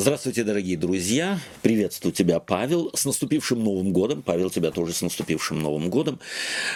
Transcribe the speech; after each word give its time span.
Здравствуйте, 0.00 0.44
дорогие 0.44 0.76
друзья. 0.76 1.40
Приветствую 1.60 2.12
тебя, 2.12 2.38
Павел. 2.38 2.92
С 2.94 3.04
наступившим 3.04 3.64
Новым 3.64 3.92
годом. 3.92 4.22
Павел, 4.22 4.48
тебя 4.48 4.70
тоже 4.70 4.92
с 4.92 5.02
наступившим 5.02 5.58
Новым 5.58 5.90
годом. 5.90 6.20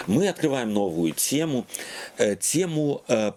Мы 0.07 0.27
открываем 0.27 0.73
новую 0.73 1.13
тему. 1.13 1.65
Э, 2.17 2.35
тему 2.35 3.01
э, 3.07 3.31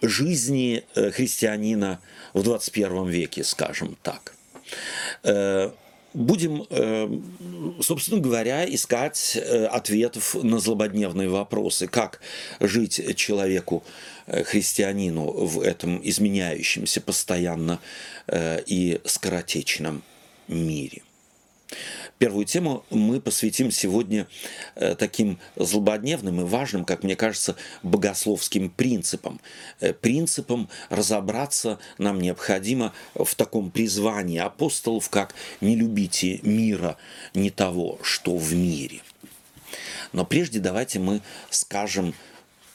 жизни 0.00 0.82
э, 0.94 1.10
христианина 1.10 2.00
в 2.32 2.42
21 2.42 3.06
веке, 3.08 3.44
скажем 3.44 3.98
так. 4.02 4.34
Будем, 6.18 6.64
собственно 7.80 8.20
говоря, 8.20 8.64
искать 8.64 9.36
ответов 9.70 10.34
на 10.34 10.58
злободневные 10.58 11.28
вопросы. 11.28 11.86
Как 11.86 12.20
жить 12.60 13.16
человеку 13.16 13.84
Э, 14.28 14.44
христианину 14.44 15.30
в 15.30 15.62
этом 15.62 16.00
изменяющемся 16.04 17.00
постоянно 17.00 17.80
э, 18.26 18.60
и 18.66 19.00
скоротечном 19.04 20.02
мире. 20.48 21.02
Первую 22.18 22.44
тему 22.46 22.84
мы 22.90 23.20
посвятим 23.20 23.70
сегодня 23.70 24.26
э, 24.74 24.96
таким 24.96 25.38
злободневным 25.54 26.40
и 26.40 26.44
важным, 26.44 26.84
как 26.84 27.04
мне 27.04 27.14
кажется, 27.14 27.54
богословским 27.82 28.70
принципам. 28.70 29.40
Принципам 30.00 30.68
разобраться 30.90 31.78
нам 31.98 32.20
необходимо 32.20 32.92
в 33.14 33.34
таком 33.34 33.70
призвании 33.70 34.38
апостолов, 34.38 35.08
как 35.10 35.34
«не 35.60 35.76
любите 35.76 36.40
мира, 36.42 36.96
не 37.34 37.50
того, 37.50 37.98
что 38.02 38.36
в 38.36 38.52
мире». 38.52 39.00
Но 40.12 40.24
прежде 40.24 40.58
давайте 40.58 40.98
мы 40.98 41.20
скажем 41.50 42.14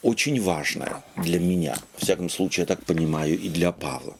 очень 0.02 0.41
важное 0.41 1.04
для 1.16 1.40
меня, 1.40 1.76
в 1.98 2.02
всяком 2.04 2.30
случае, 2.30 2.64
я 2.64 2.68
так 2.68 2.86
понимаю, 2.86 3.40
и 3.40 3.50
для 3.50 3.72
Павла. 3.72 4.16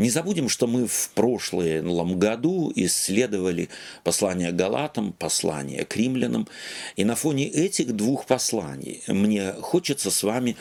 Не 0.00 0.08
забудем, 0.08 0.48
что 0.48 0.66
мы 0.66 0.86
в 0.86 1.10
прошлом 1.10 2.18
году 2.18 2.72
исследовали 2.74 3.68
послание 4.02 4.50
Галатам, 4.50 5.12
послание 5.12 5.84
к 5.84 5.94
римлянам, 5.94 6.48
и 6.96 7.04
на 7.04 7.14
фоне 7.14 7.46
этих 7.46 7.92
двух 7.92 8.24
посланий 8.24 9.02
мне 9.08 9.52
хочется 9.52 10.10
с 10.10 10.22
вами 10.22 10.56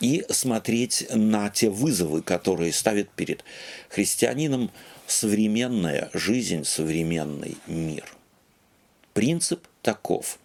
и 0.00 0.24
смотреть 0.30 1.06
на 1.14 1.50
те 1.50 1.68
вызовы, 1.68 2.22
которые 2.22 2.72
ставит 2.72 3.10
перед 3.10 3.44
христианином 3.90 4.70
современная 5.06 6.08
жизнь, 6.14 6.64
современный 6.64 7.58
мир. 7.66 8.06
Принцип 9.12 9.66
таков. 9.82 10.38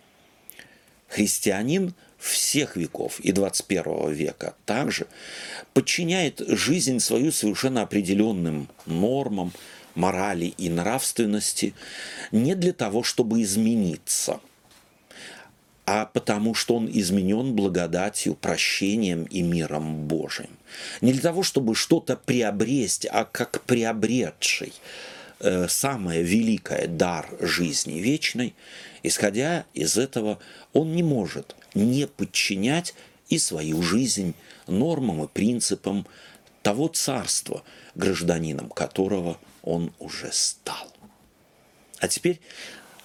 Христианин– 1.07 1.95
всех 2.23 2.77
веков 2.77 3.19
и 3.19 3.31
21 3.31 4.11
века 4.11 4.55
также 4.66 5.07
подчиняет 5.73 6.41
жизнь 6.47 6.99
свою 6.99 7.31
совершенно 7.31 7.81
определенным 7.81 8.69
нормам, 8.85 9.52
морали 9.95 10.53
и 10.57 10.69
нравственности 10.69 11.73
не 12.31 12.55
для 12.55 12.73
того, 12.73 13.03
чтобы 13.03 13.41
измениться, 13.41 14.39
а 15.85 16.05
потому 16.05 16.53
что 16.55 16.77
он 16.77 16.89
изменен 16.89 17.53
благодатью, 17.53 18.35
прощением 18.35 19.25
и 19.25 19.41
миром 19.41 20.07
Божиим. 20.07 20.57
Не 21.01 21.11
для 21.11 21.21
того, 21.21 21.44
чтобы 21.44 21.75
что-то 21.75 22.16
приобрести, 22.16 23.09
а 23.11 23.25
как 23.25 23.61
приобретший 23.63 24.73
самое 25.67 26.23
великое 26.23 26.88
дар 26.88 27.30
жизни 27.39 27.99
вечной, 27.99 28.55
исходя 29.03 29.66
из 29.73 29.97
этого, 29.97 30.39
он 30.72 30.95
не 30.95 31.03
может 31.03 31.55
не 31.73 32.08
подчинять 32.08 32.94
и 33.30 33.38
свою 33.38 33.81
жизнь 33.81 34.35
нормам 34.67 35.23
и 35.23 35.27
принципам 35.27 36.08
того 36.61 36.88
царства, 36.88 37.63
гражданином 37.95 38.69
которого 38.69 39.38
он 39.61 39.91
уже 40.00 40.31
стал. 40.31 40.91
А 42.00 42.07
теперь 42.07 42.39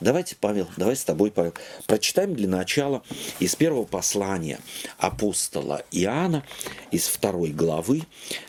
давайте, 0.01 0.37
Павел, 0.37 0.69
давай 0.77 0.97
с 0.97 1.05
тобой, 1.05 1.31
Павел, 1.31 1.55
прочитаем 1.87 2.35
для 2.35 2.49
начала 2.49 3.03
из 3.39 3.57
первого 3.57 3.85
послания 3.85 4.61
апостола 4.99 5.83
Иоанна, 5.91 6.45
из 6.91 7.07
второй 7.07 7.51
главы, 7.51 8.03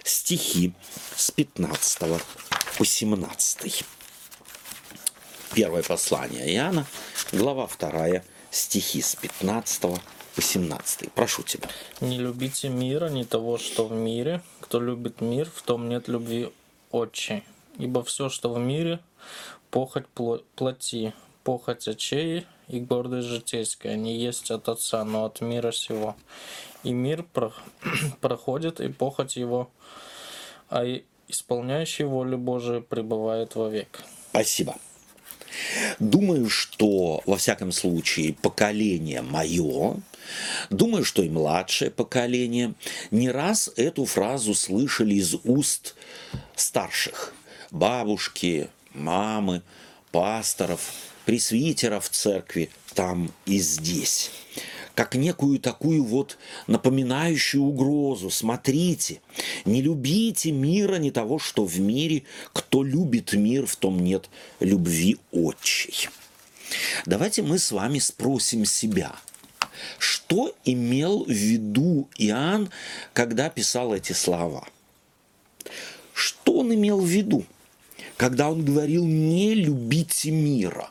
стихи 0.04 0.74
с 1.16 1.32
15 1.32 2.22
по 2.78 2.86
17. 2.86 3.84
Первое 5.54 5.84
послание 5.84 6.54
Иоанна, 6.56 6.86
глава 7.32 7.68
2, 7.68 8.22
стихи 8.52 9.02
с 9.02 9.16
15 9.16 9.82
по 10.36 10.42
17. 10.42 11.12
Прошу 11.12 11.44
тебя. 11.44 11.68
Не 12.02 12.18
любите 12.18 12.70
мира, 12.70 13.10
не 13.10 13.26
того, 13.26 13.58
что 13.58 13.86
в 13.88 13.94
мире. 13.94 14.42
Кто 14.62 14.80
любит 14.80 15.22
мир, 15.22 15.50
в 15.54 15.62
том 15.64 15.90
нет 15.90 16.08
любви 16.08 16.52
отчей. 16.92 17.44
Ибо 17.78 18.04
все, 18.04 18.30
что 18.30 18.54
в 18.54 18.60
мире, 18.60 19.00
похоть 19.72 20.06
плоти, 20.08 21.14
похоть 21.44 21.88
очей 21.88 22.46
и 22.68 22.80
гордость 22.80 23.28
житейская, 23.28 23.96
не 23.96 24.18
есть 24.18 24.52
от 24.52 24.70
Отца, 24.70 25.04
но 25.04 25.26
от 25.26 25.42
мира 25.42 25.72
сего. 25.72 26.16
И 26.84 26.92
мир 26.92 27.26
проходит, 28.22 28.80
и 28.80 28.90
похоть 28.90 29.36
его, 29.36 29.70
а 30.70 30.86
исполняющий 31.28 32.04
волю 32.04 32.38
Божию 32.38 32.84
пребывает 32.84 33.56
вовек. 33.56 34.04
Спасибо. 34.32 34.76
Думаю, 36.00 36.50
что, 36.50 37.22
во 37.26 37.38
всяком 37.38 37.72
случае, 37.72 38.34
поколение 38.34 39.22
мое, 39.22 39.96
думаю, 40.70 41.04
что 41.04 41.24
и 41.24 41.30
младшее 41.30 41.92
поколение, 41.92 42.74
не 43.12 43.30
раз 43.30 43.70
эту 43.76 44.06
фразу 44.06 44.54
слышали 44.54 45.16
из 45.16 45.36
уст 45.44 45.96
старших, 46.56 47.34
бабушки, 47.72 48.70
мамы, 48.94 49.62
пасторов, 50.12 50.92
пресвитеров 51.30 52.10
церкви 52.10 52.72
там 52.96 53.32
и 53.46 53.60
здесь 53.60 54.32
как 54.96 55.14
некую 55.14 55.60
такую 55.60 56.04
вот 56.04 56.40
напоминающую 56.66 57.64
угрозу. 57.64 58.32
Смотрите, 58.32 59.22
не 59.64 59.84
любите 59.84 60.52
мира, 60.52 60.96
не 60.96 61.12
того, 61.12 61.38
что 61.38 61.66
в 61.66 61.80
мире. 61.80 62.24
Кто 62.52 62.82
любит 62.82 63.34
мир, 63.34 63.68
в 63.68 63.76
том 63.76 64.04
нет 64.04 64.28
любви 64.60 65.20
отчей. 65.32 66.10
Давайте 67.06 67.44
мы 67.44 67.60
с 67.60 67.72
вами 67.72 68.00
спросим 68.00 68.66
себя, 68.66 69.16
что 70.00 70.56
имел 70.66 71.26
в 71.26 71.30
виду 71.30 72.10
Иоанн, 72.18 72.72
когда 73.14 73.52
писал 73.52 73.94
эти 73.94 74.14
слова? 74.14 74.68
Что 76.12 76.54
он 76.54 76.74
имел 76.74 77.00
в 77.00 77.08
виду, 77.08 77.46
когда 78.18 78.50
он 78.50 78.66
говорил 78.66 79.06
«не 79.06 79.54
любите 79.54 80.32
мира»? 80.32 80.90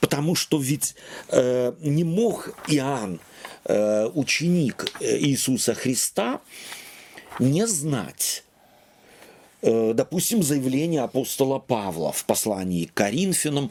Потому 0.00 0.34
что 0.34 0.58
ведь 0.58 0.94
э, 1.28 1.72
не 1.80 2.04
мог 2.04 2.54
Иоанн, 2.68 3.20
э, 3.64 4.06
ученик 4.14 4.90
э, 5.00 5.18
Иисуса 5.18 5.74
Христа, 5.74 6.40
не 7.38 7.66
знать, 7.66 8.44
э, 9.62 9.92
допустим, 9.94 10.42
заявление 10.42 11.02
апостола 11.02 11.58
Павла 11.58 12.12
в 12.12 12.24
послании 12.24 12.86
к 12.86 12.94
Коринфянам, 12.94 13.70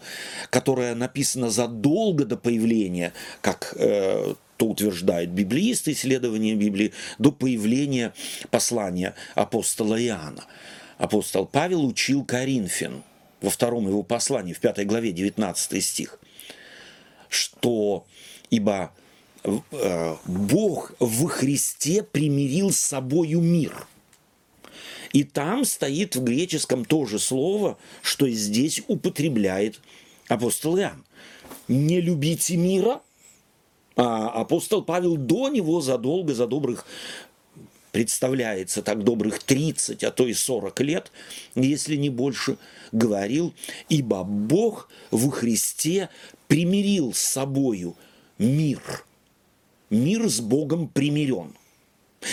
которое 0.49 0.95
написано 0.95 1.49
задолго 1.49 2.25
до 2.25 2.37
появления, 2.37 3.13
как 3.41 3.73
э, 3.77 4.35
то 4.57 4.65
утверждают 4.65 5.31
библеисты 5.31 5.91
исследования 5.91 6.55
Библии, 6.55 6.93
до 7.19 7.31
появления 7.31 8.13
послания 8.49 9.13
апостола 9.35 10.01
Иоанна. 10.01 10.45
Апостол 10.97 11.45
Павел 11.45 11.85
учил 11.85 12.25
Коринфян– 12.25 13.03
во 13.41 13.49
втором 13.49 13.87
его 13.87 14.03
послании, 14.03 14.53
в 14.53 14.59
пятой 14.59 14.85
главе, 14.85 15.11
19 15.11 15.83
стих, 15.83 16.19
что 17.29 18.05
ибо 18.49 18.91
э, 19.43 20.15
Бог 20.25 20.93
в 20.99 21.27
Христе 21.27 22.03
примирил 22.03 22.71
с 22.71 22.77
собою 22.77 23.41
мир. 23.41 23.87
И 25.13 25.23
там 25.23 25.65
стоит 25.65 26.15
в 26.15 26.23
греческом 26.23 26.85
то 26.85 27.05
же 27.05 27.19
слово, 27.19 27.77
что 28.01 28.25
и 28.25 28.33
здесь 28.33 28.81
употребляет 28.87 29.79
апостол 30.27 30.77
Иоанн. 30.77 31.03
Не 31.67 32.01
любите 32.01 32.57
мира, 32.57 33.01
а 33.95 34.29
апостол 34.29 34.83
Павел 34.83 35.15
до 35.15 35.49
него 35.49 35.81
задолго, 35.81 36.33
за 36.33 36.45
добрых 36.45 36.85
представляется 37.91 38.81
так 38.81 39.03
добрых 39.03 39.43
30, 39.43 40.03
а 40.03 40.11
то 40.11 40.27
и 40.27 40.33
40 40.33 40.79
лет, 40.81 41.11
если 41.55 41.95
не 41.95 42.09
больше, 42.09 42.57
говорил, 42.91 43.53
ибо 43.89 44.23
Бог 44.23 44.89
в 45.11 45.29
Христе 45.29 46.09
примирил 46.47 47.13
с 47.13 47.19
собою 47.19 47.95
мир. 48.37 48.81
Мир 49.89 50.29
с 50.29 50.39
Богом 50.39 50.87
примирен. 50.87 51.53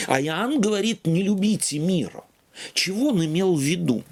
А 0.06 0.20
Иоанн 0.20 0.60
говорит, 0.60 1.06
не 1.06 1.22
любите 1.22 1.78
мира. 1.78 2.24
Чего 2.72 3.08
он 3.08 3.24
имел 3.24 3.54
в 3.54 3.60
виду? 3.60 4.02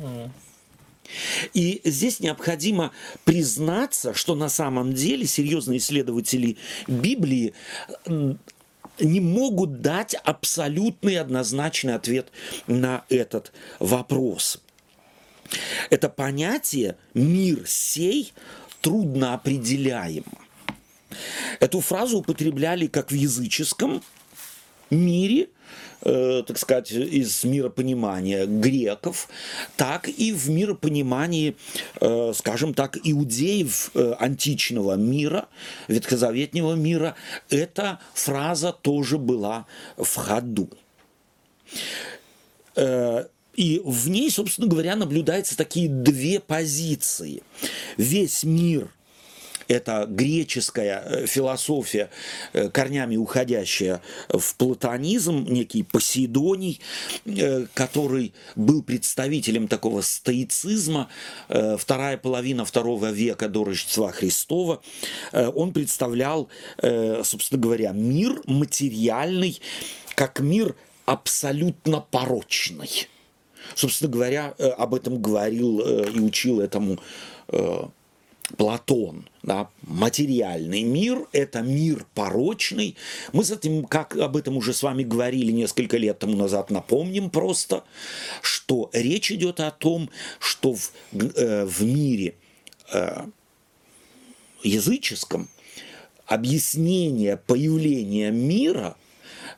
И 1.52 1.80
здесь 1.84 2.20
необходимо 2.20 2.92
признаться, 3.24 4.14
что 4.14 4.34
на 4.34 4.48
самом 4.48 4.94
деле 4.94 5.26
серьезные 5.26 5.78
исследователи 5.78 6.56
Библии 6.86 7.52
не 8.98 9.20
могут 9.20 9.80
дать 9.80 10.14
абсолютный 10.14 11.18
однозначный 11.18 11.94
ответ 11.94 12.28
на 12.66 13.04
этот 13.08 13.52
вопрос. 13.78 14.60
Это 15.90 16.08
понятие 16.08 16.96
«мир 17.14 17.66
сей» 17.66 18.32
трудно 18.80 19.34
определяемо. 19.34 20.38
Эту 21.60 21.80
фразу 21.80 22.18
употребляли 22.18 22.86
как 22.86 23.10
в 23.10 23.14
языческом 23.14 24.02
мире, 24.90 25.48
э, 26.02 26.42
так 26.46 26.58
сказать, 26.58 26.90
из 26.92 27.44
миропонимания 27.44 28.46
греков, 28.46 29.28
так 29.76 30.08
и 30.08 30.32
в 30.32 30.50
миропонимании, 30.50 31.56
э, 32.00 32.32
скажем 32.34 32.74
так, 32.74 32.98
иудеев 33.02 33.90
э, 33.94 34.14
античного 34.18 34.94
мира, 34.94 35.48
ветхозаветнего 35.88 36.74
мира. 36.74 37.14
Эта 37.50 38.00
фраза 38.14 38.72
тоже 38.72 39.18
была 39.18 39.66
в 39.96 40.14
ходу. 40.14 40.70
Э, 42.76 43.24
и 43.54 43.82
в 43.84 44.08
ней, 44.08 44.30
собственно 44.30 44.66
говоря, 44.66 44.96
наблюдаются 44.96 45.56
такие 45.56 45.88
две 45.88 46.40
позиции. 46.40 47.42
Весь 47.96 48.44
мир– 48.44 48.88
это 49.72 50.06
греческая 50.08 51.02
э, 51.04 51.26
философия, 51.26 52.10
э, 52.52 52.68
корнями 52.68 53.16
уходящая 53.16 54.02
в 54.28 54.54
платонизм, 54.56 55.46
некий 55.48 55.82
Посейдоний, 55.82 56.80
э, 57.24 57.66
который 57.74 58.34
был 58.54 58.82
представителем 58.82 59.68
такого 59.68 60.02
стоицизма, 60.02 61.08
вторая 61.48 62.16
половина 62.16 62.64
второго 62.64 63.10
века 63.10 63.48
до 63.48 63.64
Рождества 63.64 64.12
Христова, 64.12 64.82
он 65.32 65.72
представлял, 65.72 66.48
собственно 67.24 67.60
говоря, 67.60 67.92
мир 67.92 68.40
материальный, 68.46 69.60
как 70.14 70.40
мир 70.40 70.74
абсолютно 71.06 72.00
порочный. 72.00 73.08
Собственно 73.74 74.10
говоря, 74.10 74.48
об 74.78 74.94
этом 74.94 75.22
говорил 75.22 75.80
и 75.80 76.20
учил 76.20 76.60
этому 76.60 76.98
Платон, 78.56 79.28
да, 79.42 79.70
материальный 79.82 80.82
мир– 80.82 81.26
это 81.32 81.62
мир 81.62 82.04
порочный. 82.14 82.96
Мы 83.32 83.44
с 83.44 83.50
этим, 83.50 83.84
как 83.84 84.16
об 84.16 84.36
этом 84.36 84.56
уже 84.56 84.74
с 84.74 84.82
вами 84.82 85.04
говорили 85.04 85.52
несколько 85.52 85.96
лет 85.96 86.18
тому 86.18 86.36
назад, 86.36 86.70
напомним 86.70 87.30
просто, 87.30 87.84
что 88.42 88.90
речь 88.92 89.30
идет 89.30 89.60
о 89.60 89.70
том, 89.70 90.10
что 90.40 90.74
в, 90.74 90.92
э, 91.12 91.64
в 91.64 91.82
мире 91.82 92.34
э, 92.92 93.26
языческом 94.64 95.48
объяснение 96.26 97.36
появления 97.36 98.30
мира 98.32 98.96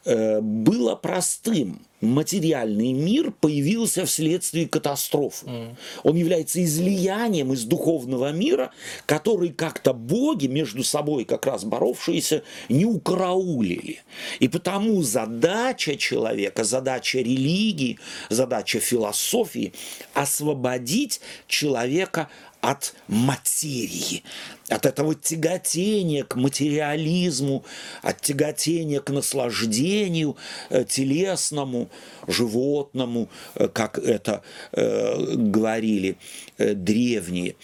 э, 0.05 0.41
было 0.41 0.95
простым– 0.95 1.81
материальный 2.05 2.93
мир 2.93 3.33
появился 3.33 4.07
вследствие 4.07 4.69
катастрофы. 4.69 5.47
Mm. 5.47 5.77
Он 6.03 6.17
является 6.17 6.63
излиянием 6.63 7.53
из 7.53 7.65
духовного 7.65 8.33
мира, 8.33 8.73
который 9.07 9.51
как-то 9.51 9.93
боги 9.93 10.47
между 10.47 10.85
собой 10.85 11.25
как 11.25 11.47
раз 11.47 11.65
боровшиеся 11.65 12.43
не 12.69 12.85
укараулили. 12.85 14.03
И 14.41 14.49
потому 14.49 15.03
задача 15.03 15.97
человека, 15.97 16.65
задача 16.65 17.19
религии, 17.19 17.99
задача 18.29 18.81
философии 18.81 19.73
освободить 20.15 21.21
человека 21.47 22.29
от 22.65 22.95
материи, 23.09 24.23
от 24.71 24.87
этого 24.87 25.15
тяготения 25.15 26.25
к 26.25 26.35
материализму, 26.37 27.63
от 28.01 28.23
тяготения 28.23 29.01
к 29.01 29.11
наслаждению 29.11 30.39
э, 30.71 30.85
телесному, 30.85 31.91
животному, 32.27 33.29
э, 33.55 33.69
как 33.69 33.99
это 33.99 34.43
э, 34.73 35.35
говорили 35.37 36.17
древние, 36.57 37.57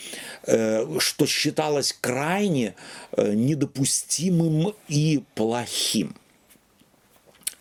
что 0.43 1.26
считалось 1.26 1.96
крайне 2.00 2.75
недопустимым 3.17 4.75
и 4.88 5.23
плохим 5.37 6.17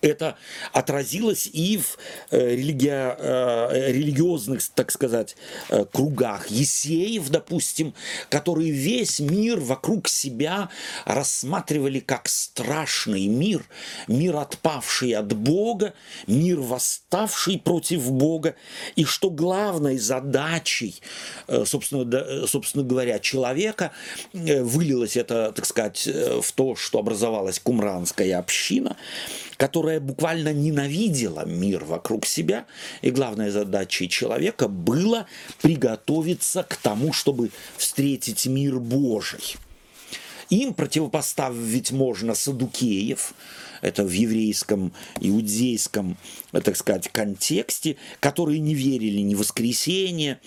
это 0.01 0.37
отразилось 0.71 1.49
и 1.51 1.77
в 1.77 1.97
э, 2.31 2.55
религия, 2.55 3.15
э, 3.17 3.91
религиозных, 3.91 4.61
так 4.73 4.91
сказать, 4.91 5.35
э, 5.69 5.85
кругах. 5.91 6.49
Есеев, 6.49 7.29
допустим, 7.29 7.93
которые 8.29 8.71
весь 8.71 9.19
мир 9.19 9.59
вокруг 9.59 10.07
себя 10.07 10.69
рассматривали 11.05 11.99
как 11.99 12.29
страшный 12.29 13.27
мир, 13.27 13.65
мир 14.07 14.37
отпавший 14.37 15.13
от 15.13 15.33
Бога, 15.33 15.93
мир 16.27 16.59
восставший 16.59 17.59
против 17.59 18.09
Бога, 18.11 18.55
и 18.95 19.05
что 19.05 19.29
главной 19.29 19.97
задачей, 19.97 21.01
собственно, 21.65 22.47
собственно 22.47 22.83
говоря, 22.83 23.19
человека 23.19 23.91
вылилось 24.33 25.17
это, 25.17 25.51
так 25.51 25.65
сказать, 25.65 26.07
в 26.07 26.51
то, 26.53 26.75
что 26.75 26.99
образовалась 26.99 27.59
кумранская 27.59 28.37
община, 28.37 28.95
которая 29.59 29.99
буквально 29.99 30.53
ненавидела 30.53 31.43
мир 31.45 31.83
вокруг 31.83 32.25
себя, 32.25 32.65
и 33.01 33.11
главная 33.11 33.51
задача 33.51 34.07
человека 34.07 34.69
была 34.69 35.27
приготовиться 35.61 36.63
к 36.63 36.77
тому, 36.77 37.11
чтобы 37.11 37.51
встретить 37.75 38.45
мир 38.45 38.79
Божий. 38.79 39.57
Им 40.49 40.73
противопоставить 40.73 41.91
можно 41.91 42.33
садукеев, 42.33 43.33
это 43.81 44.03
в 44.03 44.11
еврейском, 44.11 44.91
иудейском, 45.21 46.17
так 46.51 46.75
сказать, 46.75 47.09
контексте, 47.09 47.97
которые 48.19 48.59
не 48.59 48.73
верили 48.73 49.19
ни 49.21 49.35
в 49.35 49.39
воскресенье, 49.39 50.39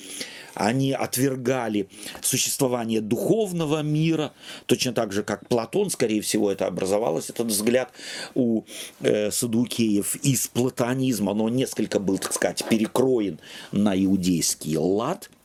они 0.54 0.92
отвергали 0.92 1.88
существование 2.20 3.00
духовного 3.00 3.82
мира, 3.82 4.32
точно 4.66 4.92
так 4.92 5.12
же, 5.12 5.22
как 5.22 5.48
Платон, 5.48 5.88
скорее 5.88 6.20
всего, 6.20 6.50
это 6.50 6.66
образовалось, 6.66 7.30
этот 7.30 7.46
взгляд 7.46 7.90
у 8.34 8.64
э, 9.00 9.30
Садукеев. 9.30 10.16
Из 10.16 10.48
платонизма, 10.48 11.32
но 11.32 11.48
несколько 11.48 11.98
был, 11.98 12.18
так 12.18 12.34
сказать, 12.34 12.64
перекроен 12.68 13.38
на 13.70 13.96
иудейский 13.96 14.76
лад– 14.76 15.30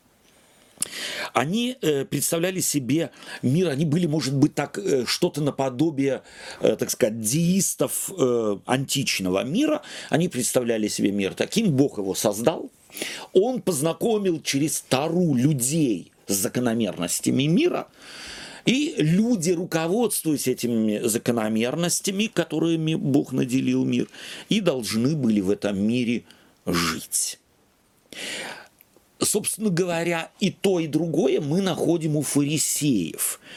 они 1.33 1.77
э, 1.81 2.05
представляли 2.05 2.59
себе 2.59 3.11
мир, 3.41 3.69
они 3.69 3.85
были, 3.85 4.05
может 4.05 4.35
быть, 4.35 4.55
так 4.55 4.77
э, 4.77 5.05
что-то 5.05 5.41
наподобие, 5.41 6.21
э, 6.61 6.75
так 6.75 6.89
сказать, 6.89 7.21
деистов 7.21 8.11
античного 8.65 9.43
мира. 9.43 9.81
Они 10.09 10.27
представляли 10.29 10.87
себе 10.87 11.11
мир 11.11 11.33
таким, 11.33 11.71
Бог 11.71 11.97
его 11.97 12.15
создал, 12.15 12.71
он 13.33 13.61
познакомил 13.61 14.41
через 14.41 14.81
Тару 14.81 15.35
людей 15.35 16.11
с 16.27 16.33
закономерностями 16.33 17.43
мира, 17.43 17.87
и 18.65 18.95
люди, 18.97 19.51
руководствуясь 19.51 20.47
этими 20.47 20.99
закономерностями, 21.07 22.27
которыми 22.27 22.95
Бог 22.95 23.31
наделил 23.31 23.85
мир, 23.85 24.09
и 24.49 24.59
должны 24.59 25.15
были 25.15 25.39
в 25.39 25.49
этом 25.49 25.79
мире 25.79 26.23
жить. 26.65 27.39
Собственно 29.19 29.69
говоря, 29.69 30.31
и 30.39 30.51
то, 30.51 30.79
и 30.79 30.87
другое 30.87 31.41
мы 31.41 31.61
находим 31.61 32.15
у 32.15 32.21
фарисеев– 32.21 33.39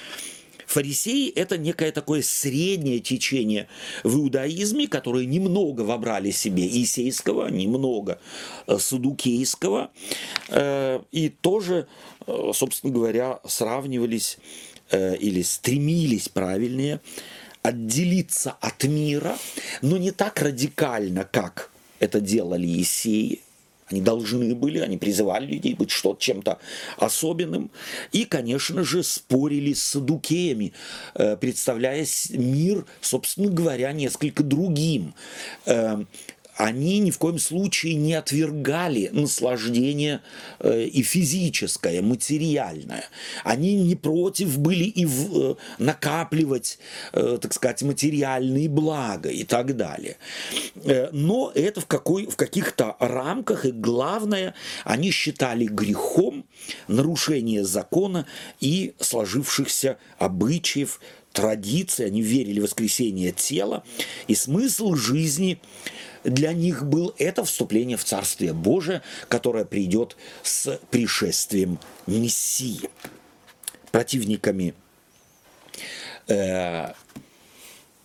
Фарисеи– 0.71 1.31
это 1.35 1.59
некое 1.59 1.91
такое 1.91 2.23
среднее 2.23 3.01
течение 3.01 3.67
в 4.05 4.17
иудаизме, 4.17 4.87
которое 4.87 5.27
немного 5.27 5.81
вобрали 5.81 6.31
себе. 6.31 6.67
Исейского, 6.67 7.49
немного. 7.49 8.21
Э, 8.69 8.79
Садукейского, 8.79 9.91
э, 10.49 11.01
и 11.11 11.29
тоже, 11.29 11.89
э, 12.27 12.51
собственно 12.55 12.93
говоря, 12.93 13.41
сравнивались 13.45 14.39
или 14.93 15.43
стремились, 15.43 16.29
правильнее, 16.29 17.01
отделиться 17.63 18.57
от 18.61 18.83
мира, 18.83 19.39
но 19.83 19.99
не 19.99 20.11
так 20.11 20.43
радикально, 20.43 21.23
как 21.23 21.71
это 22.01 22.21
делали 22.21 22.67
Есеи, 22.67 23.41
они 23.91 24.01
должны 24.01 24.55
были, 24.55 24.79
они 24.79 24.99
призывали 24.99 25.47
людей 25.47 25.75
быть 25.75 25.91
что 25.91 26.17
чем-то 26.19 26.59
особенным. 26.97 27.71
И, 28.13 28.25
конечно 28.25 28.85
же, 28.85 29.03
спорили 29.03 29.73
с 29.73 29.83
садукеями, 29.83 30.73
э, 31.15 31.37
представляя 31.37 32.07
мир, 32.31 32.87
собственно 33.01 33.51
говоря, 33.51 33.93
несколько 33.93 34.43
другим. 34.43 35.15
Они 36.61 36.99
ни 36.99 37.11
в 37.11 37.17
коем 37.17 37.39
случае 37.39 37.95
не 37.95 38.13
отвергали 38.13 39.09
наслаждение 39.13 40.21
э, 40.59 40.85
и 40.85 41.03
физическое, 41.03 42.03
материальное. 42.03 43.07
Они 43.45 43.77
не 43.77 43.97
против 43.97 44.59
были 44.59 44.85
и 44.85 45.07
э, 45.07 45.55
накапливать, 45.79 46.79
э, 47.15 47.39
так 47.41 47.55
сказать, 47.55 47.81
материальные 47.81 48.69
блага 48.69 49.31
и 49.31 49.45
так 49.45 49.75
далее. 49.75 50.19
Но 51.13 51.51
это 51.55 51.81
в, 51.81 51.87
какой, 51.87 52.27
в 52.27 52.37
каких-то 52.37 52.95
рамках, 53.01 53.65
и 53.65 53.73
главное, 53.73 54.53
они 54.85 55.13
считали 55.13 55.65
грехом 55.65 56.45
нарушение 56.89 57.65
закона 57.65 58.27
и 58.61 58.93
сложившихся 59.01 59.97
обычаев, 60.19 61.01
традиций, 61.33 62.07
они 62.07 62.23
верили 62.23 62.59
в 62.61 62.65
воскресение 62.65 63.33
тела, 63.33 63.83
и 64.27 64.35
смысл 64.35 64.95
жизни– 64.95 65.59
для 66.25 66.53
них 66.53 66.85
был 66.85 67.15
это 67.19 67.45
вступление 67.45 67.97
в 67.97 68.05
Царствие 68.05 68.53
Божие, 68.53 69.03
которое 69.29 69.65
придет 69.65 70.17
с 70.43 70.79
пришествием 70.91 71.79
Мессии. 72.07 72.91
Противниками 73.91 74.75
э, 76.29 76.93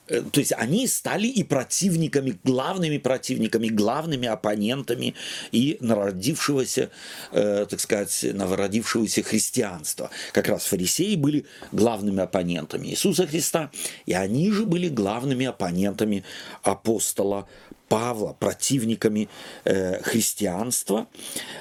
то 0.08 0.40
есть 0.40 0.54
они 0.54 0.88
стали 0.88 1.28
и 1.28 1.44
противниками, 1.44 2.38
главными 2.44 2.98
противниками, 2.98 3.68
главными 3.70 4.28
оппонентами 4.28 5.16
и 5.52 5.78
народившегося, 5.80 6.92
э, 7.32 7.66
так 7.68 7.80
сказать, 7.80 8.26
новородившегося 8.34 9.24
христианства. 9.24 10.12
Как 10.32 10.48
раз 10.48 10.66
фарисеи 10.66 11.16
были 11.16 11.46
главными 11.72 12.22
оппонентами 12.22 12.88
Иисуса 12.88 13.26
Христа, 13.26 13.72
и 14.06 14.14
они 14.14 14.52
же 14.52 14.66
были 14.66 14.90
главными 14.90 15.48
оппонентами 15.48 16.24
апостола 16.62 17.48
Павла, 17.90 18.34
противниками 18.34 19.30
э, 19.64 20.02
христианства. 20.04 21.08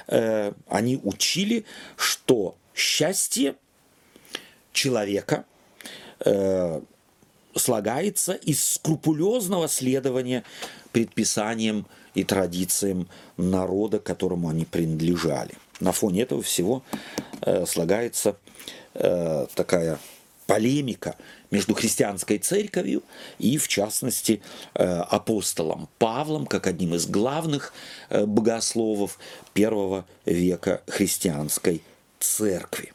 Э, 0.07 0.53
они 0.69 1.01
учили, 1.03 1.65
что 1.97 2.57
счастье 2.75 3.57
человека 4.73 5.47
э,– 6.21 6.81
слагается 7.57 8.33
из 8.33 8.65
скрупулезного 8.65 9.69
следования 9.69 10.45
предписаниям 10.93 11.87
и 12.15 12.25
традициям 12.25 13.09
народа, 13.37 13.99
которому 13.99 14.49
они 14.49 14.65
принадлежали. 14.65 15.53
На 15.81 15.93
фоне 15.93 16.23
этого 16.23 16.43
всего 16.43 16.83
э, 17.41 17.67
слагается 17.67 18.37
э, 18.95 19.47
такая 19.55 19.99
полемика 20.47 21.17
между 21.51 21.75
христианской 21.75 22.39
церковью 22.39 23.03
и, 23.39 23.59
в 23.59 23.69
частности, 23.69 24.43
э, 24.75 24.85
апостолом 24.85 25.89
Павлом, 25.99 26.47
как 26.47 26.67
одним 26.67 26.95
из 26.95 27.07
главных 27.07 27.73
э, 28.11 28.25
богословов 28.25 29.19
первого 29.53 30.05
века 30.25 30.83
христианской 30.87 31.83
церкви. 32.21 32.93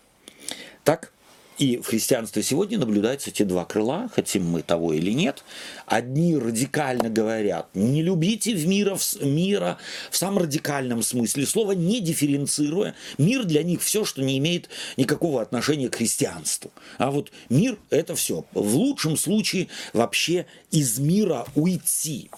Так, 0.83 1.11
и 1.59 1.77
в 1.77 1.87
христианстве 1.87 2.41
сегодня 2.41 2.79
наблюдаются 2.79 3.31
эти 3.31 3.43
два 3.43 3.65
крыла, 3.65 4.09
хотим 4.15 4.45
мы 4.45 4.61
того 4.61 4.93
или 4.93 5.11
нет. 5.11 5.43
Одни 5.85 6.37
радикально 6.37 7.09
говорят, 7.09 7.67
не 7.73 8.01
любите 8.01 8.55
в 8.55 8.65
мира, 8.65 8.95
в 8.95 9.25
мира 9.25 9.77
в 10.09 10.15
самом 10.15 10.43
радикальном 10.43 11.03
смысле 11.03 11.45
слова, 11.45 11.73
не 11.73 11.99
дифференцируя. 11.99 12.95
Мир 13.17 13.43
для 13.43 13.63
них 13.63 13.81
все, 13.81 14.05
что 14.05 14.23
не 14.23 14.37
имеет 14.37 14.69
никакого 14.95 15.41
отношения 15.41 15.89
к 15.89 15.95
христианству. 15.95 16.71
А 16.97 17.11
вот 17.11 17.29
мир– 17.49 17.77
это 17.89 18.15
все. 18.15 18.45
В 18.53 18.75
лучшем 18.75 19.17
случае 19.17 19.67
вообще 19.91 20.45
из 20.71 20.97
мира 20.97 21.45
уйти. 21.55 22.31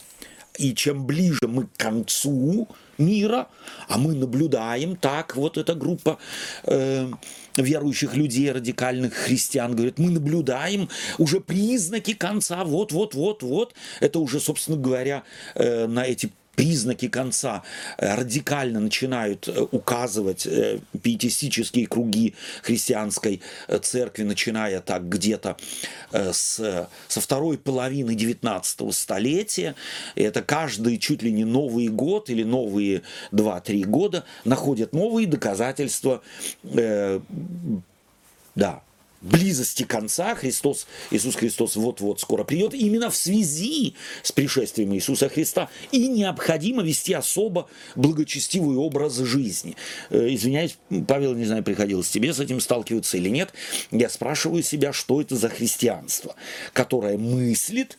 И 0.57 0.73
чем 0.73 1.05
ближе 1.05 1.47
мы 1.47 1.67
к 1.67 1.77
концу 1.77 2.67
мира, 2.97 3.47
а 3.87 3.97
мы 3.97 4.15
наблюдаем 4.15 4.95
так, 4.95 5.35
вот 5.35 5.57
эта 5.57 5.75
группа 5.75 6.17
э, 6.63 7.09
верующих 7.57 8.15
людей, 8.15 8.51
радикальных 8.51 9.13
христиан, 9.13 9.75
говорят, 9.75 9.99
мы 9.99 10.11
наблюдаем 10.11 10.89
уже 11.17 11.39
признаки 11.39 12.13
конца, 12.13 12.63
вот-вот-вот-вот. 12.63 13.73
Это 13.99 14.19
уже, 14.19 14.39
собственно 14.39 14.77
говоря, 14.77 15.23
э, 15.55 15.87
на 15.87 16.05
эти 16.05 16.31
признаки 16.55 17.07
конца 17.07 17.63
э, 17.97 18.15
радикально 18.15 18.79
начинают 18.79 19.47
э, 19.47 19.61
указывать 19.71 20.45
э, 20.45 20.79
пиетистические 21.01 21.87
круги 21.87 22.35
христианской 22.61 23.41
церкви, 23.81 24.23
начиная 24.23 24.81
так 24.81 25.07
где-то 25.07 25.57
с, 26.11 26.87
со 27.07 27.21
второй 27.21 27.57
половины 27.57 28.15
19 28.15 28.93
столетия. 28.93 29.75
Это 30.15 30.41
каждый 30.41 30.97
чуть 30.97 31.23
ли 31.23 31.31
не 31.31 31.45
Новый 31.45 31.87
год 31.87 32.29
или 32.29 32.43
новые 32.43 33.01
2-3 33.31 33.83
года 33.85 34.25
находят 34.45 34.93
новые 34.93 35.27
доказательства 35.27 36.21
э, 36.63 37.19
да, 38.55 38.81
близости 39.21 39.83
конца 39.83 40.35
Христос, 40.35 40.87
Иисус 41.11 41.35
Христос 41.35 41.75
вот-вот 41.75 42.19
скоро 42.19 42.43
придет, 42.43 42.73
именно 42.73 43.09
в 43.09 43.15
связи 43.15 43.95
с 44.23 44.31
пришествием 44.31 44.93
Иисуса 44.93 45.29
Христа 45.29 45.69
и 45.91 46.07
необходимо 46.07 46.83
вести 46.83 47.13
особо 47.13 47.69
благочестивый 47.95 48.77
образ 48.77 49.17
жизни. 49.17 49.75
Э, 50.09 50.27
извиняюсь, 50.33 50.77
Павел, 51.07 51.35
не 51.35 51.45
знаю, 51.45 51.63
приходилось 51.63 52.09
тебе 52.09 52.33
с 52.33 52.39
этим 52.39 52.59
сталкиваться 52.59 53.17
или 53.17 53.29
нет, 53.29 53.53
я 53.91 54.09
спрашиваю 54.09 54.63
себя, 54.63 54.93
что 54.93 55.21
это 55.21 55.35
за 55.35 55.49
христианство, 55.49 56.35
которое 56.73 57.17
мыслит, 57.17 57.97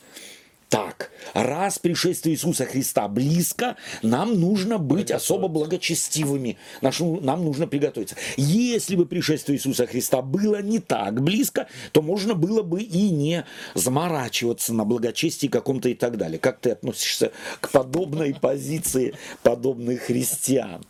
так, 0.73 1.11
раз 1.35 1.77
пришествие 1.77 2.33
Иисуса 2.33 2.65
Христа 2.65 3.07
близко, 3.07 3.75
нам 4.01 4.39
нужно 4.39 4.79
быть 4.79 5.11
особо 5.11 5.47
благочестивыми. 5.47 6.57
Нам 6.81 7.45
нужно 7.45 7.67
приготовиться. 7.67 8.15
Если 8.37 8.95
бы 8.95 9.05
пришествие 9.05 9.59
Иисуса 9.59 9.85
Христа 9.85 10.23
было 10.23 10.63
не 10.63 10.79
так 10.79 11.21
близко, 11.21 11.67
то 11.91 12.01
можно 12.01 12.33
было 12.33 12.63
бы 12.63 12.81
и 12.81 13.11
не 13.11 13.45
заморачиваться 13.75 14.73
на 14.73 14.83
благочестии 14.83 15.45
каком-то 15.45 15.89
и 15.89 15.93
так 15.93 16.17
далее. 16.17 16.39
Как 16.39 16.59
ты 16.59 16.71
относишься 16.71 17.31
к 17.61 17.69
подобной 17.69 18.33
позиции 18.33 19.13
подобных 19.43 20.01
христиан? 20.01 20.83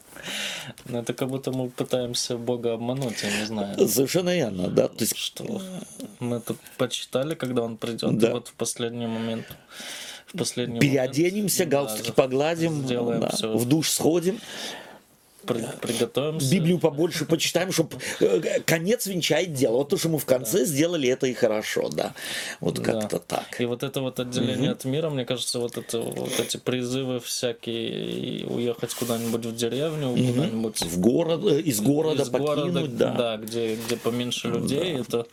Ну, 0.86 1.00
это 1.00 1.14
как 1.14 1.30
будто 1.30 1.52
мы 1.52 1.70
пытаемся 1.70 2.38
Бога 2.38 2.74
обмануть, 2.74 3.24
я 3.24 3.40
не 3.40 3.46
знаю. 3.46 3.88
Совершенно 3.88 4.36
верно, 4.36 4.68
да. 4.68 4.88
То 4.88 5.04
есть... 5.04 5.18
Что 5.18 5.62
мы 6.20 6.40
тут 6.40 6.58
почитали, 6.78 7.36
когда 7.36 7.64
он 7.64 7.78
придет, 7.78 8.18
да. 8.18 8.32
вот 8.32 8.48
в 8.48 8.54
последний 8.54 9.08
момент 9.08 9.46
в 10.28 10.38
последний 10.38 10.80
Переоденемся, 10.80 11.66
момент, 11.66 11.72
галстуки 11.72 12.08
да, 12.08 12.14
погладим, 12.14 12.88
да, 12.88 13.30
все. 13.30 13.56
в 13.56 13.68
душ 13.68 13.90
сходим 13.90 14.40
приготовимся. 15.46 16.52
Библию 16.52 16.80
побольше 16.80 17.26
почитаем, 17.26 17.72
чтобы 17.72 17.98
э, 18.20 18.62
конец 18.66 19.06
венчает 19.06 19.54
дело. 19.54 19.78
Вот 19.78 19.90
то, 19.90 19.98
что 19.98 20.10
мы 20.10 20.20
в 20.20 20.26
конце 20.26 20.60
да. 20.60 20.66
сделали, 20.66 21.10
это 21.10 21.28
и 21.28 21.34
хорошо, 21.34 21.90
да. 21.90 22.14
Вот 22.60 22.76
да. 22.76 22.84
как-то 22.84 23.20
так. 23.20 23.60
И 23.60 23.66
вот 23.66 23.84
это 23.84 24.02
вот 24.02 24.20
отделение 24.20 24.72
угу. 24.72 24.78
от 24.78 24.86
мира, 24.86 25.10
мне 25.10 25.26
кажется, 25.26 25.60
вот, 25.60 25.78
это, 25.78 26.00
вот 26.00 26.40
эти 26.40 26.58
призывы 26.58 27.20
всякие, 27.20 28.46
уехать 28.48 28.94
куда-нибудь 28.94 29.46
в 29.46 29.56
деревню, 29.56 30.10
угу. 30.10 30.34
куда-нибудь... 30.34 30.82
В 30.82 31.00
город, 31.00 31.42
э, 31.46 31.62
из 31.62 31.82
города 31.82 32.24
из 32.24 32.30
покинуть, 32.30 32.74
города, 32.74 32.88
да. 32.88 33.14
Да, 33.14 33.38
где, 33.38 33.76
где 33.76 33.98
поменьше 33.98 34.48
людей, 34.48 34.94
да. 34.94 35.00
это 35.00 35.28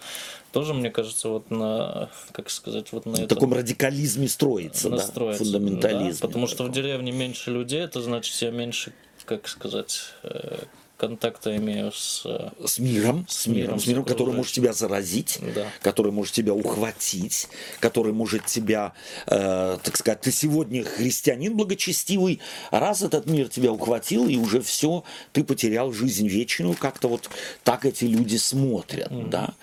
тоже, 0.52 0.74
мне 0.74 0.90
кажется, 0.90 1.28
вот 1.28 1.50
на, 1.50 2.10
как 2.32 2.50
сказать, 2.50 2.92
вот 2.92 3.06
на, 3.06 3.20
на 3.20 3.26
таком 3.26 3.52
радикализме 3.52 4.28
строится, 4.28 4.90
да, 4.90 4.98
фундаментализме. 4.98 6.12
Да, 6.12 6.26
потому 6.26 6.46
что 6.46 6.64
в 6.64 6.72
деревне 6.72 7.12
меньше 7.12 7.50
людей, 7.50 7.80
это 7.80 8.00
значит, 8.02 8.34
я 8.42 8.50
меньше 8.50 8.92
как 9.30 9.46
сказать, 9.46 10.12
э, 10.24 10.64
контакта 11.00 11.56
имею 11.56 11.92
с, 11.92 12.26
с 12.62 12.78
миром, 12.78 13.24
с 13.26 13.46
миром, 13.46 13.80
с 13.80 13.86
миром, 13.86 14.04
который 14.04 14.34
может 14.34 14.52
тебя 14.52 14.74
заразить, 14.74 15.38
да. 15.54 15.66
который 15.80 16.12
может 16.12 16.34
тебя 16.34 16.52
ухватить, 16.52 17.48
который 17.80 18.12
может 18.12 18.44
тебя, 18.44 18.92
э, 19.26 19.78
так 19.82 19.96
сказать, 19.96 20.20
ты 20.20 20.30
сегодня 20.30 20.84
христианин 20.84 21.56
благочестивый, 21.56 22.40
а 22.70 22.80
раз 22.80 23.00
этот 23.00 23.24
мир 23.24 23.48
тебя 23.48 23.72
ухватил, 23.72 24.28
и 24.28 24.36
уже 24.36 24.60
все, 24.60 25.02
ты 25.32 25.42
потерял 25.42 25.90
жизнь 25.90 26.28
вечную, 26.28 26.74
как-то 26.74 27.08
вот 27.08 27.30
так 27.64 27.86
эти 27.86 28.04
люди 28.04 28.36
смотрят, 28.36 29.10
mm. 29.10 29.30
да. 29.30 29.54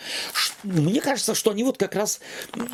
Мне 0.64 1.02
кажется, 1.02 1.36
что 1.36 1.52
они 1.52 1.64
вот 1.64 1.78
как 1.78 1.94
раз 1.94 2.20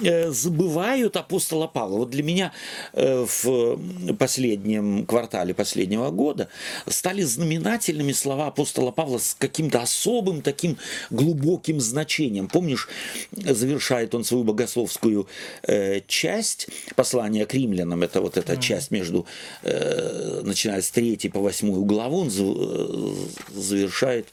э, 0.01 0.31
забывают 0.31 1.17
апостола 1.17 1.67
Павла. 1.67 1.97
Вот 1.97 2.11
для 2.11 2.23
меня 2.23 2.53
э, 2.93 3.25
в 3.25 3.77
последнем 4.13 5.05
квартале 5.05 5.53
последнего 5.53 6.11
года 6.11 6.47
стали 6.87 7.23
знаменательными 7.23 8.13
слова 8.13 8.52
апостола 8.53 8.91
Павла 8.91 9.17
с 9.17 9.35
каким-то 9.37 9.81
особым 9.81 10.41
таким 10.41 10.77
глубоким 11.09 11.79
значением. 11.79 12.47
Помнишь, 12.47 12.87
завершает 13.31 14.13
он 14.13 14.23
свою 14.23 14.43
богословскую 14.43 15.27
э, 15.63 16.01
часть 16.07 16.67
послания 16.95 17.45
к 17.45 17.53
римлянам, 17.53 18.03
это 18.03 18.21
вот 18.21 18.37
эта 18.37 18.53
mm. 18.53 18.61
часть 18.61 18.91
между, 18.91 19.25
э, 19.63 20.41
начиная 20.43 20.81
с 20.81 20.91
3 20.91 21.29
по 21.29 21.39
8 21.39 21.85
главу, 21.85 22.19
он 22.19 22.27
э, 22.27 23.59
завершает 23.59 24.27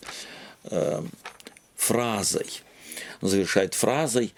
э, 0.65 1.03
фразой, 1.77 2.47
завершает 3.23 3.75
фразой, 3.75 4.35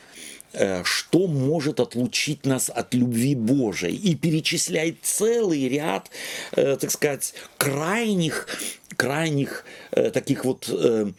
э, 0.52 0.82
что 0.84 1.26
может 1.26 1.80
отлучить 1.80 2.46
нас 2.46 2.70
от 2.70 2.94
любви 2.94 3.34
Божией. 3.34 3.96
И 3.96 4.14
перечисляет 4.14 4.98
целый 5.02 5.68
ряд, 5.68 6.10
э, 6.52 6.76
так 6.80 6.90
сказать, 6.90 7.34
крайних 7.58 8.46
крайних 9.02 9.64
э, 9.90 10.10
таких 10.10 10.44
вот 10.44 10.68
э, 10.68 11.10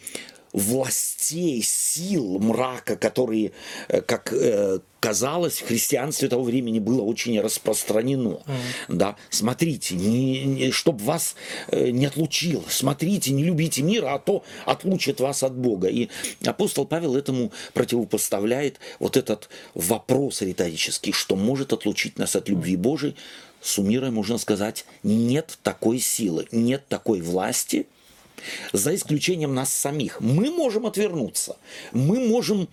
властей, 0.54 1.62
сил 1.62 2.40
мрака, 2.40 2.96
которые, 2.96 3.52
э, 3.90 4.00
как 4.02 4.32
э, 4.32 4.80
казалось, 5.00 5.60
в 5.60 5.68
христианстве 5.68 6.30
того 6.30 6.44
времени 6.44 6.80
было 6.80 7.02
очень 7.02 7.38
распространено. 7.42 8.40
Mm. 8.46 8.54
Да, 8.88 9.16
смотрите, 9.30 9.96
не, 9.96 10.46
не, 10.46 10.72
чтобы 10.72 11.04
вас 11.04 11.36
э, 11.68 11.90
не 11.90 12.06
отлучил, 12.06 12.63
смотрите, 12.70 13.34
не 13.34 13.44
любите 13.44 13.82
мира, 13.82 14.13
а 14.13 14.20
то 14.20 14.46
отлучит 14.66 15.20
вас 15.20 15.44
от 15.44 15.56
Бога. 15.56 15.90
И 15.90 16.08
апостол 16.46 16.86
Павел 16.86 17.18
этому 17.18 17.52
противопоставляет 17.74 18.80
вот 19.00 19.18
этот 19.18 19.50
вопрос 19.74 20.42
риторический, 20.42 21.12
что 21.12 21.36
может 21.36 21.74
отлучить 21.74 22.18
нас 22.18 22.38
от 22.38 22.48
любви 22.48 22.78
Божией, 22.78 23.16
суммируя, 23.63 24.12
можно 24.12 24.38
сказать, 24.38 24.86
нет 25.01 25.58
такой 25.63 26.00
силы, 26.00 26.48
нет 26.51 26.84
такой 26.88 27.22
власти, 27.22 27.88
за 28.74 28.93
исключением 28.93 29.53
нас 29.53 29.74
самих. 29.74 30.20
Мы 30.20 30.51
можем 30.51 30.86
отвернуться, 30.86 31.58
мы 31.93 32.20
можем 32.20 32.67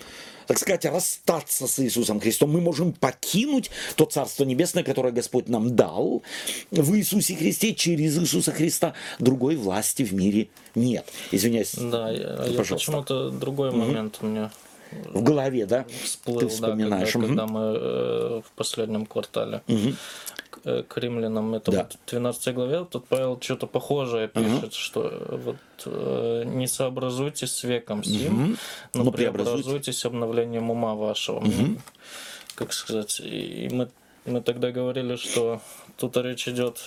так 0.46 0.58
сказать, 0.58 0.84
расстаться 0.84 1.68
с 1.68 1.78
Иисусом 1.78 2.18
Христом. 2.18 2.50
Мы 2.50 2.60
можем 2.60 2.92
покинуть 2.92 3.70
то 3.94 4.04
Царство 4.04 4.42
Небесное, 4.42 4.82
которое 4.82 5.12
Господь 5.12 5.48
нам 5.48 5.76
дал 5.76 6.24
в 6.72 6.96
Иисусе 6.96 7.36
Христе, 7.36 7.72
через 7.72 8.18
Иисуса 8.18 8.50
Христа. 8.50 8.94
Другой 9.20 9.54
власти 9.54 10.02
в 10.02 10.12
мире 10.12 10.48
нет. 10.74 11.06
Извиняюсь. 11.30 11.74
Да, 11.74 12.10
я, 12.10 12.46
я 12.46 12.64
почему-то 12.64 13.30
другой 13.30 13.68
угу. 13.68 13.78
момент 13.78 14.18
у 14.22 14.26
меня 14.26 14.50
в 14.90 15.22
голове, 15.22 15.66
да? 15.66 15.86
Всплыл, 16.02 16.40
Ты 16.40 16.48
вспоминаешь. 16.48 17.12
Да, 17.12 17.20
когда, 17.20 17.26
угу. 17.26 17.26
когда 17.28 17.46
мы 17.46 17.60
э, 17.60 18.42
в 18.44 18.52
последнем 18.56 19.06
квартале 19.06 19.62
угу. 19.68 19.94
К, 20.62 20.66
э, 20.66 20.82
к 20.82 20.96
римлянам, 20.98 21.54
это 21.54 21.70
да. 21.70 21.78
вот 21.78 21.98
в 22.06 22.10
12 22.10 22.54
главе, 22.54 22.84
тут 22.84 23.06
Павел 23.06 23.38
что-то 23.40 23.66
похожее 23.66 24.28
пишет, 24.28 24.64
угу. 24.64 24.70
что 24.72 25.38
вот 25.44 25.56
э, 25.86 26.42
не 26.46 26.66
сообразуйтесь 26.66 27.52
с 27.52 27.64
веком 27.64 28.04
сим, 28.04 28.44
угу. 28.44 28.56
но, 28.94 29.04
но 29.04 29.12
преобразуйтесь 29.12 30.04
обновлением 30.04 30.70
ума 30.70 30.94
вашего. 30.94 31.38
Угу. 31.38 31.80
Как 32.54 32.72
сказать, 32.72 33.20
и 33.20 33.68
мы, 33.72 33.88
мы 34.26 34.40
тогда 34.40 34.70
говорили, 34.70 35.16
что 35.16 35.60
тут 35.96 36.16
речь 36.16 36.48
идет 36.48 36.80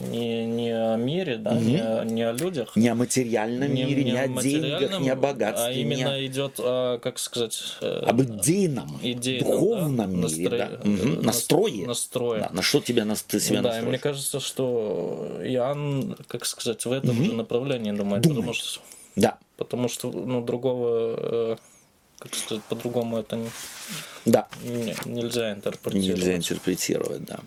не, 0.00 0.46
не 0.46 0.70
о 0.70 0.96
мире, 0.96 1.36
да, 1.36 1.52
угу. 1.52 1.60
не, 1.60 1.78
о, 1.78 2.04
не 2.04 2.22
о 2.22 2.32
людях. 2.32 2.74
Не 2.76 2.88
о 2.88 2.94
материальном 2.94 3.72
не, 3.72 3.84
мире, 3.84 4.04
не, 4.04 4.12
не 4.12 4.18
о 4.18 4.28
деньгах, 4.28 5.00
не 5.00 5.10
о 5.10 5.16
богатстве. 5.16 5.68
А 5.68 5.72
именно 5.72 6.18
не... 6.18 6.26
идет, 6.26 6.54
о, 6.58 6.98
как 6.98 7.18
сказать... 7.18 7.76
Э, 7.80 8.04
об 8.06 8.22
идейном, 8.22 8.98
идейном 9.02 9.50
духовном 9.50 9.96
да, 9.96 10.06
мире. 10.06 10.22
Настро... 10.22 10.58
Да. 10.58 10.90
Угу. 10.90 11.22
Настрое. 11.22 11.86
Настрое. 11.86 12.40
Да, 12.40 12.50
на 12.52 12.62
что 12.62 12.80
тебя, 12.80 13.04
на, 13.04 13.14
ты 13.16 13.40
себя 13.40 13.62
Да, 13.62 13.68
настроишь? 13.68 13.84
и 13.84 13.88
мне 13.88 13.98
кажется, 13.98 14.40
что 14.40 15.40
Иоанн, 15.44 16.16
как 16.26 16.46
сказать, 16.46 16.84
в 16.84 16.92
этом 16.92 17.16
угу. 17.16 17.24
же 17.24 17.32
направлении 17.34 17.92
думает. 17.92 18.22
думает. 18.22 18.38
Потому 18.38 18.54
что, 18.54 18.80
да. 19.16 19.38
Потому 19.56 19.88
что 19.88 20.10
ну, 20.10 20.42
другого 20.42 21.16
э, 21.18 21.56
как 22.22 22.34
сказать, 22.36 22.62
по-другому 22.64 23.18
это 23.18 23.34
не, 23.36 23.50
да. 24.24 24.46
не, 24.62 24.94
нельзя 25.06 25.52
интерпретировать. 25.52 26.18
Нельзя 26.18 26.36
интерпретировать, 26.36 27.24
да. 27.24 27.40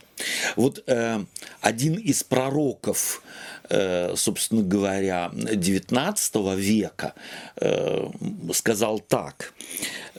Вот 0.57 0.83
э, 0.85 1.23
один 1.61 1.93
из 1.93 2.23
пророков, 2.25 3.23
э, 3.69 4.15
собственно 4.17 4.63
говоря, 4.63 5.31
XIX 5.33 6.57
века 6.57 7.13
э, 7.55 8.09
сказал 8.53 8.99
так. 8.99 9.53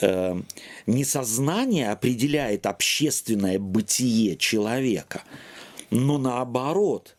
Э, 0.01 0.41
не 0.87 1.05
сознание 1.05 1.91
определяет 1.91 2.65
общественное 2.65 3.59
бытие 3.59 4.39
человека, 4.39 5.23
но 5.91 6.17
наоборот, 6.17 7.15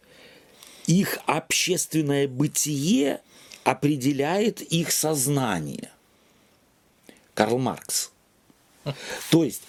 их 0.87 1.19
общественное 1.27 2.27
бытие 2.27 3.21
определяет 3.63 4.61
их 4.61 4.91
сознание. 4.91 5.91
Карл 7.37 7.59
Маркс. 7.59 8.11
То 9.29 9.43
есть 9.43 9.61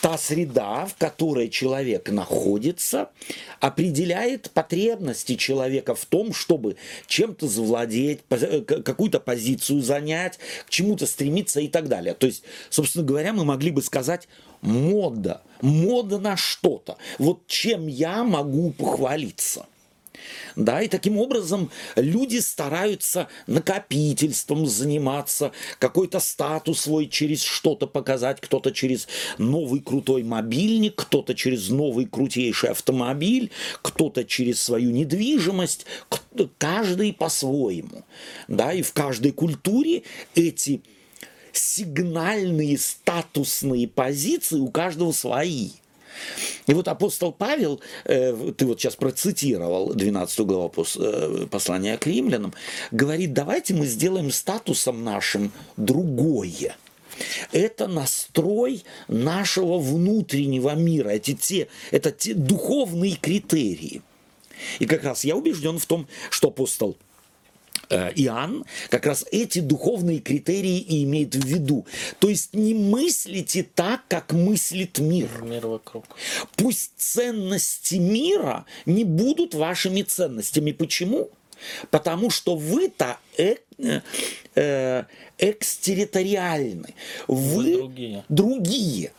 та 0.00 0.16
среда, 0.16 0.86
в 0.86 0.94
которой 0.94 1.50
человек 1.50 2.08
находится, 2.08 3.10
определяет 3.60 4.50
потребности 4.52 5.34
человека 5.34 5.94
в 5.94 6.06
том, 6.06 6.32
чтобы 6.32 6.76
чем-то 7.06 7.46
завладеть, 7.46 8.20
э, 8.30 8.62
какую-то 8.62 9.20
позицию 9.20 9.82
занять, 9.82 10.38
к 10.66 10.70
чему-то 10.70 11.06
стремиться 11.06 11.60
и 11.60 11.68
так 11.68 11.88
далее. 11.88 12.14
То 12.14 12.26
есть, 12.26 12.42
собственно 12.70 13.04
говоря, 13.04 13.34
мы 13.34 13.44
могли 13.44 13.70
бы 13.70 13.82
сказать 13.82 14.26
мода, 14.62 15.42
мода 15.60 16.18
на 16.18 16.38
что-то. 16.38 16.96
Вот 17.18 17.46
чем 17.48 17.86
я 17.86 18.24
могу 18.24 18.70
похвалиться– 18.70 19.66
да, 20.56 20.82
и 20.82 20.88
таким 20.88 21.18
образом 21.18 21.70
люди 21.96 22.38
стараются 22.38 23.28
накопительством 23.46 24.66
заниматься, 24.66 25.52
какой-то 25.78 26.20
статус 26.20 26.80
свой 26.80 27.06
через 27.06 27.42
что-то 27.42 27.86
показать, 27.86 28.40
кто-то 28.40 28.72
через 28.72 29.08
новый 29.38 29.80
крутой 29.80 30.22
мобильник, 30.22 30.94
кто-то 30.96 31.34
через 31.34 31.68
новый 31.68 32.06
крутейший 32.06 32.70
автомобиль, 32.70 33.50
кто-то 33.82 34.24
через 34.24 34.60
свою 34.62 34.90
недвижимость, 34.90 35.86
каждый 36.58 37.12
по-своему. 37.12 38.04
Да, 38.48 38.72
и 38.72 38.82
в 38.82 38.92
каждой 38.92 39.32
культуре 39.32 40.02
эти 40.34 40.82
сигнальные 41.52 42.78
статусные 42.78 43.88
позиции 43.88 44.58
у 44.58 44.68
каждого 44.68 45.12
свои– 45.12 45.70
и 46.66 46.74
вот 46.74 46.88
апостол 46.88 47.32
Павел, 47.32 47.80
э, 48.04 48.52
ты 48.56 48.66
вот 48.66 48.80
сейчас 48.80 48.96
процитировал 48.96 49.94
12 49.94 50.40
главу 50.40 50.72
э, 50.96 51.46
послания 51.50 51.96
к 51.96 52.06
римлянам, 52.06 52.54
говорит, 52.90 53.32
давайте 53.32 53.74
мы 53.74 53.86
сделаем 53.86 54.30
статусом 54.30 55.04
нашим 55.04 55.52
другое. 55.76 56.76
Это 57.52 57.88
настрой 57.88 58.84
нашего 59.08 59.78
внутреннего 59.78 60.74
мира, 60.74 61.08
эти 61.10 61.34
те, 61.34 61.68
это 61.90 62.12
те 62.12 62.34
духовные 62.34 63.16
критерии. 63.16 64.02
И 64.78 64.86
как 64.86 65.04
раз 65.04 65.24
я 65.24 65.36
убежден 65.36 65.78
в 65.78 65.86
том, 65.86 66.06
что 66.30 66.48
апостол 66.48 66.96
Иоанн 67.90 68.64
как 68.90 69.06
раз 69.06 69.24
эти 69.30 69.60
духовные 69.60 70.20
критерии 70.20 70.78
и 70.78 71.04
имеет 71.04 71.34
в 71.34 71.44
виду. 71.44 71.86
То 72.18 72.28
есть 72.28 72.54
не 72.54 72.74
мыслите 72.74 73.62
так, 73.62 74.02
как 74.08 74.32
мыслит 74.32 74.98
мир. 74.98 75.28
Мир 75.42 75.66
вокруг. 75.66 76.04
Пусть 76.56 76.92
ценности 76.96 77.96
мира 77.96 78.64
не 78.86 79.04
будут 79.04 79.54
вашими 79.54 80.02
ценностями. 80.02 80.72
Почему? 80.72 81.30
Потому 81.90 82.30
что 82.30 82.56
вы-то 82.56 83.18
э, 83.36 83.56
э, 84.54 85.04
экстерриториальны. 85.38 86.94
Вы, 87.26 87.36
вы 87.36 87.76
другие. 87.76 88.24
другие. 88.28 89.12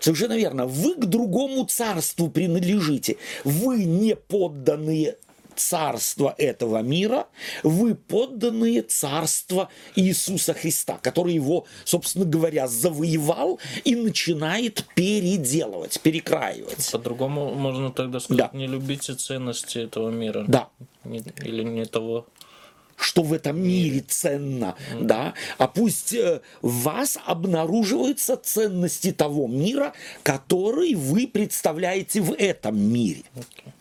Совершенно 0.00 0.36
верно. 0.36 0.66
Вы 0.66 0.94
к 0.94 1.06
другому 1.06 1.64
царству 1.64 2.28
принадлежите. 2.28 3.16
Вы 3.44 3.84
не 3.84 4.16
подданные 4.16 5.16
царства 5.56 6.34
этого 6.38 6.82
мира, 6.82 7.26
вы 7.62 7.94
подданные 7.94 8.82
царства 8.82 9.68
Иисуса 9.94 10.54
Христа, 10.54 10.98
который 11.02 11.34
его, 11.34 11.66
собственно 11.84 12.24
говоря, 12.24 12.68
завоевал 12.68 13.58
и 13.84 13.96
начинает 13.96 14.84
переделывать, 14.94 16.00
перекраивать. 16.00 16.90
По-другому 16.92 17.54
можно 17.54 17.90
тогда 17.90 18.20
сказать, 18.20 18.50
да. 18.52 18.58
не 18.58 18.66
любите 18.66 19.14
ценности 19.14 19.78
этого 19.78 20.10
мира. 20.10 20.44
Да. 20.48 20.68
или 21.04 21.62
не 21.62 21.84
того 21.84 22.26
что 22.96 23.22
в 23.22 23.32
этом 23.32 23.60
мире 23.60 24.00
ценно, 24.00 24.74
mm-hmm. 24.92 25.04
да, 25.04 25.34
а 25.58 25.68
пусть 25.68 26.14
э, 26.14 26.40
в 26.62 26.82
вас 26.82 27.18
обнаруживаются 27.24 28.36
ценности 28.36 29.12
того 29.12 29.46
мира, 29.46 29.92
который 30.22 30.94
вы 30.94 31.26
представляете 31.26 32.22
в 32.22 32.32
этом 32.32 32.78
мире. 32.78 33.22
Okay. 33.34 33.72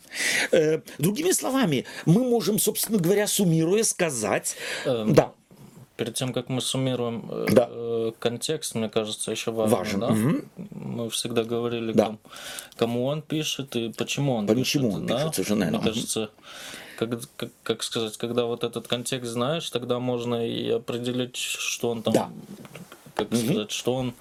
Э, 0.52 0.82
другими 0.98 1.32
словами, 1.32 1.86
мы 2.06 2.24
можем, 2.24 2.60
собственно 2.60 3.00
говоря, 3.00 3.28
суммируя 3.28 3.84
сказать, 3.84 4.56
эм, 4.86 5.14
да. 5.14 5.32
Перед 5.98 6.14
тем, 6.16 6.34
как 6.34 6.50
мы 6.50 6.60
суммируем 6.60 7.26
э, 7.32 7.46
да. 7.52 7.70
э, 7.72 8.12
контекст, 8.20 8.76
мне 8.76 8.90
кажется, 8.90 9.32
еще 9.32 9.52
важно. 9.52 9.78
Важен. 9.78 10.00
Да? 10.02 10.08
Угу. 10.08 10.42
Мы 10.72 11.10
всегда 11.10 11.46
говорили, 11.46 11.94
да. 11.94 12.06
кому, 12.06 12.20
кому 12.76 13.06
он 13.06 13.22
пишет 13.22 13.78
и 13.78 13.94
почему 13.94 14.36
он 14.36 14.46
почему 14.46 14.90
пишет. 14.90 15.00
он 15.00 15.06
да? 15.06 15.16
пишет, 15.16 15.36
совершенно 15.36 15.66
Мне 15.68 15.80
кажется, 15.80 16.30
как, 16.98 17.22
как, 17.38 17.50
как 17.64 17.84
сказать, 17.84 18.18
когда 18.18 18.44
вот 18.44 18.66
этот 18.66 18.90
контекст 18.90 19.32
знаешь, 19.32 19.70
тогда 19.70 20.00
можно 20.00 20.46
и 20.46 20.70
определить, 20.70 21.38
что 21.38 21.92
он 21.92 22.04
там, 22.04 22.14
да. 22.14 22.30
как 23.16 23.30
угу. 23.30 23.38
сказать, 23.38 23.72
что 23.72 23.96
он 23.96 24.14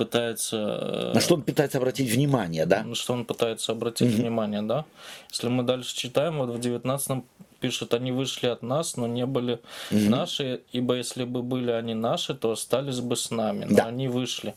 пытается... 0.00 0.56
Э, 0.56 1.14
на 1.14 1.20
что 1.20 1.34
он 1.34 1.42
пытается 1.42 1.76
обратить 1.76 2.10
внимание, 2.10 2.64
да? 2.64 2.82
На 2.84 2.94
что 2.94 3.12
он 3.12 3.26
пытается 3.26 3.72
обратить 3.72 4.08
mm-hmm. 4.08 4.22
внимание, 4.22 4.62
да? 4.62 4.86
Если 5.30 5.48
мы 5.48 5.62
дальше 5.62 5.94
читаем, 5.94 6.38
вот 6.38 6.48
в 6.48 6.58
19 6.58 7.22
пишет, 7.60 7.92
они 7.92 8.12
вышли 8.12 8.46
от 8.46 8.62
нас, 8.62 8.96
но 8.96 9.06
не 9.06 9.26
были 9.26 9.60
mm-hmm. 9.90 10.08
наши, 10.08 10.60
ибо 10.72 10.94
если 10.94 11.24
бы 11.24 11.42
были 11.42 11.70
они 11.70 11.92
наши, 11.94 12.34
то 12.34 12.50
остались 12.50 13.00
бы 13.00 13.14
с 13.14 13.30
нами, 13.30 13.66
но 13.66 13.76
да. 13.76 13.84
они 13.84 14.08
вышли. 14.08 14.54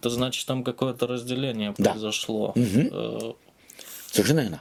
Это 0.00 0.10
значит, 0.10 0.46
там 0.48 0.64
какое-то 0.64 1.06
разделение 1.06 1.74
да. 1.78 1.92
произошло. 1.92 2.52
Mm-hmm. 2.56 3.36
Совершенно 4.10 4.40
верно. 4.40 4.60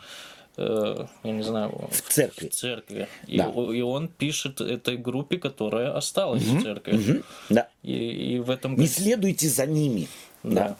Э, 0.57 1.05
я 1.23 1.31
не 1.31 1.43
знаю, 1.43 1.89
в 1.91 2.01
церкви. 2.01 2.49
В 2.49 2.53
церкви. 2.53 3.07
И, 3.27 3.37
да. 3.37 3.51
и 3.73 3.81
он 3.81 4.07
пишет 4.07 4.61
этой 4.61 4.97
группе, 4.97 5.37
которая 5.37 5.95
осталась 5.95 6.45
угу, 6.47 6.57
в 6.57 6.63
церкви. 6.63 6.95
Угу, 6.95 7.23
да. 7.49 7.69
И, 7.83 8.35
и 8.35 8.39
в 8.39 8.49
этом... 8.49 8.75
Не 8.75 8.87
следуйте 8.87 9.47
за 9.47 9.65
ними. 9.65 10.07
Да. 10.43 10.69
да. 10.69 10.77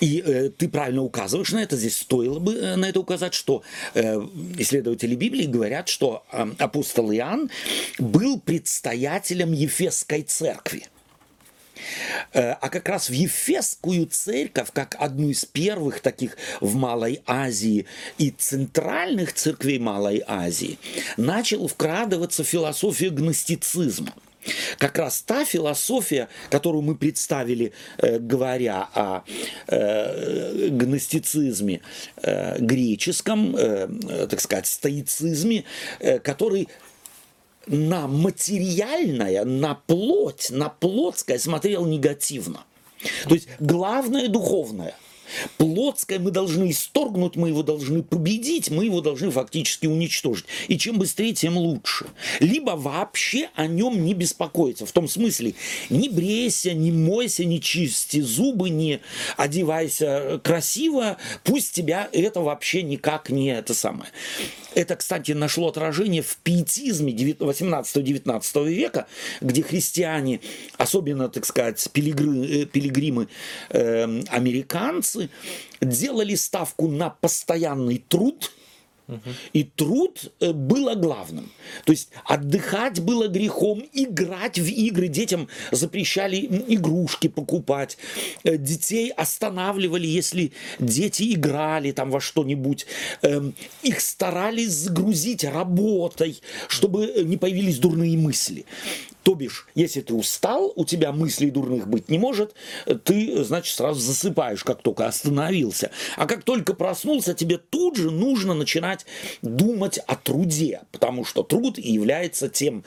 И 0.00 0.22
э, 0.24 0.50
ты 0.50 0.68
правильно 0.68 1.02
указываешь 1.02 1.52
на 1.52 1.62
это, 1.62 1.76
здесь 1.76 1.98
стоило 1.98 2.38
бы 2.38 2.54
э, 2.54 2.76
на 2.76 2.88
это 2.88 3.00
указать, 3.00 3.34
что 3.34 3.62
э, 3.94 4.16
исследователи 4.58 5.14
Библии 5.14 5.44
говорят, 5.44 5.88
что 5.88 6.24
э, 6.32 6.46
апостол 6.58 7.12
Иоанн 7.12 7.50
был 7.98 8.40
предстоятелем 8.40 9.52
Ефесской 9.52 10.22
церкви. 10.22 10.86
Э, 12.32 12.52
а 12.52 12.68
как 12.68 12.88
раз 12.88 13.08
в 13.08 13.12
Ефесскую 13.12 14.06
церковь, 14.06 14.68
как 14.72 14.96
одну 14.98 15.28
из 15.28 15.44
первых 15.44 16.00
таких 16.00 16.36
в 16.60 16.74
Малой 16.74 17.22
Азии 17.26 17.86
и 18.18 18.30
центральных 18.30 19.32
церквей 19.32 19.78
Малой 19.78 20.22
Азии, 20.26 20.78
начал 21.16 21.66
вкрадываться 21.68 22.44
философия 22.44 23.10
гностицизма– 23.10 24.14
как 24.78 24.98
раз 24.98 25.22
та 25.22 25.44
философия, 25.44 26.28
которую 26.50 26.82
мы 26.82 26.94
представили, 26.94 27.72
э, 27.98 28.18
говоря 28.18 28.88
о 28.94 29.22
э, 29.66 30.68
гностицизме 30.70 31.80
греческом, 32.58 33.54
так 33.54 34.40
сказать, 34.40 34.66
стоицизме, 34.66 35.64
который 36.22 36.68
на 37.68 38.06
материальное, 38.06 39.44
на 39.44 39.74
плоть, 39.74 40.50
на 40.50 40.68
плотское 40.68 41.38
смотрел 41.38 41.86
негативно. 41.86 42.64
То 43.28 43.34
есть 43.34 43.48
главное 43.60 44.28
духовное– 44.28 44.94
Плотское 45.56 46.18
мы 46.18 46.30
должны 46.30 46.70
исторгнуть, 46.70 47.36
мы 47.36 47.48
его 47.48 47.62
должны 47.62 48.02
победить, 48.02 48.70
мы 48.70 48.84
его 48.84 49.00
должны 49.00 49.30
фактически 49.30 49.86
уничтожить. 49.86 50.46
И 50.68 50.78
чем 50.78 50.98
быстрее, 50.98 51.32
тем 51.32 51.56
лучше. 51.56 52.06
Либо 52.40 52.72
вообще 52.72 53.50
о 53.54 53.66
нем 53.66 54.04
не 54.04 54.14
беспокоиться. 54.14 54.86
В 54.86 54.92
том 54.92 55.08
смысле, 55.08 55.54
не 55.90 56.08
брейся, 56.08 56.72
не 56.74 56.92
мойся, 56.92 57.44
не 57.44 57.60
чисти 57.60 58.20
зубы, 58.20 58.70
не 58.70 59.00
одевайся 59.36 60.40
красиво, 60.42 61.16
пусть 61.44 61.74
тебя 61.74 62.08
это 62.12 62.40
вообще 62.40 62.82
никак 62.82 63.30
не 63.30 63.48
это 63.48 63.74
самое. 63.74 64.10
Это, 64.74 64.94
кстати, 64.94 65.32
нашло 65.32 65.68
отражение 65.68 66.22
в 66.22 66.36
пиетизме 66.36 67.12
18-19 67.12 68.68
века, 68.68 69.06
где 69.40 69.62
христиане, 69.62 70.40
особенно, 70.76 71.28
так 71.28 71.46
сказать, 71.46 71.84
э, 71.84 71.90
пилигримы 71.90 73.28
э, 73.70 74.22
американцы, 74.28 75.17
делали 75.80 76.34
ставку 76.34 76.88
на 76.88 77.10
постоянный 77.10 78.04
труд– 78.08 78.52
и 79.52 79.64
труд 79.64 80.32
э, 80.40 80.52
было 80.52 80.94
главным. 80.94 81.50
То 81.84 81.92
есть 81.92 82.10
отдыхать 82.24 83.00
было 83.00 83.28
грехом, 83.28 83.82
играть 83.92 84.58
в 84.58 84.66
игры. 84.66 85.08
Детям 85.08 85.48
запрещали 85.72 86.36
игрушки 86.68 87.28
покупать. 87.28 87.96
Э, 88.44 88.58
детей 88.58 89.10
останавливали, 89.10 90.06
если 90.06 90.52
дети 90.78 91.32
играли 91.34 91.92
там 91.92 92.10
во 92.10 92.20
что-нибудь. 92.20 92.86
Эм, 93.22 93.54
их 93.82 94.00
старались 94.00 94.72
загрузить 94.72 95.44
работой, 95.44 96.42
чтобы 96.68 97.24
не 97.24 97.38
появились 97.38 97.78
дурные 97.78 98.16
мысли. 98.18 98.66
То 99.22 99.34
бишь, 99.34 99.66
если 99.74 100.00
ты 100.00 100.14
устал, 100.14 100.72
у 100.74 100.84
тебя 100.84 101.12
мыслей 101.12 101.50
дурных 101.50 101.88
быть 101.88 102.08
не 102.08 102.18
может, 102.18 102.54
ты, 103.04 103.44
значит, 103.44 103.74
сразу 103.76 104.00
засыпаешь, 104.00 104.64
как 104.64 104.82
только 104.82 105.06
остановился. 105.06 105.90
А 106.16 106.26
как 106.26 106.44
только 106.44 106.72
проснулся, 106.74 107.34
тебе 107.34 107.58
тут 107.58 107.96
же 107.96 108.10
нужно 108.10 108.54
начинать 108.54 109.06
думать 109.42 109.98
о 110.06 110.16
труде, 110.16 110.82
потому 110.92 111.24
что 111.24 111.42
труд 111.42 111.78
является 111.78 112.48
тем 112.48 112.84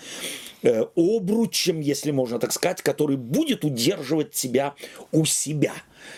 э, 0.63 0.85
обручем, 0.95 1.79
если 1.79 2.11
можно 2.11 2.39
так 2.39 2.53
сказать, 2.53 2.81
который 2.81 3.17
будет 3.17 3.63
удерживать 3.63 4.31
тебя 4.31 4.73
у 5.11 5.25
себя. 5.25 5.73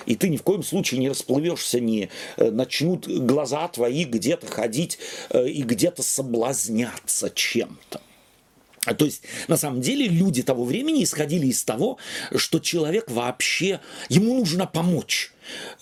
И 0.05 0.15
ты 0.15 0.29
ни 0.29 0.37
в 0.37 0.43
коем 0.43 0.63
случае 0.63 0.99
не 0.99 1.09
расплывешься, 1.09 1.79
не 1.79 2.09
э, 2.37 2.51
начнут 2.51 3.07
глаза 3.07 3.67
твои 3.67 4.05
где-то 4.05 4.47
ходить 4.47 4.99
э, 5.29 5.47
и 5.47 5.63
где-то 5.63 6.03
соблазняться 6.03 7.29
чем-то. 7.29 8.01
То 8.97 9.05
есть, 9.05 9.23
на 9.47 9.57
самом 9.57 9.81
деле, 9.81 10.07
люди 10.07 10.43
того 10.43 10.65
времени 10.65 11.03
исходили 11.03 11.47
из 11.47 11.63
того, 11.63 11.97
что 12.35 12.59
человек 12.59 13.09
вообще, 13.09 13.79
ему 14.09 14.35
нужно 14.35 14.67
помочь. 14.67 15.31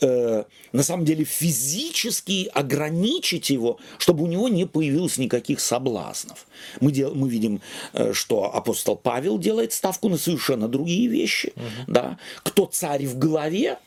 Э, 0.02 0.44
на 0.72 0.84
самом 0.84 1.06
деле, 1.06 1.24
физически 1.24 2.50
ограничить 2.54 3.50
его, 3.50 3.80
чтобы 3.98 4.24
у 4.24 4.28
него 4.28 4.50
не 4.50 4.66
появилось 4.66 5.18
никаких 5.18 5.60
соблазнов. 5.60 6.48
Мы, 6.80 6.92
дел, 6.92 7.16
мы 7.16 7.30
видим, 7.30 7.62
э, 7.94 8.14
что 8.14 8.56
апостол 8.56 8.96
Павел 8.96 9.40
делает 9.40 9.74
ставку 9.74 10.10
на 10.10 10.18
совершенно 10.18 10.68
другие 10.68 11.08
вещи. 11.08 11.54
Угу. 11.56 11.94
Да? 11.94 12.18
Кто 12.44 12.66
царь 12.66 13.06
в 13.06 13.18
голове, 13.18 13.80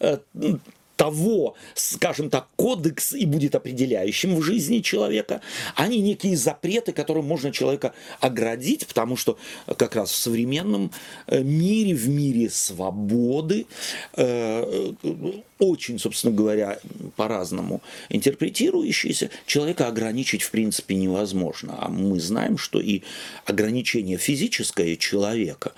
э, 0.00 0.18
того, 0.96 1.54
скажем 1.74 2.30
так, 2.30 2.48
кодекс 2.56 3.12
и 3.12 3.26
будет 3.26 3.54
определяющим 3.54 4.34
в 4.34 4.42
жизни 4.42 4.80
человека, 4.80 5.40
а 5.74 5.86
не 5.88 6.00
некие 6.00 6.36
запреты, 6.36 6.92
которым 6.92 7.26
можно 7.26 7.52
человека 7.52 7.94
оградить, 8.20 8.86
потому 8.86 9.16
что 9.16 9.38
как 9.76 9.94
раз 9.94 10.10
в 10.10 10.16
современном 10.16 10.90
э, 11.26 11.42
мире, 11.42 11.94
в 11.94 12.08
мире 12.08 12.50
свободы, 12.50 13.66
э, 14.16 14.92
очень, 15.58 15.98
собственно 15.98 16.34
говоря, 16.34 16.78
по-разному 17.16 17.82
интерпретирующиеся, 18.08 19.30
человека 19.46 19.86
ограничить 19.86 20.42
в 20.42 20.50
принципе 20.50 20.94
невозможно. 20.94 21.76
А 21.78 21.88
мы 21.88 22.20
знаем, 22.20 22.58
что 22.58 22.80
и 22.80 23.02
ограничение 23.44 24.18
физическое 24.18 24.96
человека, 24.96 25.72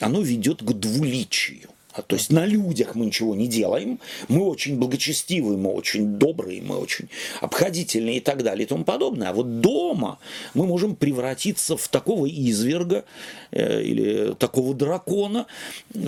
оно 0.00 0.20
ведет 0.20 0.62
к 0.62 0.72
двуличию. 0.72 1.68
А, 1.96 2.02
то 2.02 2.16
есть 2.16 2.30
на 2.30 2.44
людях 2.44 2.94
мы 2.94 3.06
ничего 3.06 3.34
не 3.34 3.46
делаем, 3.46 3.98
мы 4.28 4.44
очень 4.44 4.78
благочестивые, 4.78 5.56
мы 5.56 5.72
очень 5.72 6.18
добрые, 6.18 6.60
мы 6.60 6.76
очень 6.76 7.08
обходительные 7.40 8.18
и 8.18 8.20
так 8.20 8.42
далее 8.42 8.64
и 8.64 8.68
тому 8.68 8.84
подобное. 8.84 9.30
А 9.30 9.32
вот 9.32 9.60
дома 9.60 10.18
мы 10.54 10.66
можем 10.66 10.94
превратиться 10.94 11.76
в 11.76 11.88
такого 11.88 12.26
изверга 12.26 13.04
э, 13.50 13.82
или 13.82 14.34
такого 14.34 14.74
дракона, 14.74 15.46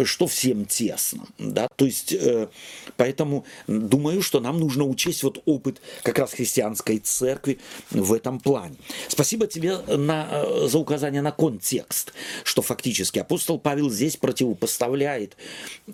что 0.05 0.27
всем 0.27 0.66
тесно. 0.66 1.24
Да? 1.38 1.68
То 1.77 1.87
есть, 1.87 2.12
э, 2.12 2.48
поэтому 2.96 3.46
думаю, 3.66 4.20
что 4.20 4.40
нам 4.40 4.61
нужно 4.61 4.85
учесть 4.85 5.22
вот 5.22 5.42
опыт 5.46 5.81
как 6.03 6.18
раз 6.18 6.33
христианской 6.33 6.98
церкви 6.98 7.59
в 7.90 8.12
этом 8.12 8.40
плане. 8.40 8.77
Спасибо 9.09 9.46
тебе 9.46 9.79
на, 9.79 10.29
э, 10.31 10.68
за 10.68 10.79
указание 10.79 11.22
на 11.22 11.33
контекст, 11.33 12.12
что 12.44 12.61
фактически 12.61 13.18
апостол 13.18 13.59
Павел 13.59 13.90
здесь 13.90 14.16
противопоставляет 14.16 15.37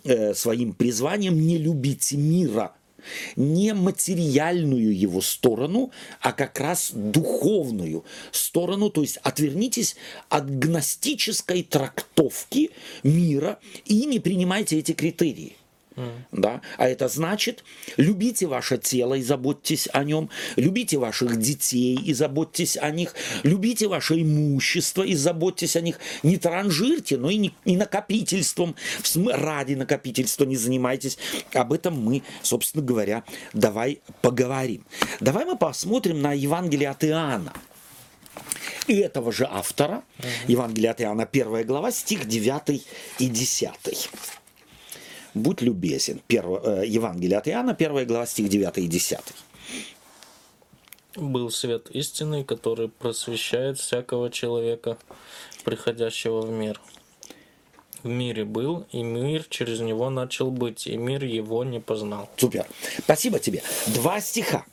э, 0.04 0.34
своим 0.34 0.72
призванием 0.72 1.38
не 1.40 1.58
любить 1.58 2.12
мира, 2.12 2.74
не 3.36 3.74
материальную 3.74 4.96
его 4.96 5.20
сторону, 5.20 5.90
а 6.20 6.32
как 6.32 6.58
раз 6.60 6.90
духовную 6.92 8.04
сторону, 8.32 8.90
то 8.90 9.02
есть 9.02 9.18
отвернитесь 9.18 9.96
от 10.28 10.48
гностической 10.48 11.62
трактовки 11.62 12.70
мира 13.02 13.58
и 13.84 14.06
не 14.06 14.20
принимайте 14.20 14.78
эти 14.78 14.92
критерии. 14.92 15.56
Mm. 15.96 16.10
Да? 16.32 16.60
А 16.76 16.88
это 16.88 17.08
значит, 17.08 17.64
любите 17.96 18.46
ваше 18.46 18.78
тело 18.78 19.14
и 19.14 19.22
заботьтесь 19.22 19.88
о 19.92 20.02
нем, 20.04 20.28
любите 20.56 20.98
ваших 20.98 21.38
детей 21.38 21.96
и 21.96 22.12
заботьтесь 22.12 22.76
о 22.76 22.90
них, 22.90 23.14
любите 23.42 23.86
ваше 23.86 24.20
имущество 24.20 25.02
и 25.02 25.14
заботьтесь 25.14 25.76
о 25.76 25.80
них. 25.80 26.00
Не 26.22 26.36
транжирьте, 26.36 27.16
но 27.16 27.30
и 27.30 27.36
не, 27.36 27.54
не 27.64 27.76
накопительством, 27.76 28.74
ради 29.32 29.74
накопительства 29.74 30.44
не 30.44 30.56
занимайтесь. 30.56 31.18
Об 31.52 31.72
этом 31.72 32.00
мы, 32.00 32.22
собственно 32.42 32.84
говоря, 32.84 33.24
давай 33.52 34.00
поговорим. 34.20 34.84
Давай 35.20 35.44
мы 35.44 35.56
посмотрим 35.56 36.20
на 36.20 36.32
Евангелие 36.32 36.90
от 36.90 37.04
Иоанна. 37.04 37.52
И 38.86 38.96
этого 38.96 39.32
же 39.32 39.46
автора, 39.50 40.02
mm-hmm. 40.18 40.26
Евангелие 40.48 40.90
от 40.90 41.00
Иоанна, 41.00 41.22
1 41.30 41.66
глава, 41.66 41.90
стих 41.90 42.26
9 42.26 42.82
и 43.18 43.26
10 43.28 43.70
будь 45.34 45.62
любезен. 45.62 46.20
Первое, 46.26 46.82
э, 46.82 46.86
Евангелие 46.86 47.38
от 47.38 47.48
Иоанна, 47.48 47.74
1 47.74 48.06
глава, 48.06 48.26
стих 48.26 48.48
9 48.48 48.78
и 48.78 48.86
10. 48.86 49.18
Был 51.16 51.50
свет 51.50 51.90
истины, 51.90 52.44
который 52.44 52.88
просвещает 52.88 53.78
всякого 53.78 54.30
человека, 54.30 54.96
приходящего 55.64 56.40
в 56.40 56.50
мир. 56.50 56.80
В 58.02 58.08
мире 58.08 58.44
был, 58.44 58.84
и 58.92 59.02
мир 59.02 59.46
через 59.48 59.80
него 59.80 60.10
начал 60.10 60.50
быть, 60.50 60.86
и 60.86 60.96
мир 60.96 61.24
его 61.24 61.64
не 61.64 61.80
познал. 61.80 62.28
Супер. 62.36 62.66
Спасибо 62.98 63.38
тебе. 63.38 63.62
Два 63.86 64.20
стиха 64.20 64.66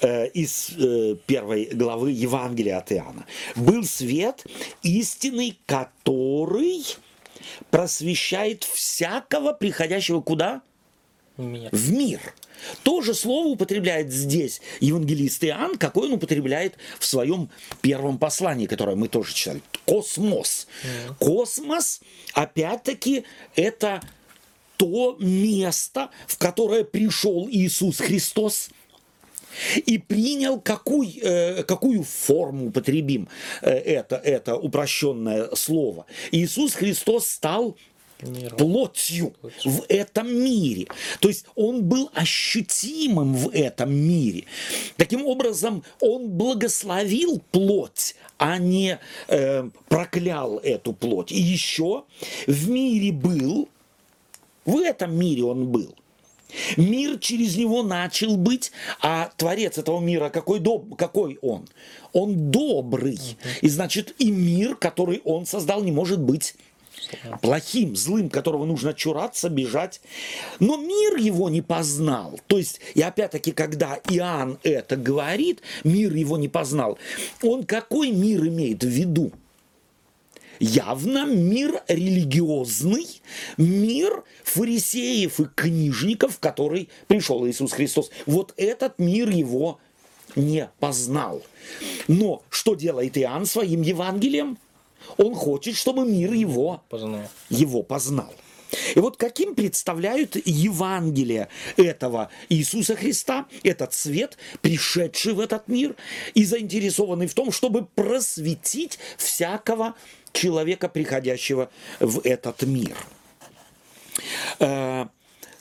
э, 0.00 0.28
из 0.28 0.70
э, 0.78 1.16
первой 1.26 1.70
главы 1.72 2.12
Евангелия 2.12 2.78
от 2.78 2.92
Иоанна. 2.92 3.26
Был 3.56 3.82
свет 3.82 4.44
истинный, 4.82 5.58
который 5.66 6.84
просвещает 7.70 8.64
всякого 8.64 9.52
приходящего 9.52 10.20
куда? 10.20 10.62
Мир. 11.36 11.68
В 11.70 11.92
мир. 11.92 12.20
То 12.82 13.00
же 13.00 13.14
слово 13.14 13.46
употребляет 13.46 14.12
здесь 14.12 14.60
евангелист 14.80 15.44
Иоанн, 15.44 15.76
какой 15.78 16.08
он 16.08 16.14
употребляет 16.14 16.74
в 16.98 17.04
своем 17.04 17.48
первом 17.80 18.18
послании, 18.18 18.66
которое 18.66 18.96
мы 18.96 19.06
тоже 19.08 19.32
читали. 19.32 19.62
Космос. 19.84 20.66
Mm. 20.82 21.14
Космос, 21.20 22.00
опять-таки, 22.34 23.24
это 23.54 24.00
то 24.76 25.16
место, 25.20 26.10
в 26.26 26.38
которое 26.38 26.84
пришел 26.84 27.48
Иисус 27.50 27.98
Христос 27.98 28.70
и 29.86 29.98
принял 29.98 30.60
какую, 30.60 31.08
э, 31.22 31.62
какую 31.64 32.02
форму 32.02 32.68
употребим 32.68 33.28
э, 33.62 33.70
это, 33.70 34.16
это 34.16 34.56
упрощенное 34.56 35.54
слово. 35.54 36.06
Иисус 36.32 36.74
Христос 36.74 37.28
стал 37.28 37.76
Миром. 38.20 38.56
плотью 38.56 39.32
в 39.64 39.84
этом 39.88 40.34
мире. 40.34 40.88
То 41.20 41.28
есть 41.28 41.46
он 41.54 41.84
был 41.84 42.10
ощутимым 42.14 43.34
в 43.34 43.50
этом 43.50 43.94
мире. 43.94 44.44
Таким 44.96 45.24
образом, 45.26 45.84
он 46.00 46.28
благословил 46.28 47.40
плоть, 47.52 48.16
а 48.38 48.58
не 48.58 48.98
э, 49.28 49.68
проклял 49.88 50.58
эту 50.58 50.92
плоть. 50.92 51.30
И 51.30 51.40
еще 51.40 52.04
в 52.46 52.68
мире 52.68 53.12
был, 53.12 53.68
в 54.64 54.78
этом 54.78 55.16
мире 55.16 55.44
он 55.44 55.68
был. 55.68 55.94
Мир 56.76 57.18
через 57.18 57.56
него 57.56 57.82
начал 57.82 58.36
быть, 58.36 58.72
а 59.00 59.30
Творец 59.36 59.78
этого 59.78 60.00
мира 60.00 60.30
какой, 60.30 60.60
доб, 60.60 60.96
какой 60.96 61.38
он? 61.42 61.68
Он 62.12 62.50
добрый. 62.50 63.18
И 63.60 63.68
значит, 63.68 64.14
и 64.18 64.30
мир, 64.30 64.76
который 64.76 65.20
он 65.24 65.46
создал, 65.46 65.82
не 65.82 65.92
может 65.92 66.20
быть 66.20 66.54
плохим, 67.40 67.96
злым, 67.96 68.28
которого 68.28 68.64
нужно 68.64 68.94
чураться, 68.94 69.48
бежать. 69.48 70.00
Но 70.58 70.76
мир 70.76 71.16
его 71.16 71.48
не 71.48 71.62
познал. 71.62 72.38
То 72.46 72.58
есть, 72.58 72.80
и 72.94 73.02
опять-таки, 73.02 73.52
когда 73.52 73.98
Иоанн 74.08 74.58
это 74.62 74.96
говорит, 74.96 75.62
мир 75.84 76.12
его 76.14 76.38
не 76.38 76.48
познал, 76.48 76.98
он 77.42 77.64
какой 77.64 78.10
мир 78.10 78.46
имеет 78.46 78.82
в 78.82 78.88
виду? 78.88 79.32
Явно 80.58 81.24
мир 81.26 81.82
религиозный, 81.88 83.06
мир 83.56 84.24
фарисеев 84.44 85.40
и 85.40 85.44
книжников, 85.54 86.36
в 86.36 86.40
который 86.40 86.88
пришел 87.06 87.46
Иисус 87.46 87.72
Христос. 87.72 88.10
Вот 88.26 88.54
этот 88.56 88.98
мир 88.98 89.28
его 89.30 89.78
не 90.36 90.68
познал. 90.78 91.42
Но 92.06 92.42
что 92.50 92.74
делает 92.74 93.16
Иоанн 93.18 93.46
своим 93.46 93.82
Евангелием? 93.82 94.58
Он 95.16 95.34
хочет, 95.34 95.76
чтобы 95.76 96.04
мир 96.04 96.32
его 96.32 96.82
познал. 96.88 97.28
Его 97.48 97.82
познал. 97.82 98.32
И 98.94 98.98
вот 98.98 99.16
каким 99.16 99.54
представляют 99.54 100.36
Евангелие 100.44 101.48
этого 101.76 102.30
Иисуса 102.48 102.96
Христа, 102.96 103.46
этот 103.62 103.94
свет, 103.94 104.36
пришедший 104.60 105.32
в 105.32 105.40
этот 105.40 105.68
мир 105.68 105.96
и 106.34 106.44
заинтересованный 106.44 107.28
в 107.28 107.34
том, 107.34 107.50
чтобы 107.50 107.86
просветить 107.86 108.98
всякого 109.16 109.94
человека, 110.32 110.88
приходящего 110.88 111.70
в 112.00 112.20
этот 112.24 112.62
мир. 112.62 112.96
Э, 114.58 115.06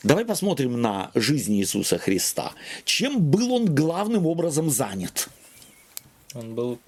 давай 0.04 0.26
посмотрим 0.26 0.82
на 0.82 1.12
жизнь 1.16 1.56
Иисуса 1.56 1.98
Христа. 1.98 2.54
Чем 2.86 3.20
был 3.20 3.54
он 3.54 3.74
главным 3.74 4.26
образом 4.26 4.70
занят? 4.70 5.30
Он 6.34 6.56
был 6.56 6.80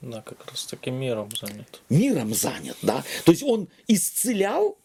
да, 0.00 0.22
как 0.22 0.46
раз 0.46 0.64
таки 0.66 0.90
миром 0.90 1.28
занят. 1.34 1.82
Миром 1.88 2.32
занят, 2.32 2.76
да. 2.82 3.04
То 3.24 3.32
есть 3.32 3.42
он 3.42 3.68
исцелял 3.88 4.78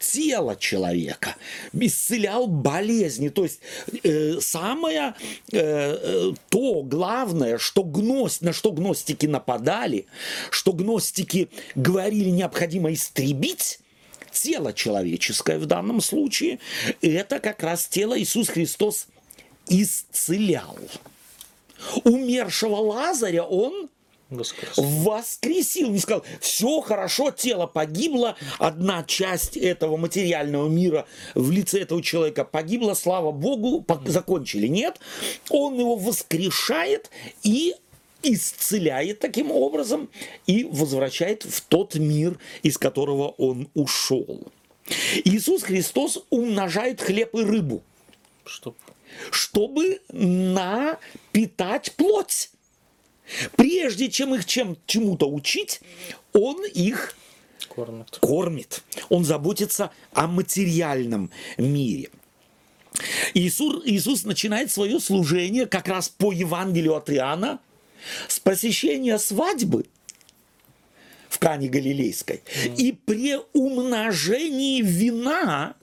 тело 0.00 0.56
человека, 0.56 1.36
исцелял 1.72 2.48
болезни. 2.48 3.28
То 3.28 3.44
есть 3.44 3.60
э, 4.02 4.40
самое 4.40 5.14
э, 5.52 5.58
э, 5.58 6.32
то 6.48 6.82
главное, 6.82 7.58
что 7.58 7.84
гность, 7.84 8.40
на 8.42 8.52
что 8.52 8.72
гностики 8.72 9.26
нападали, 9.26 10.06
что 10.50 10.72
гностики 10.72 11.48
говорили 11.76 12.30
необходимо 12.30 12.92
истребить, 12.92 13.78
тело 14.32 14.72
человеческое 14.72 15.58
в 15.58 15.66
данном 15.66 16.00
случае, 16.00 16.58
это 17.02 17.38
как 17.38 17.62
раз 17.62 17.86
тело 17.86 18.18
Иисус 18.18 18.48
Христос 18.48 19.06
исцелял. 19.68 20.78
Умершего 22.04 22.76
Лазаря 22.76 23.44
он 23.44 23.90
Воскресил. 24.30 24.82
Воскресил. 24.84 25.90
Не 25.90 25.98
сказал, 25.98 26.24
все 26.40 26.80
хорошо, 26.80 27.32
тело 27.32 27.66
погибло, 27.66 28.36
одна 28.58 29.02
часть 29.02 29.56
этого 29.56 29.96
материального 29.96 30.68
мира 30.68 31.06
в 31.34 31.50
лице 31.50 31.80
этого 31.80 32.02
человека 32.02 32.44
погибла, 32.44 32.94
слава 32.94 33.32
Богу, 33.32 33.84
закончили. 34.06 34.68
Нет, 34.68 35.00
он 35.48 35.78
его 35.78 35.96
воскрешает 35.96 37.10
и 37.42 37.74
исцеляет 38.22 39.18
таким 39.18 39.50
образом 39.50 40.08
и 40.46 40.64
возвращает 40.64 41.44
в 41.44 41.60
тот 41.62 41.96
мир, 41.96 42.38
из 42.62 42.78
которого 42.78 43.28
он 43.30 43.68
ушел. 43.74 44.40
Иисус 45.24 45.62
Христос 45.62 46.24
умножает 46.30 47.00
хлеб 47.00 47.34
и 47.34 47.42
рыбу. 47.42 47.82
Чтоб... 48.44 48.76
Чтобы 49.30 50.00
напитать 50.08 51.92
плоть. 51.96 52.50
Прежде 53.56 54.10
чем 54.10 54.34
их 54.34 54.44
чем, 54.44 54.76
чему-то 54.86 55.28
учить, 55.30 55.80
он 56.32 56.64
их 56.64 57.14
кормит. 57.68 58.18
кормит. 58.20 58.82
Он 59.08 59.24
заботится 59.24 59.90
о 60.12 60.26
материальном 60.26 61.30
мире. 61.56 62.10
Иисус, 63.34 63.82
Иисус 63.86 64.24
начинает 64.24 64.70
свое 64.70 64.98
служение 65.00 65.66
как 65.66 65.88
раз 65.88 66.08
по 66.08 66.32
Евангелию 66.32 66.96
от 66.96 67.10
Иоанна 67.10 67.60
с 68.28 68.40
посещения 68.40 69.18
свадьбы 69.18 69.86
в 71.28 71.38
Кане 71.38 71.68
Галилейской. 71.68 72.42
Mm. 72.64 72.76
И 72.76 72.92
при 72.92 73.38
умножении 73.52 74.82
вина 74.82 75.76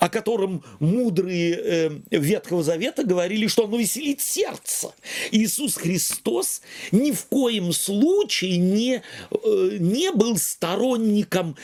о 0.00 0.08
котором 0.08 0.64
мудрые 0.80 1.54
э, 1.54 1.90
Ветхого 2.10 2.62
Завета 2.62 3.04
говорили, 3.04 3.46
что 3.46 3.64
оно 3.64 3.76
веселит 3.76 4.20
сердце. 4.20 4.94
Иисус 5.30 5.76
Христос 5.76 6.62
ни 6.92 7.12
в 7.12 7.26
коем 7.26 7.72
случае 7.72 8.58
не, 8.58 9.02
э, 9.30 9.76
не 9.78 10.12
был 10.12 10.36
сторонником 10.36 11.56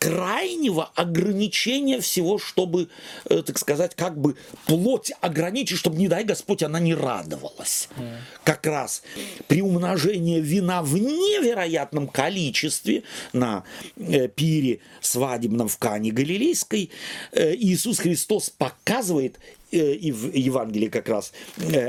крайнего 0.00 0.90
ограничения 0.94 2.00
всего, 2.00 2.38
чтобы, 2.38 2.88
э, 3.26 3.42
так 3.42 3.58
сказать, 3.58 3.94
как 3.94 4.18
бы 4.18 4.34
плоть 4.66 5.12
ограничить, 5.20 5.76
чтобы, 5.76 5.98
не 5.98 6.08
дай 6.08 6.24
Господь, 6.24 6.62
она 6.62 6.80
не 6.80 6.94
радовалась. 6.94 7.90
Mm. 7.96 8.16
Как 8.42 8.66
раз 8.66 9.02
при 9.46 9.60
умножении 9.60 10.40
вина 10.40 10.82
в 10.82 10.96
невероятном 10.96 12.08
количестве 12.08 13.02
на 13.34 13.62
э, 13.96 14.28
пире 14.28 14.80
свадебном 15.02 15.68
в 15.68 15.76
Кане 15.76 16.12
Галилейской 16.12 16.90
э, 17.32 17.54
Иисус 17.56 17.98
Христос 17.98 18.48
показывает 18.48 19.38
и 19.70 20.10
в 20.10 20.34
Евангелии 20.34 20.88
как 20.88 21.08
раз 21.08 21.32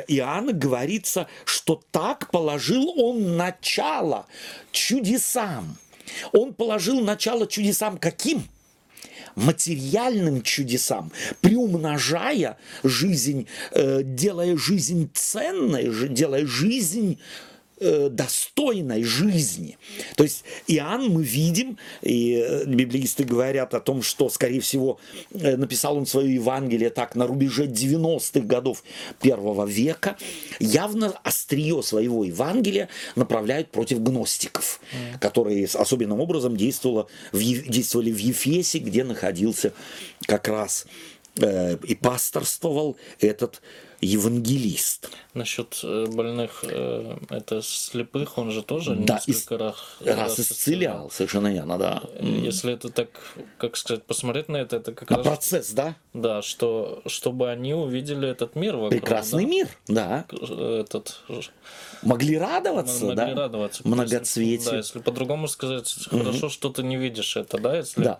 Иоанна 0.07 0.53
говорится, 0.53 1.25
что 1.45 1.81
так 1.89 2.29
положил 2.29 2.93
он 2.95 3.37
начало 3.37 4.27
чудесам. 4.71 5.77
Он 6.31 6.53
положил 6.53 7.01
начало 7.01 7.47
чудесам 7.47 7.97
каким? 7.97 8.43
материальным 9.35 10.41
чудесам, 10.41 11.11
приумножая 11.39 12.57
жизнь, 12.83 13.47
э, 13.71 14.01
делая 14.03 14.57
жизнь 14.57 15.09
ценной, 15.13 16.09
делая 16.09 16.45
жизнь 16.45 17.17
Э, 17.83 18.09
достойной 18.11 19.03
жизни. 19.03 19.79
То 20.15 20.21
есть 20.21 20.43
Иоанн 20.67 21.09
мы 21.09 21.23
видим, 21.23 21.79
и 22.03 22.35
э, 22.35 22.65
библеисты 22.65 23.23
говорят 23.23 23.73
о 23.73 23.79
том, 23.79 24.03
что, 24.03 24.29
скорее 24.29 24.61
всего, 24.61 24.99
э, 25.31 25.57
написал 25.57 25.97
он 25.97 26.05
свое 26.05 26.35
Евангелие 26.35 26.91
так 26.91 27.15
на 27.15 27.25
рубеже 27.25 27.65
90-х 27.65 28.45
годов 28.45 28.83
первого 29.19 29.65
века, 29.65 30.15
явно 30.59 31.19
острие 31.23 31.81
своего 31.81 32.23
Евангелия 32.23 32.87
направляют 33.15 33.71
против 33.71 34.03
гностиков, 34.03 34.79
mm. 34.91 35.19
которые 35.19 35.65
особенным 35.65 36.19
образом 36.19 36.55
действовало 36.55 37.07
в, 37.31 37.39
действовали 37.39 38.11
в 38.11 38.19
Ефесе, 38.19 38.77
где 38.77 39.03
находился 39.03 39.73
как 40.27 40.47
раз 40.47 40.85
э, 41.37 41.77
и 41.83 41.95
пасторствовал 41.95 42.95
этот 43.19 43.59
евангелист. 44.01 45.09
Насчет 45.33 45.79
э, 45.83 46.07
больных, 46.07 46.63
э, 46.67 47.17
это 47.29 47.61
слепых, 47.61 48.37
он 48.37 48.51
же 48.51 48.63
тоже 48.63 48.95
да, 48.95 49.21
несколько 49.27 49.55
ис- 49.55 49.57
раз, 49.57 49.75
раз 50.03 50.39
исцелял, 50.39 51.09
совершенно 51.11 51.53
верно, 51.53 51.77
да. 51.77 52.01
Э, 52.15 52.25
если 52.25 52.73
это 52.73 52.89
так, 52.89 53.09
как 53.57 53.77
сказать, 53.77 54.03
посмотреть 54.03 54.49
на 54.49 54.57
это, 54.57 54.77
это 54.77 54.91
как 54.93 55.09
на 55.09 55.17
раз... 55.17 55.25
процесс, 55.25 55.71
да? 55.71 55.95
Да, 56.13 56.41
что, 56.41 57.01
чтобы 57.05 57.49
они 57.49 57.73
увидели 57.73 58.27
этот 58.27 58.55
мир 58.55 58.75
вокруг. 58.75 58.91
Прекрасный 58.91 59.45
да? 59.45 59.49
мир, 59.49 59.67
да. 59.87 60.25
Этот... 60.31 61.21
Могли 62.01 62.37
радоваться, 62.37 63.05
могли 63.05 63.15
да? 63.15 63.35
радоваться. 63.35 63.87
Многоцветие. 63.87 64.71
Да, 64.71 64.77
если 64.77 64.99
по-другому 64.99 65.47
сказать, 65.47 65.93
хорошо, 66.09 66.49
что 66.49 66.69
ты 66.69 66.83
не 66.83 66.97
видишь 66.97 67.37
это, 67.37 67.59
да? 67.59 67.77
Если, 67.77 68.03
Да. 68.03 68.19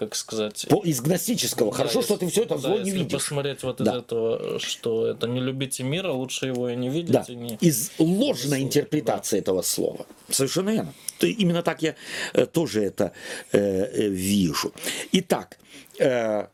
Как 0.00 0.14
сказать... 0.14 0.66
По, 0.70 0.82
из 0.82 1.00
гностического. 1.02 1.70
Хорошо, 1.72 2.00
Да, 2.00 2.04
что 2.06 2.14
если- 2.14 2.26
ты 2.26 2.32
все 2.32 2.42
это 2.44 2.54
да, 2.54 2.60
зло 2.60 2.78
не 2.80 2.90
видишь. 2.90 3.12
посмотреть 3.12 3.62
вот 3.62 3.76
Да. 3.76 3.92
из 3.92 3.98
этого, 3.98 4.58
что 4.58 5.06
это 5.08 5.26
не 5.28 5.40
любите 5.40 5.82
мира, 5.82 6.10
лучше 6.10 6.46
его 6.46 6.70
и 6.70 6.74
не 6.76 6.88
видеть, 6.88 7.12
Да, 7.12 7.24
и 7.28 7.34
не... 7.34 7.56
из 7.60 7.90
ложной 7.98 8.60
Из- 8.60 8.64
интерпретации 8.64 9.38
этого 9.38 9.60
слова. 9.62 10.06
Совершенно 10.30 10.70
верно. 10.70 10.94
Именно 11.20 11.62
так 11.62 11.82
я 11.82 11.94
э, 12.32 12.46
тоже 12.46 12.82
это 12.82 13.12
э, 13.52 13.58
э, 13.58 14.08
вижу. 14.08 14.72
Итак, 15.12 15.58
э, 15.98 16.46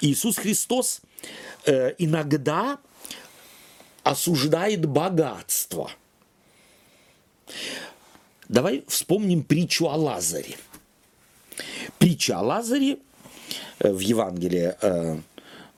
Иисус 0.00 0.38
Христос 0.38 1.02
э, 1.66 1.94
иногда 1.98 2.78
осуждает 4.04 4.86
богатство. 4.86 5.90
Давай 8.48 8.84
вспомним 8.88 9.42
притчу 9.42 9.86
о 9.88 9.96
Лазаре. 9.96 10.56
Притча 11.98 12.38
о 12.38 12.42
Лазаре 12.42 12.98
э, 13.80 13.92
в 13.92 14.00
Евангелии 14.00 14.74
э, 14.80 15.18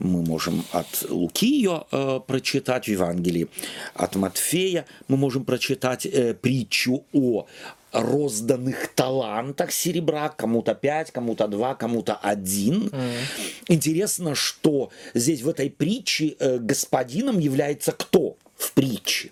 мы 0.00 0.22
можем 0.22 0.64
от 0.72 1.10
Луки 1.10 1.46
ее 1.46 1.84
э, 1.92 2.20
прочитать 2.26 2.86
в 2.86 2.88
Евангелии, 2.88 3.48
от 3.94 4.16
Матфея 4.16 4.86
мы 5.08 5.16
можем 5.16 5.44
прочитать 5.44 6.06
э, 6.06 6.34
притчу 6.34 7.04
о 7.12 7.46
розданных 7.92 8.88
талантах 8.94 9.72
серебра, 9.72 10.28
кому-то 10.28 10.74
5, 10.74 11.10
кому-то 11.10 11.48
2, 11.48 11.74
кому-то 11.74 12.14
1. 12.14 12.88
Mm. 12.88 13.12
Интересно, 13.68 14.34
что 14.34 14.90
здесь 15.14 15.42
в 15.42 15.48
этой 15.48 15.70
притче 15.70 16.36
э, 16.38 16.58
господином 16.58 17.38
является 17.38 17.92
кто 17.92 18.36
в 18.56 18.72
притче? 18.72 19.30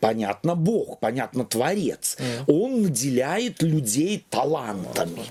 Понятно 0.00 0.54
Бог, 0.54 1.00
понятно 1.00 1.44
Творец. 1.44 2.16
Mm. 2.18 2.44
Он 2.46 2.82
наделяет 2.82 3.62
людей 3.62 4.24
талантами. 4.30 5.22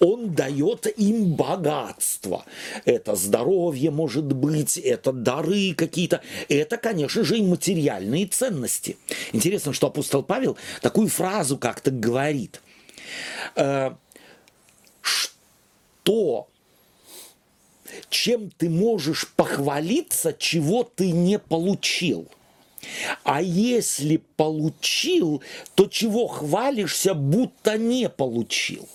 Он 0.00 0.34
дает 0.34 0.86
им 0.98 1.34
богатство. 1.34 2.44
Это 2.84 3.14
здоровье 3.14 3.90
может 3.90 4.32
быть, 4.32 4.78
это 4.78 5.12
дары 5.12 5.74
какие-то. 5.74 6.20
Это, 6.48 6.76
конечно 6.76 7.24
же, 7.24 7.38
и 7.38 7.42
материальные 7.42 8.26
ценности. 8.26 8.96
Интересно, 9.32 9.72
что 9.72 9.88
апостол 9.88 10.22
Павел 10.22 10.56
такую 10.80 11.08
фразу 11.08 11.58
как-то 11.58 11.90
говорит. 11.90 12.60
Э, 13.56 13.92
что 15.02 16.48
чем 18.08 18.50
ты 18.50 18.70
можешь 18.70 19.28
похвалиться, 19.36 20.32
чего 20.32 20.82
ты 20.84 21.10
не 21.10 21.38
получил– 21.38 22.28
а 23.24 23.42
если 23.42 24.18
получил, 24.36 25.42
то 25.74 25.86
чего 25.86 26.26
хвалишься, 26.26 27.14
будто 27.14 27.78
не 27.78 28.08
получил? 28.08 28.88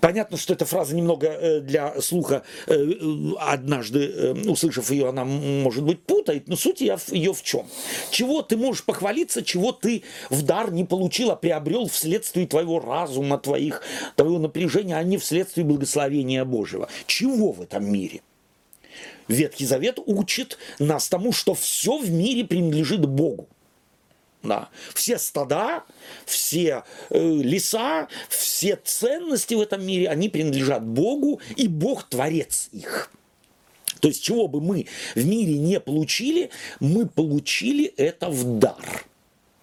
Понятно, 0.00 0.36
что 0.36 0.52
эта 0.52 0.66
фраза 0.66 0.94
немного 0.94 1.28
э, 1.28 1.60
для 1.60 1.98
слуха, 2.02 2.42
э, 2.66 2.90
однажды 3.38 4.04
э, 4.04 4.32
услышав 4.50 4.90
ее, 4.90 5.08
она, 5.08 5.24
может 5.24 5.82
быть, 5.82 6.02
путает, 6.02 6.46
но 6.46 6.56
суть 6.56 6.82
ее 6.82 7.32
в 7.32 7.42
чем? 7.42 7.66
Чего 8.10 8.42
ты 8.42 8.58
можешь 8.58 8.84
похвалиться, 8.84 9.42
чего 9.42 9.72
ты 9.72 10.02
в 10.28 10.42
дар 10.42 10.72
не 10.72 10.84
получил, 10.84 11.30
а 11.30 11.36
приобрел 11.36 11.88
вследствие 11.88 12.46
твоего 12.46 12.80
разума, 12.80 13.38
твоих, 13.38 13.80
твоего 14.14 14.38
напряжения, 14.38 14.96
а 14.96 15.02
не 15.02 15.16
вследствие 15.16 15.64
благословения 15.64 16.44
Божьего. 16.44 16.88
Чего 17.06 17.52
в 17.52 17.62
этом 17.62 17.90
мире? 17.90 18.20
Ветхий 19.28 19.66
Завет 19.66 19.98
учит 20.04 20.58
нас 20.78 21.08
тому, 21.08 21.32
что 21.32 21.54
все 21.54 21.98
в 21.98 22.10
мире 22.10 22.44
принадлежит 22.44 23.06
Богу. 23.06 23.48
Да. 24.42 24.68
Все 24.94 25.18
стада, 25.18 25.84
все 26.26 26.84
э, 27.08 27.18
леса, 27.18 28.08
все 28.28 28.76
ценности 28.76 29.54
в 29.54 29.60
этом 29.60 29.84
мире, 29.84 30.08
они 30.08 30.28
принадлежат 30.28 30.84
Богу, 30.84 31.40
и 31.56 31.66
Бог 31.66 32.04
творец 32.04 32.68
их. 32.70 33.10
То 34.00 34.08
есть, 34.08 34.22
чего 34.22 34.48
бы 34.48 34.60
мы 34.60 34.86
в 35.14 35.24
мире 35.24 35.56
не 35.56 35.80
получили, 35.80 36.50
мы 36.78 37.06
получили 37.06 37.86
это 37.96 38.28
в 38.28 38.58
дар. 38.58 39.04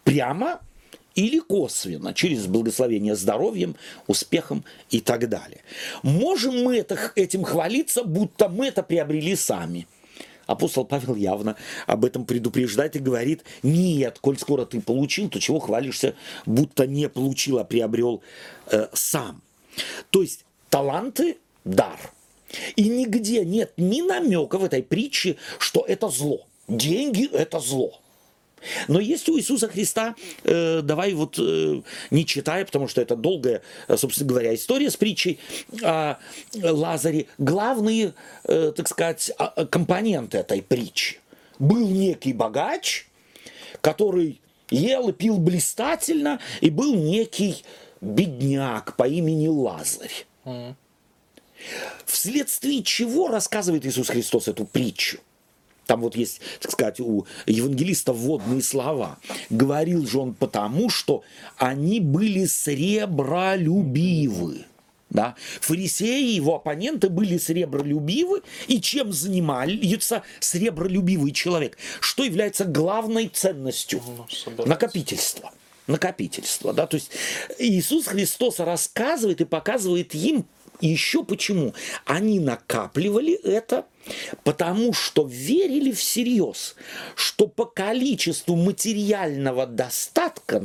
Прямо 0.04 0.62
или 1.16 1.40
косвенно, 1.40 2.14
через 2.14 2.48
благословение 2.48 3.16
здоровьем, 3.16 3.76
успехом 4.08 4.64
и 4.90 5.00
так 5.02 5.30
далее. 5.30 5.62
Можем 6.04 6.64
мы 6.64 6.78
это, 6.78 6.98
этим 7.16 7.44
хвалиться, 7.44 8.04
будто 8.04 8.50
мы 8.50 8.68
это 8.68 8.84
приобрели 8.84 9.36
сами. 9.36 9.88
Апостол 10.48 10.86
Павел 10.86 11.16
явно 11.16 11.56
об 11.88 12.04
этом 12.04 12.26
предупреждает 12.26 12.96
и 12.96 13.00
говорит, 13.00 13.44
нет, 13.64 14.20
коль 14.20 14.38
скоро 14.38 14.66
ты 14.66 14.82
получил, 14.82 15.30
то 15.30 15.40
чего 15.40 15.60
хвалишься, 15.60 16.16
будто 16.46 16.88
не 16.88 17.08
получил, 17.08 17.60
а 17.60 17.64
приобрел 17.64 18.22
э, 18.68 18.88
сам. 18.94 19.42
То 20.10 20.22
есть 20.22 20.46
таланты– 20.70 21.38
дар. 21.64 21.98
И 22.76 22.90
нигде 22.90 23.46
нет 23.46 23.72
ни 23.78 24.02
намека 24.02 24.58
в 24.58 24.64
этой 24.66 24.84
притче, 24.84 25.38
что 25.58 25.86
это 25.88 26.10
зло. 26.10 26.46
Деньги– 26.68 27.30
это 27.32 27.60
зло. 27.60 28.01
Но 28.88 29.00
есть 29.00 29.28
у 29.30 29.38
Иисуса 29.38 29.68
Христа, 29.68 30.16
э, 30.44 30.82
давай 30.82 31.14
вот 31.14 31.38
э, 31.40 31.82
не 32.10 32.26
читая, 32.26 32.66
потому 32.66 32.88
что 32.88 33.02
это 33.02 33.16
долгая, 33.16 33.62
э, 33.88 33.98
собственно 33.98 34.30
говоря, 34.30 34.54
история 34.54 34.90
с 34.90 34.98
притчей 34.98 35.40
о 35.84 36.18
Лазаре, 36.54 37.28
главные, 37.38 38.14
э, 38.44 38.74
так 38.76 38.88
сказать, 38.88 39.32
а, 39.38 39.48
а, 39.48 39.66
компоненты 39.66 40.38
этой 40.38 40.62
притчи. 40.62 41.20
Был 41.60 41.88
некий 41.88 42.34
богач, 42.34 43.08
который 43.82 44.42
ел 44.70 45.10
и 45.10 45.14
пил 45.14 45.38
блистательно, 45.38 46.40
и 46.62 46.70
был 46.70 46.96
некий 46.96 47.64
бедняк 48.00 48.96
по 48.96 49.08
имени 49.08 49.48
Лазарь. 49.48 50.26
Mm. 50.46 50.76
Вследствие 52.06 52.84
чего 52.84 53.28
рассказывает 53.28 53.86
Иисус 53.86 54.10
Христос 54.10 54.48
эту 54.48 54.66
притчу? 54.66 55.20
Там 55.86 56.02
вот 56.02 56.16
есть, 56.16 56.42
так 56.60 56.72
сказать, 56.72 57.00
у 57.00 57.28
евангелиста 57.46 58.14
вводные 58.14 58.62
слова. 58.62 59.18
Говорил 59.50 60.08
же 60.08 60.20
он 60.20 60.34
потому, 60.34 60.90
что 60.90 61.24
они 61.58 62.00
были 62.00 62.46
сребролюбивы. 62.46 64.66
Да? 65.10 65.36
Фарисеи 65.60 66.32
и 66.32 66.36
его 66.36 66.56
оппоненты 66.56 67.10
были 67.10 67.38
сребролюбивы, 67.38 68.44
и 68.68 68.80
чем 68.80 69.12
занимается 69.12 70.24
сребролюбивый 70.40 71.34
человек? 71.34 71.78
Что 72.00 72.24
является 72.24 72.64
главной 72.64 73.28
ценностью? 73.28 74.02
Ну, 74.58 74.66
Накопительство 74.66 75.52
накопительство. 75.88 76.74
Да? 76.74 76.86
То 76.88 76.96
есть 76.96 77.12
Иисус 77.60 78.08
Христос 78.08 78.60
рассказывает 78.60 79.42
и 79.42 79.46
показывает 79.46 80.16
им 80.16 80.46
еще 80.88 81.24
почему. 81.24 81.74
Они 82.06 82.40
накапливали 82.40 83.34
это 83.34 83.86
Потому 84.44 84.94
что 84.94 85.26
верили 85.26 85.92
всерьез, 85.92 86.76
что 87.16 87.48
по 87.48 87.66
количеству 87.66 88.56
материального 88.56 89.68
достатка, 89.68 90.60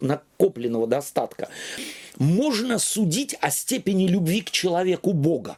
накопленного 0.00 0.86
достатка, 0.86 1.48
можно 2.18 2.78
судить 2.78 3.34
о 3.40 3.50
степени 3.50 4.06
любви 4.06 4.42
к 4.42 4.50
человеку 4.50 5.12
Бога. 5.12 5.56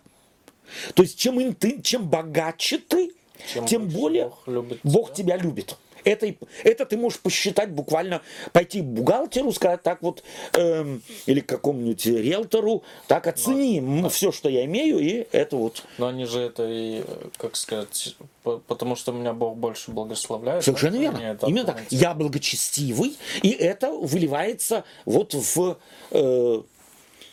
То 0.95 1.03
есть 1.03 1.19
чем, 1.19 1.55
ты, 1.55 1.81
чем 1.83 2.09
богаче 2.09 2.79
ты, 2.79 3.13
чем, 3.53 3.67
тем 3.67 3.89
более 3.89 4.27
Бог, 4.27 4.49
любит 4.49 4.81
Бог 4.83 5.15
тебя 5.15 5.37
любит. 5.37 5.77
Это, 6.05 6.35
это 6.63 6.87
ты 6.87 6.97
можешь 6.97 7.19
посчитать 7.19 7.71
буквально, 7.71 8.23
пойти 8.53 8.81
к 8.81 8.85
бухгалтеру, 8.85 9.53
сказать 9.53 9.83
так 9.83 10.03
вот, 10.03 10.23
эм, 10.53 11.03
или 11.27 11.41
к 11.41 11.47
какому-нибудь 11.47 12.07
риэлтору, 12.07 12.83
так 13.07 13.27
оцени 13.27 13.81
Но, 13.81 14.09
все, 14.09 14.31
что 14.33 14.49
я 14.49 14.65
имею, 14.65 14.99
и 14.99 15.27
это 15.33 15.57
вот. 15.57 15.83
Но 15.99 16.09
они 16.09 16.27
же 16.27 16.41
это 16.41 16.67
и, 16.69 17.03
как 17.39 17.57
сказать, 17.57 18.17
потому 18.43 18.97
что 18.97 19.13
меня 19.13 19.33
Бог 19.33 19.57
больше 19.57 19.91
благословляет. 19.91 20.65
Совершенно 20.65 20.97
верно. 20.97 21.39
Именно 21.47 21.65
так. 21.65 21.83
Я 21.91 22.15
благочестивый, 22.15 23.17
и 23.43 23.51
это 23.51 23.91
выливается 23.91 24.85
вот 25.05 25.35
в, 25.35 25.79
э, 26.11 26.63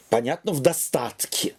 понятно, 0.10 0.54
в 0.54 0.62
достатке. 0.62 1.56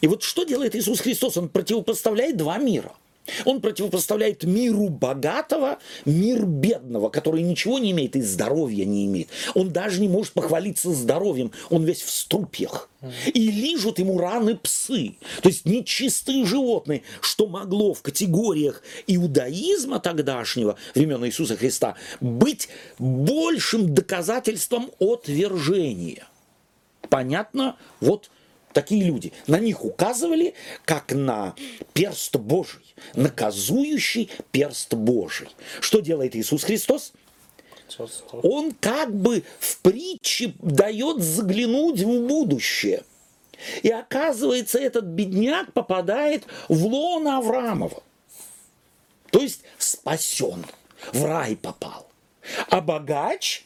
И 0.00 0.06
вот 0.06 0.22
что 0.22 0.44
делает 0.44 0.74
Иисус 0.74 1.00
Христос? 1.00 1.36
Он 1.36 1.48
противопоставляет 1.48 2.36
два 2.36 2.58
мира– 2.58 2.92
он 3.44 3.60
противопоставляет 3.60 4.44
миру 4.44 4.88
богатого 4.88 5.78
мир 6.04 6.44
бедного, 6.44 7.08
который 7.08 7.42
ничего 7.42 7.78
не 7.78 7.92
имеет 7.92 8.16
и 8.16 8.20
здоровья 8.20 8.84
не 8.84 9.06
имеет. 9.06 9.28
Он 9.54 9.70
даже 9.70 10.00
не 10.00 10.08
может 10.08 10.32
похвалиться 10.32 10.92
здоровьем, 10.92 11.52
он 11.70 11.84
весь 11.84 12.02
в 12.02 12.10
струпьях. 12.10 12.88
И 13.32 13.50
лижут 13.50 13.98
ему 13.98 14.18
раны 14.18 14.56
псы. 14.56 15.16
То 15.42 15.48
есть 15.48 15.64
нечистые 15.64 16.44
животные, 16.44 17.02
что 17.20 17.46
могло 17.46 17.94
в 17.94 18.02
категориях 18.02 18.82
иудаизма 19.06 20.00
тогдашнего, 20.00 20.76
времен 20.94 21.24
Иисуса 21.26 21.56
Христа, 21.56 21.96
быть 22.20 22.68
большим 22.98 23.94
доказательством 23.94 24.90
отвержения. 24.98 26.26
Понятно? 27.08 27.76
Вот 28.00 28.30
такие 28.76 29.04
люди. 29.04 29.32
На 29.46 29.58
них 29.58 29.86
указывали 29.86 30.52
как 30.84 31.12
на 31.12 31.54
перст 31.94 32.36
Божий, 32.36 32.94
наказующий 33.14 34.30
перст 34.50 34.92
Божий. 34.92 35.48
Что 35.80 36.00
делает 36.00 36.36
Иисус 36.36 36.62
Христос? 36.62 37.14
Он 38.42 38.72
как 38.72 39.14
бы 39.14 39.44
в 39.60 39.78
притче 39.78 40.52
дает 40.60 41.22
заглянуть 41.22 42.00
в 42.00 42.26
будущее. 42.26 43.02
И 43.82 43.88
оказывается, 43.88 44.78
этот 44.78 45.06
бедняк 45.06 45.72
попадает 45.72 46.44
в 46.68 46.84
лоно 46.84 47.38
Авраамова. 47.38 48.02
То 49.30 49.40
есть 49.40 49.62
спасен, 49.78 50.66
в 51.14 51.24
рай 51.24 51.56
попал. 51.56 52.10
А 52.68 52.82
богач 52.82 53.64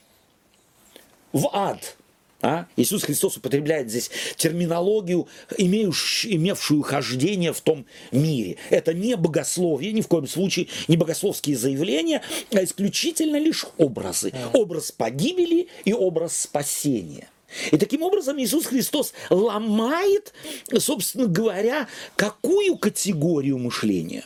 в 1.32 1.48
ад– 1.52 1.96
а? 2.42 2.66
Иисус 2.76 3.02
Христос 3.02 3.36
употребляет 3.36 3.90
здесь 3.90 4.10
терминологию, 4.36 5.28
имеющую, 5.58 6.36
имевшую 6.36 6.82
хождение 6.82 7.52
в 7.52 7.60
том 7.60 7.86
мире. 8.12 8.56
Это 8.70 8.94
не 8.94 9.16
богословие, 9.16 9.92
ни 9.92 10.00
в 10.00 10.08
коем 10.08 10.26
случае 10.26 10.68
не 10.88 10.96
богословские 10.96 11.56
заявления, 11.56 12.22
а 12.52 12.64
исключительно 12.64 13.36
лишь 13.36 13.66
образы. 13.78 14.32
Образ 14.52 14.92
погибели 14.92 15.68
и 15.84 15.92
образ 15.92 16.36
спасения. 16.36 17.28
И 17.72 17.76
таким 17.76 18.02
образом 18.02 18.38
Иисус 18.38 18.66
Христос 18.66 19.12
ломает, 19.28 20.32
собственно 20.78 21.26
говоря, 21.26 21.88
какую 22.16 22.76
категорию 22.76 23.58
мышления? 23.58 24.24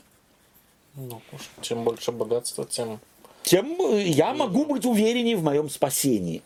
Ну, 0.95 1.21
чем 1.61 1.85
больше 1.85 2.13
богатства, 2.13 2.65
тем... 2.65 3.01
Тем 3.43 3.77
э, 3.81 4.05
я 4.07 4.33
могу 4.33 4.65
быть 4.65 4.85
увереннее 4.85 5.37
в 5.37 5.43
моем 5.43 5.69
спасении. 5.69 6.43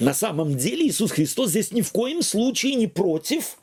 На 0.00 0.14
самом 0.14 0.56
деле 0.56 0.86
Иисус 0.86 1.10
Христос 1.12 1.50
здесь 1.50 1.70
ни 1.72 1.82
в 1.82 1.92
коем 1.92 2.22
случае 2.22 2.74
не 2.74 2.86
против 2.86 3.56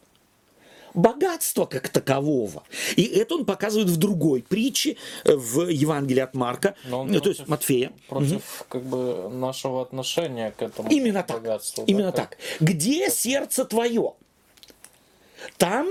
богатства 0.94 1.66
как 1.66 1.88
такового. 1.90 2.64
И 2.98 3.04
это 3.04 3.36
он 3.36 3.46
показывает 3.46 3.90
в 3.90 3.96
другой 3.98 4.42
притче, 4.42 4.98
э, 5.24 5.36
в 5.36 5.70
Евангелии 5.70 6.20
от 6.22 6.34
Марка, 6.34 6.76
Но 6.86 7.02
он 7.02 7.10
э, 7.10 7.14
то 7.14 7.20
против- 7.22 7.38
есть 7.40 7.48
Матфея. 7.50 7.94
Против 8.10 8.66
как 8.68 8.84
бы 8.84 9.30
нашего 9.32 9.82
отношения 9.82 10.52
к 10.52 10.62
этому 10.62 10.90
Именно 10.90 11.24
так. 11.24 11.38
богатству. 11.38 11.86
да, 11.86 11.92
Именно 11.94 12.12
как- 12.12 12.32
так. 12.32 12.38
Где 12.60 13.10
сердце 13.10 13.64
твое? 13.64 14.14
Там, 15.58 15.88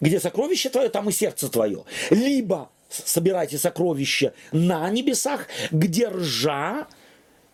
где 0.00 0.20
сокровище 0.20 0.68
твое, 0.68 0.88
там 0.90 1.08
и 1.08 1.12
сердце 1.12 1.48
твое. 1.48 1.84
Либо 2.10 2.70
собирайте 2.90 3.56
сокровища 3.58 4.34
на 4.52 4.88
небесах, 4.90 5.46
где 5.70 6.08
ржа 6.08 6.86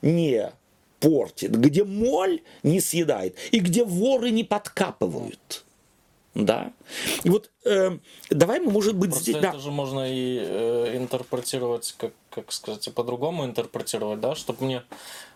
не 0.02 0.50
портит, 1.00 1.58
где 1.58 1.84
моль 1.84 2.42
не 2.62 2.80
съедает, 2.80 3.36
и 3.50 3.58
где 3.58 3.84
воры 3.84 4.30
не 4.30 4.44
подкапывают. 4.44 5.64
Да. 6.34 6.72
И 7.24 7.30
вот 7.30 7.50
э, 7.64 7.98
давай 8.30 8.60
мы, 8.60 8.70
может 8.70 8.94
быть, 8.94 9.10
Просто 9.10 9.32
здесь... 9.32 9.42
это 9.42 9.58
же 9.58 9.70
можно 9.72 10.08
и 10.08 10.38
э, 10.40 10.96
интерпретировать, 10.96 11.94
как, 11.98 12.12
как 12.30 12.52
сказать, 12.52 12.86
и 12.86 12.90
по-другому 12.90 13.44
интерпретировать, 13.44 14.20
да, 14.20 14.36
чтобы 14.36 14.64
мне, 14.64 14.82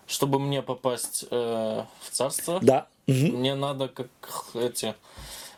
чтобы 0.06 0.38
мне 0.38 0.62
попасть 0.62 1.24
э, 1.30 1.84
в 2.00 2.10
царство, 2.10 2.60
Да. 2.62 2.86
Мгм. 3.06 3.38
мне 3.38 3.54
надо 3.54 3.88
как 3.88 4.08
эти 4.54 4.94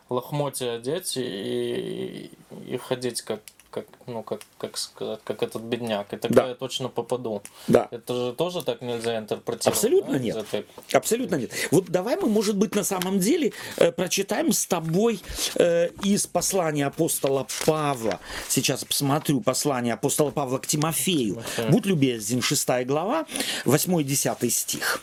лохмотья 0.08 0.74
одеть 0.74 1.16
и, 1.16 2.30
и 2.66 2.76
ходить 2.78 3.22
как, 3.22 3.40
как, 3.76 3.86
ну, 4.06 4.22
как, 4.22 4.40
как 4.56 4.78
сказать, 4.78 5.20
как 5.22 5.42
этот 5.42 5.60
бедняк. 5.60 6.10
И 6.14 6.16
тогда 6.16 6.42
Да. 6.44 6.48
я 6.48 6.54
точно 6.54 6.88
попаду. 6.88 7.42
Да. 7.68 7.88
Это 7.90 8.14
же 8.14 8.32
тоже 8.32 8.62
так 8.62 8.80
нельзя 8.80 9.18
интерпретировать. 9.18 9.66
Абсолютно 9.66 10.12
да, 10.14 10.18
нет. 10.18 10.36
этой- 10.36 10.66
Абсолютно 10.92 11.34
нет. 11.36 11.50
Вот 11.70 11.90
давай 11.90 12.16
мы, 12.16 12.26
может 12.28 12.56
быть, 12.56 12.74
на 12.74 12.84
самом 12.84 13.18
деле 13.20 13.52
э, 13.76 13.92
прочитаем 13.92 14.52
с 14.52 14.64
тобой 14.66 15.20
э, 15.56 15.90
из 16.02 16.26
послания 16.26 16.86
апостола 16.86 17.46
Павла. 17.66 18.18
Сейчас 18.48 18.82
посмотрю 18.82 19.42
послание 19.42 19.92
апостола 19.92 20.30
Павла 20.30 20.56
к 20.56 20.66
Тимофею. 20.66 21.34
Тимофею. 21.34 21.70
Будь 21.70 21.84
любезен, 21.84 22.40
6 22.40 22.86
глава, 22.86 23.26
8-10 23.66 24.48
стих. 24.48 25.02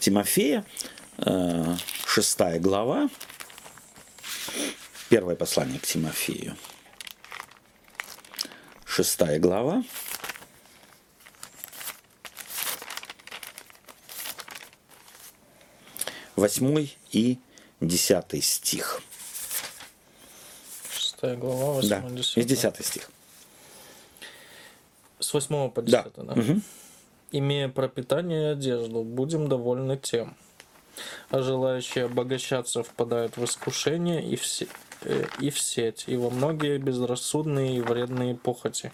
Тимофея, 0.00 0.66
э, 1.18 1.76
6 2.06 2.58
глава, 2.60 3.08
первое 5.08 5.36
послание 5.36 5.78
к 5.78 5.86
Тимофею. 5.86 6.56
6 8.86 9.38
глава, 9.40 9.82
восьмой 16.36 16.96
и 17.12 17.38
десятый 17.80 18.40
стих. 18.42 19.00
Шестая 20.92 21.36
глава, 21.36 21.80
Да, 21.82 22.00
8 22.00 22.40
и 22.40 22.44
десятый 22.44 22.84
стих. 22.84 23.10
С 25.20 25.32
8 25.32 25.70
по 25.70 25.82
Да. 25.82 26.02
10, 26.02 26.14
да? 26.26 26.34
Мгм. 26.34 26.62
Имея 27.32 27.68
пропитание 27.68 28.50
и 28.50 28.52
одежду, 28.52 29.02
будем 29.02 29.48
довольны 29.48 29.96
тем. 29.96 30.36
А 31.30 31.42
желающие 31.42 32.04
обогащаться 32.04 32.82
впадают 32.84 33.36
в 33.36 33.44
искушение 33.44 34.24
и 34.24 34.36
в, 34.36 34.46
се- 34.46 34.66
э, 34.66 34.68
и 35.40 35.50
в 35.50 35.58
сеть, 35.58 36.04
и 36.06 36.16
во 36.16 36.30
многие 36.30 36.78
безрассудные 36.78 37.78
и 37.78 37.80
вредные 37.80 38.34
похоти, 38.34 38.92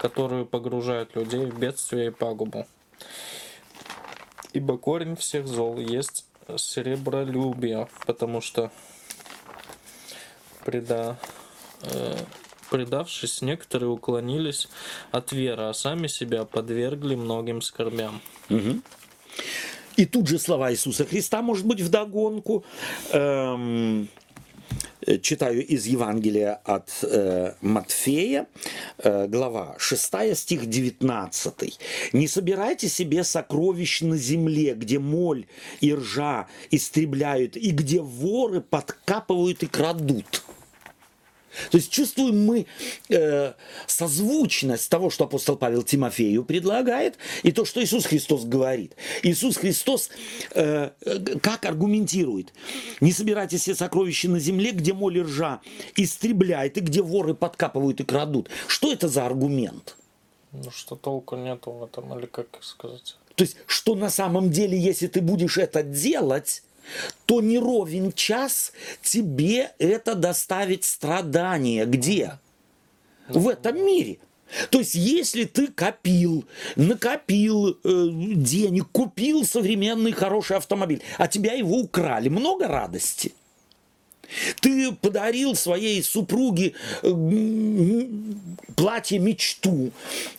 которые 0.00 0.44
погружают 0.44 1.16
людей 1.16 1.46
в 1.46 1.58
бедствие 1.58 2.08
и 2.08 2.10
пагубу. 2.10 2.66
Ибо 4.52 4.78
корень 4.78 5.16
всех 5.16 5.46
зол 5.46 5.78
есть 5.78 6.24
серебролюбие, 6.56 7.88
потому 8.06 8.40
что 8.40 8.70
преда, 10.64 11.18
э, 11.82 12.16
предавшись, 12.70 13.42
некоторые 13.42 13.90
уклонились 13.90 14.68
от 15.10 15.32
веры, 15.32 15.64
а 15.64 15.74
сами 15.74 16.06
себя 16.06 16.44
подвергли 16.44 17.14
многим 17.14 17.60
скорбям. 17.60 18.20
И 19.96 20.06
тут 20.06 20.28
же 20.28 20.38
слова 20.38 20.70
Иисуса 20.70 21.04
Христа, 21.04 21.42
может 21.42 21.66
быть, 21.66 21.80
вдогонку. 21.80 22.64
Эм, 23.12 24.04
э, 24.04 24.06
читаю 25.16 25.66
из 25.66 25.86
Евангелия 25.86 26.60
от 26.64 26.90
э, 27.02 27.54
Матфея, 27.62 28.46
э, 28.98 29.26
глава 29.26 29.76
6, 29.78 30.36
стих 30.36 30.66
19. 30.66 31.78
«Не 32.12 32.28
собирайте 32.28 32.88
себе 32.88 33.24
сокровищ 33.24 34.02
на 34.02 34.16
земле, 34.16 34.74
где 34.74 34.98
моль 34.98 35.46
и 35.80 35.94
ржа 35.94 36.46
истребляют, 36.70 37.56
и 37.56 37.70
где 37.70 38.00
воры 38.00 38.60
подкапывают 38.60 39.62
и 39.62 39.66
крадут». 39.66 40.42
То 41.70 41.76
есть 41.78 41.90
чувствуем 41.90 42.44
мы 42.44 42.66
э, 43.08 43.52
созвучность 43.86 44.88
того, 44.90 45.10
что 45.10 45.24
апостол 45.24 45.56
Павел 45.56 45.82
Тимофею 45.82 46.44
предлагает, 46.44 47.16
и 47.42 47.52
то, 47.52 47.64
что 47.64 47.82
Иисус 47.82 48.06
Христос 48.06 48.44
говорит. 48.44 48.94
Иисус 49.22 49.56
Христос 49.56 50.10
э, 50.54 50.90
как 51.42 51.64
аргументирует? 51.64 52.52
Не 53.00 53.12
собирайте 53.12 53.58
все 53.58 53.74
сокровища 53.74 54.28
на 54.28 54.40
земле, 54.40 54.72
где 54.72 54.92
моль 54.92 55.18
и 55.18 55.22
ржа 55.22 55.60
истребляет, 55.96 56.76
и 56.76 56.80
где 56.80 57.02
воры 57.02 57.34
подкапывают 57.34 58.00
и 58.00 58.04
крадут. 58.04 58.48
Что 58.66 58.92
это 58.92 59.08
за 59.08 59.26
аргумент? 59.26 59.96
Ну 60.52 60.70
что 60.70 60.96
толку 60.96 61.36
нету 61.36 61.70
в 61.72 61.84
этом, 61.84 62.18
или 62.18 62.26
как 62.26 62.46
сказать? 62.60 63.16
То 63.34 63.44
есть, 63.44 63.56
что 63.66 63.94
на 63.94 64.10
самом 64.10 64.50
деле, 64.50 64.78
если 64.78 65.06
ты 65.06 65.20
будешь 65.20 65.58
это 65.58 65.82
делать, 65.82 66.62
то 67.26 67.40
не 67.40 67.58
ровен 67.58 68.12
час 68.12 68.72
тебе 69.02 69.72
это 69.78 70.14
доставит 70.14 70.84
страдания. 70.84 71.84
Где? 71.84 72.38
В 73.28 73.48
этом 73.48 73.84
мире. 73.84 74.18
То 74.70 74.78
есть, 74.78 74.94
если 74.94 75.44
ты 75.44 75.66
копил, 75.66 76.44
накопил 76.76 77.70
э, 77.70 77.76
денег, 77.84 78.88
купил 78.90 79.44
современный 79.44 80.12
хороший 80.12 80.56
автомобиль, 80.56 81.02
а 81.18 81.28
тебя 81.28 81.52
его 81.52 81.76
украли, 81.78 82.28
много 82.28 82.66
радости. 82.66 83.34
Ты 84.60 84.92
подарил 84.92 85.54
своей 85.54 86.02
супруге 86.02 86.74
э, 87.02 88.06
платье 88.76 89.18
мечту. 89.18 89.90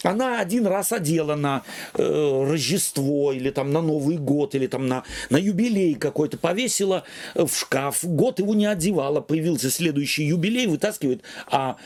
Она 0.03 0.39
один 0.39 0.67
раз 0.67 0.91
одела 0.91 1.35
на 1.35 1.63
э, 1.93 2.45
Рождество 2.49 3.33
или 3.33 3.49
там 3.49 3.71
на 3.71 3.81
Новый 3.81 4.17
год 4.17 4.55
или 4.55 4.67
там 4.67 4.87
на, 4.87 5.03
на 5.29 5.37
юбилей 5.37 5.95
какой-то, 5.95 6.37
повесила 6.37 7.03
э, 7.35 7.45
в 7.45 7.55
шкаф. 7.55 8.03
Год 8.03 8.39
его 8.39 8.53
не 8.53 8.65
одевала, 8.65 9.21
появился 9.21 9.71
следующий 9.71 10.25
юбилей, 10.25 10.67
вытаскивает, 10.67 11.23
а 11.47 11.77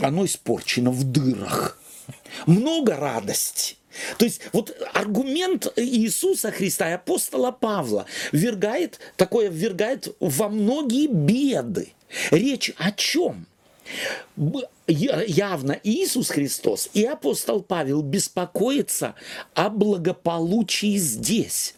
оно 0.00 0.24
испорчено 0.24 0.90
в 0.90 1.04
дырах. 1.04 1.78
Много 2.46 2.96
радости. 2.96 3.76
То 4.18 4.24
есть 4.24 4.40
вот 4.52 4.76
аргумент 4.92 5.72
Иисуса 5.76 6.50
Христа 6.50 6.90
и 6.90 6.94
апостола 6.94 7.50
Павла 7.50 8.06
ввергает, 8.32 8.98
такое 9.16 9.48
ввергает 9.48 10.14
во 10.20 10.48
многие 10.48 11.06
беды. 11.06 11.92
Речь 12.30 12.72
о 12.76 12.92
чем? 12.92 13.46
Явно 14.86 15.78
Иисус 15.82 16.30
Христос 16.30 16.90
и 16.94 17.04
апостол 17.04 17.62
Павел 17.62 18.02
беспокоятся 18.02 19.14
о 19.54 19.68
благополучии 19.68 20.96
здесь. 20.96 21.74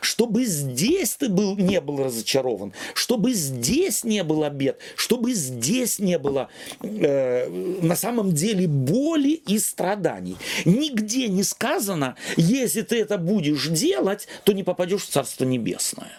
Чтобы 0.00 0.44
здесь 0.44 1.14
ты 1.14 1.28
был, 1.28 1.56
не 1.56 1.80
был 1.80 2.02
разочарован, 2.04 2.72
чтобы 2.94 3.32
здесь 3.32 4.04
не 4.04 4.22
было 4.24 4.50
бед, 4.50 4.78
чтобы 4.96 5.32
здесь 5.34 5.98
не 5.98 6.18
было 6.18 6.48
э, 6.82 7.48
на 7.82 7.96
самом 7.96 8.32
деле 8.32 8.66
боли 8.66 9.30
и 9.30 9.58
страданий. 9.58 10.36
Нигде 10.64 11.28
не 11.28 11.42
сказано, 11.42 12.16
если 12.36 12.82
ты 12.82 13.00
это 13.00 13.18
будешь 13.18 13.68
делать, 13.68 14.28
то 14.44 14.52
не 14.52 14.62
попадешь 14.62 15.02
в 15.02 15.08
Царство 15.08 15.44
Небесное. 15.44 16.12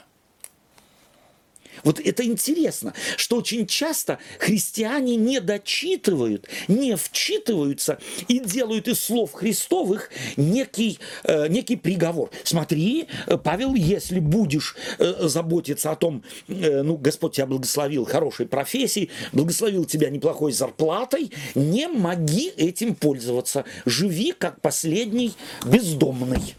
Вот 1.84 2.00
это 2.00 2.24
интересно, 2.24 2.94
что 3.18 3.38
очень 3.38 3.68
часто 3.68 4.20
христиане 4.40 5.16
не 5.16 5.40
дочитывают, 5.40 6.48
не 6.68 6.96
вчитываются 6.96 8.00
и 8.28 8.40
делают 8.40 8.88
из 8.88 9.00
слов 9.00 9.34
Христовых 9.34 10.10
некий, 10.38 11.00
э, 11.24 11.48
некий 11.48 11.76
приговор. 11.76 12.30
Смотри, 12.44 13.08
э, 13.28 13.38
Павел, 13.38 13.76
если 13.76 14.20
будешь 14.20 14.76
э, 15.00 15.28
заботиться 15.28 15.92
о 15.92 15.96
том, 15.96 16.24
э, 16.48 16.82
ну, 16.84 16.98
Господь 16.98 17.36
тебя 17.36 17.46
благословил 17.46 18.06
хорошей 18.06 18.46
профессией, 18.46 19.10
благословил 19.32 19.86
тебя 19.86 20.10
неплохой 20.10 20.52
зарплатой, 20.52 21.32
не 21.56 21.88
моги 21.88 22.50
этим 22.50 22.96
пользоваться. 22.96 23.66
Живи 23.86 24.34
как 24.38 24.62
последний 24.62 25.34
бездомный. 25.66 26.56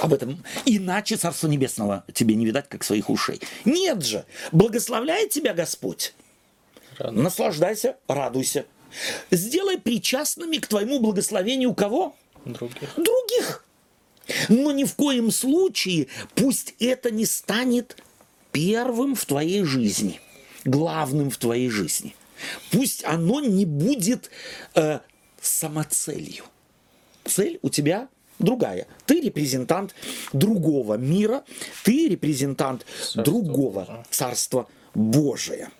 Об 0.00 0.12
этом. 0.12 0.44
Иначе 0.64 1.16
Царство 1.16 1.48
Небесного 1.48 2.04
тебе 2.12 2.34
не 2.34 2.44
видать, 2.44 2.68
как 2.68 2.84
своих 2.84 3.10
ушей. 3.10 3.40
Нет 3.64 4.04
же. 4.04 4.24
Благословляет 4.52 5.30
тебя 5.30 5.54
Господь. 5.54 6.14
Радуйся. 6.98 7.22
Наслаждайся, 7.22 7.96
радуйся. 8.08 8.66
Сделай 9.30 9.78
причастными 9.78 10.56
к 10.56 10.66
твоему 10.66 11.00
благословению 11.00 11.74
кого? 11.74 12.16
Других. 12.44 12.94
Других. 12.96 13.64
Но 14.48 14.72
ни 14.72 14.84
в 14.84 14.94
коем 14.94 15.30
случае 15.30 16.08
пусть 16.34 16.74
это 16.80 17.10
не 17.10 17.26
станет 17.26 17.96
первым 18.52 19.14
в 19.14 19.24
твоей 19.24 19.64
жизни, 19.64 20.20
главным 20.64 21.30
в 21.30 21.36
твоей 21.36 21.68
жизни. 21.68 22.14
Пусть 22.70 23.04
оно 23.04 23.40
не 23.40 23.64
будет 23.64 24.30
э, 24.74 25.00
самоцелью. 25.40 26.44
Цель 27.24 27.58
у 27.62 27.68
тебя 27.68 28.08
другая. 28.38 28.86
Ты 29.06 29.20
репрезентант 29.20 29.94
другого 30.32 30.94
мира, 30.94 31.44
ты 31.84 32.08
репрезентант 32.08 32.84
Царства 32.84 33.22
другого 33.22 33.80
Божия. 33.80 34.04
Царства 34.10 34.66
Божия. 34.94 35.70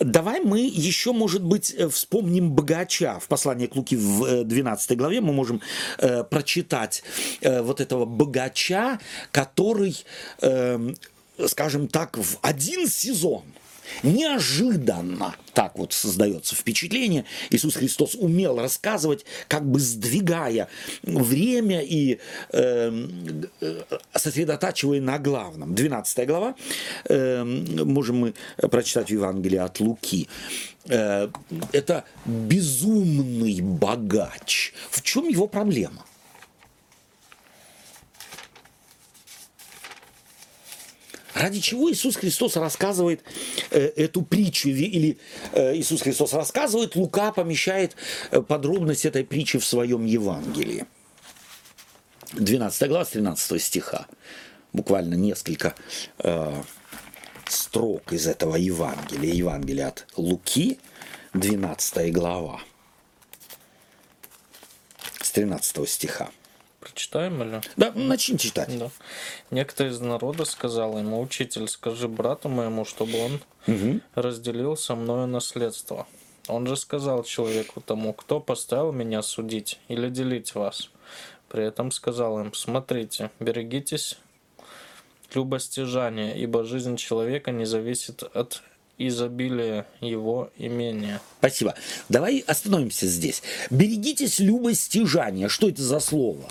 Давай 0.00 0.40
мы 0.40 0.60
еще, 0.60 1.12
может 1.12 1.42
быть, 1.42 1.74
э, 1.76 1.88
вспомним 1.88 2.52
богача. 2.52 3.18
В 3.18 3.28
послании 3.28 3.66
к 3.66 3.76
Луки 3.76 3.96
в 3.96 4.24
э, 4.24 4.44
12 4.44 4.96
главе 4.96 5.20
мы 5.20 5.32
можем 5.32 5.60
э, 5.98 6.24
прочитать 6.24 7.02
э, 7.40 7.60
вот 7.60 7.80
этого 7.80 8.04
богача, 8.04 8.98
который, 9.30 10.04
эм, 10.40 10.96
скажем 11.46 11.88
так, 11.88 12.16
в 12.16 12.38
один 12.42 12.88
сезон 12.88 13.42
неожиданно, 14.02 15.34
так 15.54 15.78
вот 15.78 15.92
создается 15.92 16.54
впечатление, 16.54 17.24
Иисус 17.50 17.74
Христос 17.76 18.14
умел 18.14 18.58
рассказывать, 18.58 19.24
как 19.48 19.64
бы 19.64 19.80
сдвигая 19.80 20.68
время 21.02 21.82
и 21.82 22.18
эм, 22.52 23.48
э, 23.60 23.82
сосредотачивая 24.14 25.00
на 25.00 25.18
главном. 25.18 25.74
12 25.74 26.26
глава, 26.26 26.54
эм, 27.08 27.92
можем 27.92 28.18
мы 28.18 28.34
прочитать 28.56 29.08
в 29.08 29.12
Евангелии 29.12 29.58
от 29.58 29.80
Луки. 29.80 30.28
Э, 30.88 31.28
это 31.72 32.04
безумный 32.24 33.60
богач. 33.60 34.72
В 34.90 35.02
чем 35.02 35.28
его 35.28 35.46
проблема? 35.46 36.04
Ради 41.42 41.58
чего 41.60 41.90
Иисус 41.90 42.14
Христос 42.14 42.54
рассказывает 42.54 43.24
э, 43.70 43.80
эту 43.96 44.22
притчу, 44.22 44.68
или 44.68 45.18
э, 45.50 45.74
Иисус 45.74 46.02
Христос 46.02 46.34
рассказывает, 46.34 46.94
Лука 46.94 47.32
помещает 47.32 47.96
э, 48.30 48.40
подробность 48.40 49.04
этой 49.04 49.24
притчи 49.24 49.58
в 49.58 49.64
своем 49.64 50.04
Евангелии. 50.04 50.86
12 52.34 52.88
глава, 52.88 53.04
с 53.04 53.10
13 53.10 53.60
стиха. 53.60 54.06
Буквально 54.72 55.14
несколько 55.14 55.74
э, 56.18 56.62
строк 57.48 58.12
из 58.12 58.28
этого 58.28 58.54
Евангелия. 58.54 59.34
Евангелие 59.34 59.86
от 59.88 60.06
Луки, 60.16 60.78
12 61.34 62.12
глава, 62.12 62.60
с 65.20 65.32
13 65.32 65.88
стиха. 65.88 66.30
Прочитаем 66.82 67.40
или? 67.42 67.60
Да, 67.76 67.92
начни 67.94 68.36
читать. 68.38 68.76
Да. 68.76 68.90
Некто 69.52 69.86
из 69.86 70.00
народа 70.00 70.44
сказал 70.44 70.98
ему, 70.98 71.20
учитель, 71.20 71.68
скажи 71.68 72.08
брату 72.08 72.48
моему, 72.48 72.84
чтобы 72.84 73.18
он 73.18 74.00
разделил 74.14 74.76
со 74.76 74.96
мною 74.96 75.28
наследство. 75.28 76.08
Он 76.48 76.66
же 76.66 76.76
сказал 76.76 77.22
человеку 77.22 77.80
тому, 77.80 78.12
кто 78.12 78.40
поставил 78.40 78.90
меня 78.90 79.22
судить 79.22 79.78
или 79.86 80.08
делить 80.08 80.56
вас. 80.56 80.90
При 81.48 81.64
этом 81.64 81.92
сказал 81.92 82.40
им, 82.40 82.52
смотрите, 82.52 83.30
берегитесь 83.38 84.18
любостяжания, 85.34 86.34
ибо 86.34 86.64
жизнь 86.64 86.96
человека 86.96 87.52
не 87.52 87.64
зависит 87.64 88.24
от 88.24 88.62
изобилия 88.98 89.86
его 90.00 90.50
имения. 90.58 91.20
Спасибо. 91.38 91.74
Давай 92.08 92.42
остановимся 92.46 93.06
здесь. 93.06 93.42
Берегитесь 93.70 94.40
любостяжания. 94.40 95.48
Что 95.48 95.68
это 95.68 95.82
за 95.82 96.00
слово? 96.00 96.44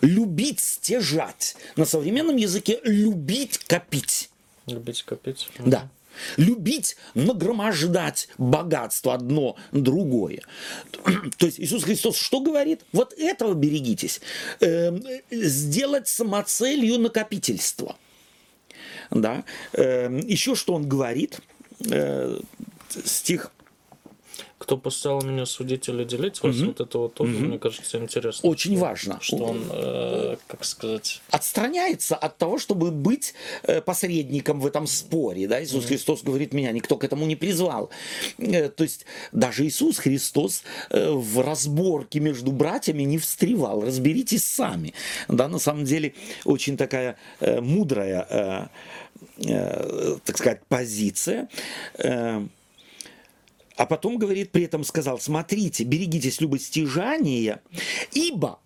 Любить, 0.00 0.60
стяжать. 0.60 1.56
На 1.76 1.84
современном 1.84 2.36
языке 2.36 2.80
любить, 2.84 3.58
копить. 3.58 4.30
Любить 4.66 5.02
копить? 5.02 5.48
Да. 5.58 5.88
Любить, 6.36 6.96
нагромождать 7.14 8.28
богатство 8.38 9.14
одно 9.14 9.56
другое. 9.72 10.42
То 11.38 11.46
есть 11.46 11.60
Иисус 11.60 11.84
Христос 11.84 12.16
что 12.16 12.40
говорит? 12.40 12.80
Вот 12.92 13.12
этого 13.18 13.54
берегитесь. 13.54 14.20
Эм, 14.60 15.04
сделать 15.30 16.08
самоцелью 16.08 16.98
накопительство. 16.98 17.96
Да. 19.10 19.44
Эм, 19.74 20.18
еще 20.20 20.54
что 20.54 20.74
он 20.74 20.88
говорит? 20.88 21.38
Э, 21.90 22.38
стих 23.04 23.52
Кто 24.58 24.78
поставил 24.78 25.20
меня 25.20 25.44
судить 25.44 25.88
или 25.88 26.04
делить 26.04 26.42
вас, 26.42 26.56
вот 26.56 26.80
это 26.80 26.98
вот 26.98 27.14
тоже, 27.14 27.32
мне 27.32 27.58
кажется, 27.58 27.98
интересно. 27.98 28.48
очень 28.48 28.78
важно. 28.78 29.18
Что 29.20 29.36
он, 29.36 29.62
э, 29.70 30.36
как 30.46 30.64
сказать, 30.64 31.20
отстраняется 31.30 32.16
от 32.16 32.38
того, 32.38 32.58
чтобы 32.58 32.90
быть 32.90 33.34
э, 33.64 33.82
посредником 33.82 34.60
в 34.60 34.66
этом 34.66 34.86
споре. 34.86 35.46
Да? 35.46 35.62
Иисус 35.62 35.84
Христос 35.84 36.22
говорит, 36.22 36.54
меня 36.54 36.72
никто 36.72 36.96
к 36.96 37.04
этому 37.04 37.26
не 37.26 37.36
призвал. 37.36 37.90
Э, 38.38 38.70
То 38.70 38.84
есть 38.84 39.04
даже 39.32 39.66
Иисус 39.66 39.98
Христос 39.98 40.62
э, 40.90 41.10
в 41.10 41.40
разборке 41.42 42.20
между 42.20 42.50
братьями 42.50 43.02
не 43.02 43.18
встревал. 43.18 43.82
Разберитесь 43.82 44.44
сами. 44.44 44.94
Да, 45.28 45.48
на 45.48 45.58
самом 45.58 45.84
деле 45.84 46.14
очень 46.44 46.76
такая 46.76 47.16
э, 47.40 47.60
мудрая, 47.60 48.26
э, 48.30 48.66
э, 49.46 50.16
так 50.24 50.38
сказать, 50.38 50.60
позиция. 50.68 51.48
Э, 51.98 52.46
а 53.76 53.86
потом 53.86 54.18
говорит, 54.18 54.50
при 54.50 54.64
этом 54.64 54.84
сказал, 54.84 55.18
смотрите, 55.18 55.84
берегитесь 55.84 56.40
любостяжания, 56.40 57.60
ибо. 58.12 58.58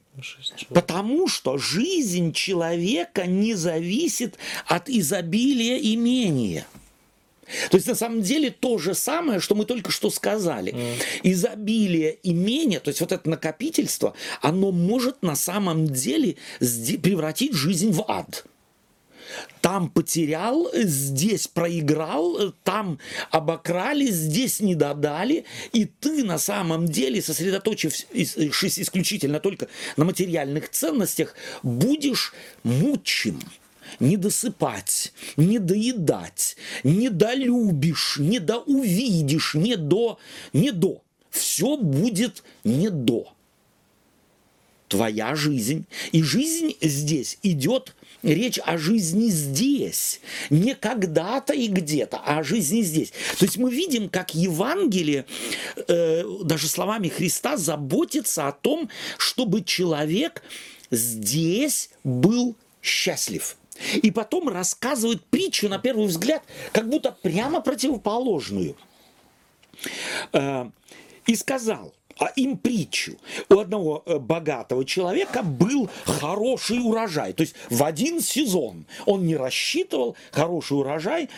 Потому 0.71 1.29
что 1.29 1.57
жизнь 1.59 2.33
человека 2.33 3.27
не 3.27 3.55
зависит 3.55 4.37
от 4.67 4.89
изобилия 4.89 5.79
имения. 5.79 6.67
То 7.71 7.77
есть 7.77 7.89
на 7.89 7.95
самом 7.95 8.23
деле 8.23 8.51
то 8.51 8.79
же 8.79 8.95
самое, 8.95 9.41
что 9.41 9.55
мы 9.55 9.65
только 9.65 9.91
что 9.91 10.11
сказали. 10.11 10.75
Изобилие 11.23 12.19
имения, 12.23 12.81
то 12.81 12.89
есть 12.89 13.01
вот 13.01 13.13
это 13.13 13.29
накопительство, 13.29 14.15
оно 14.41 14.71
может 14.71 15.23
на 15.23 15.35
самом 15.35 15.89
деле 15.89 16.37
превратить 16.59 17.55
жизнь 17.55 17.91
в 17.91 18.05
ад. 18.09 18.45
Там 19.61 19.91
потерял, 19.91 20.71
здесь 20.75 21.47
проиграл, 21.47 22.53
там 22.65 22.99
обокрали, 23.31 24.07
здесь 24.11 24.61
не 24.61 24.75
додали, 24.75 25.45
и 25.73 25.85
ты 25.85 26.25
на 26.25 26.39
самом 26.39 26.87
деле, 26.87 27.21
сосредоточившись 27.21 28.79
исключительно 28.79 29.41
только 29.41 29.69
на 29.97 30.05
материальных 30.05 30.71
ценностях, 30.71 31.35
будешь 31.63 32.33
мучим 32.63 33.41
не 33.99 34.17
досыпать, 34.17 35.13
не 35.37 35.59
доедать, 35.59 36.57
не 36.85 37.09
долюбишь, 37.09 38.17
не 38.19 38.39
доувидишь, 38.39 39.55
не 39.55 39.77
до, 39.77 40.19
не 40.53 40.71
до. 40.71 41.03
Все 41.31 41.77
будет 41.77 42.43
не 42.65 42.89
до 42.89 43.33
твоя 44.91 45.35
жизнь. 45.35 45.87
И 46.13 46.23
жизнь 46.23 46.77
здесь 46.83 47.39
идет, 47.43 47.95
речь 48.23 48.59
о 48.65 48.79
жизни 48.79 49.29
здесь, 49.29 50.21
не 50.51 50.75
когда-то 50.75 51.53
и 51.53 51.69
где-то, 51.69 52.19
а 52.19 52.39
о 52.39 52.43
жизни 52.43 52.83
здесь. 52.83 53.13
То 53.39 53.45
есть 53.45 53.57
мы 53.57 53.71
видим, 53.71 54.09
как 54.09 54.35
Евангелие, 54.35 55.25
э, 55.89 56.25
даже 56.45 56.69
словами 56.69 57.09
Христа, 57.09 57.57
заботится 57.57 58.49
о 58.49 58.53
том, 58.53 58.89
чтобы 59.19 59.63
человек 59.63 60.43
здесь 60.91 61.91
был 62.05 62.57
счастлив. 62.83 63.57
И 63.95 64.11
потом 64.11 64.49
рассказывает 64.49 65.25
притчу, 65.25 65.69
на 65.69 65.79
первый 65.79 66.07
взгляд, 66.07 66.43
как 66.73 66.89
будто 66.89 67.13
прямо 67.13 67.61
противоположную. 67.61 68.77
Э, 70.33 70.71
И 71.27 71.35
сказал, 71.35 71.95
а 72.21 72.27
им 72.37 72.59
притчу. 72.59 73.17
У 73.49 73.59
одного 73.59 74.03
э, 74.05 74.19
богатого 74.19 74.85
человека 74.85 75.43
был 75.43 75.89
хороший 76.05 76.79
урожай. 76.79 77.33
То 77.33 77.43
есть 77.43 77.55
в 77.71 77.83
один 77.83 78.21
сезон 78.21 78.85
он 79.07 79.27
не 79.27 79.37
рассчитывал 79.37 80.17
хороший 80.31 80.79
урожай, 80.79 81.31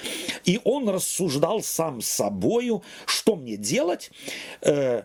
и 0.44 0.60
он 0.64 0.88
рассуждал 0.88 1.62
сам 1.62 2.02
с 2.02 2.08
собою, 2.08 2.82
что 3.06 3.36
мне 3.36 3.56
делать. 3.56 4.10
Э, 4.60 5.04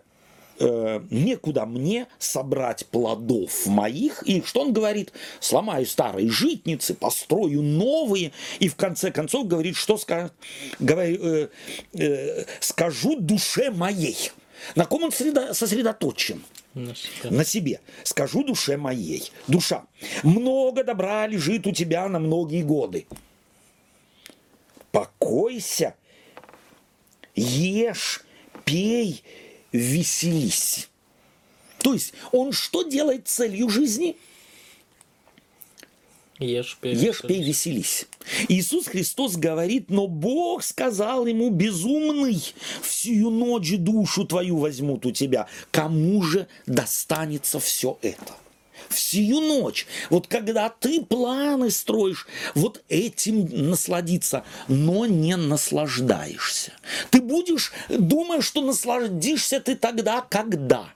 э, 0.60 1.02
некуда 1.12 1.68
мне 1.68 2.08
собрать 2.18 2.88
плодов 2.88 3.68
моих. 3.68 4.24
И 4.24 4.42
что 4.42 4.62
он 4.62 4.74
говорит? 4.74 5.14
Сломаю 5.40 5.86
старые 5.86 6.30
житницы, 6.32 6.96
построю 6.96 7.62
новые. 7.62 8.32
И 8.60 8.68
в 8.68 8.76
конце 8.76 9.12
концов 9.12 9.48
говорит, 9.48 9.76
что 9.76 9.96
ска- 9.96 10.32
говори- 10.80 11.20
э, 11.22 11.48
э, 11.94 12.46
скажу 12.62 13.20
душе 13.20 13.70
моей. 13.70 14.32
На 14.76 14.86
ком 14.86 15.04
он 15.04 15.10
средо- 15.12 15.54
сосредоточен? 15.54 16.44
На 17.32 17.44
себе. 17.44 17.80
Скажу 18.04 18.44
душе 18.44 18.78
моей. 18.78 19.32
Душа, 19.48 19.86
много 20.24 20.84
добра 20.84 21.26
лежит 21.28 21.66
у 21.68 21.72
тебя 21.72 22.08
на 22.08 22.20
многие 22.20 22.62
годы. 22.64 23.08
Покойся, 24.92 25.96
ешь, 27.36 28.22
пей, 28.66 29.24
веселись. 29.72 30.90
То 31.80 31.94
есть 31.94 32.14
он 32.32 32.52
что 32.52 32.84
делает 32.84 33.28
целью 33.28 33.70
жизни? 33.70 34.18
Ешь, 36.40 36.78
пей, 36.80 36.96
Ешь, 36.96 37.22
пей, 37.22 37.44
веселись. 37.44 38.06
Иисус 38.48 38.88
Христос 38.88 39.38
говорит, 39.38 39.90
но 39.90 40.08
Бог 40.08 40.64
сказал 40.64 41.26
ему, 41.26 41.50
безумный, 41.50 42.42
всю 42.82 43.32
ночь 43.32 43.74
душу 43.78 44.26
твою 44.26 44.58
возьмут 44.58 45.06
у 45.06 45.12
тебя. 45.12 45.48
Кому 45.72 46.22
же 46.22 46.48
достанется 46.68 47.60
все 47.60 47.98
это? 48.04 48.36
Всю 48.90 49.42
ночь. 49.42 49.88
Вот 50.10 50.28
когда 50.28 50.70
ты 50.70 51.04
планы 51.04 51.72
строишь, 51.72 52.28
вот 52.54 52.84
этим 52.88 53.70
насладиться, 53.70 54.44
но 54.68 55.06
не 55.08 55.36
наслаждаешься. 55.36 56.72
Ты 57.10 57.22
будешь, 57.22 57.74
думаешь, 57.90 58.46
что 58.46 58.62
насладишься 58.62 59.60
ты 59.60 59.76
тогда, 59.76 60.22
когда? 60.22 60.94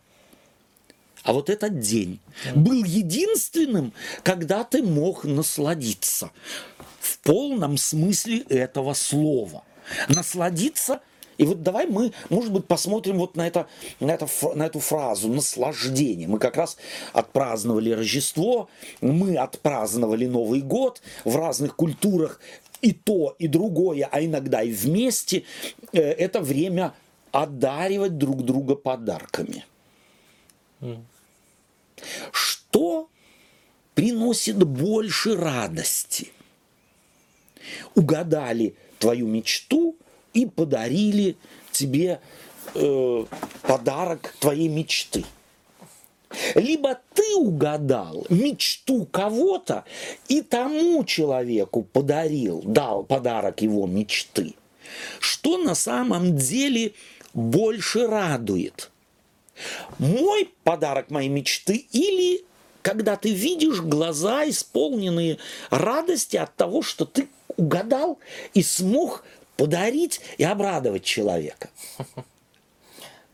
А 1.24 1.34
вот 1.34 1.50
этот 1.50 1.80
день 1.80 2.20
был 2.56 2.84
единственным, 2.84 3.94
когда 4.24 4.64
ты 4.64 4.82
мог 4.82 5.24
насладиться 5.24 6.32
в 7.00 7.20
полном 7.20 7.78
смысле 7.78 8.40
этого 8.50 8.94
слова. 8.94 9.64
Насладиться 10.08 11.02
и 11.42 11.44
вот 11.44 11.64
давай 11.64 11.88
мы, 11.88 12.12
может 12.30 12.52
быть, 12.54 12.68
посмотрим 12.68 13.18
вот 13.18 13.36
на, 13.36 13.48
это, 13.48 13.66
на, 14.00 14.12
это, 14.12 14.28
на 14.54 14.68
эту 14.68 14.80
фразу 14.80 15.28
«наслаждение». 15.28 16.28
Мы 16.28 16.38
как 16.38 16.56
раз 16.56 16.78
отпраздновали 17.14 17.90
Рождество, 17.90 18.70
мы 19.02 19.38
отпраздновали 19.38 20.28
Новый 20.28 20.62
год 20.62 21.02
в 21.26 21.36
разных 21.36 21.76
культурах. 21.76 22.40
И 22.84 22.94
то, 22.94 23.36
и 23.40 23.48
другое, 23.48 24.08
а 24.12 24.24
иногда 24.24 24.62
и 24.62 24.72
вместе. 24.72 25.44
э, 25.94 26.00
Это 26.00 26.42
время 26.42 26.94
одаривать 27.32 28.20
друг 28.20 28.44
друга 28.44 28.76
подарками. 28.76 29.66
Что 32.32 33.10
приносит 33.94 34.58
больше 34.64 35.36
радости? 35.36 36.32
Угадали 37.96 38.76
твою 39.00 39.28
мечту 39.28 39.96
и 40.34 40.46
подарили 40.46 41.36
тебе 41.72 42.20
э, 42.74 43.26
подарок 43.62 44.36
твоей 44.40 44.68
мечты. 44.68 45.26
Либо 46.56 47.00
ты 47.14 47.36
угадал 47.36 48.26
мечту 48.30 49.06
кого-то 49.06 49.84
и 50.30 50.42
тому 50.42 51.04
человеку 51.04 51.84
подарил, 51.84 52.62
дал 52.64 53.04
подарок 53.04 53.62
его 53.62 53.86
мечты. 53.86 54.56
Что 55.20 55.58
на 55.58 55.76
самом 55.76 56.38
деле 56.38 56.94
больше 57.34 58.08
радует? 58.08 58.92
Мой 60.00 60.50
подарок 60.64 61.10
моей 61.10 61.30
мечты 61.30 61.88
или 61.92 62.44
когда 62.82 63.16
ты 63.16 63.32
видишь 63.32 63.82
глаза, 63.82 64.50
исполненные 64.50 65.38
радости 65.70 66.38
от 66.38 66.56
того, 66.56 66.82
что 66.82 67.06
ты 67.06 67.28
угадал 67.58 68.20
и 68.54 68.64
смог 68.64 69.24
подарить 69.58 70.22
и 70.38 70.44
обрадовать 70.44 71.04
человека. 71.04 71.70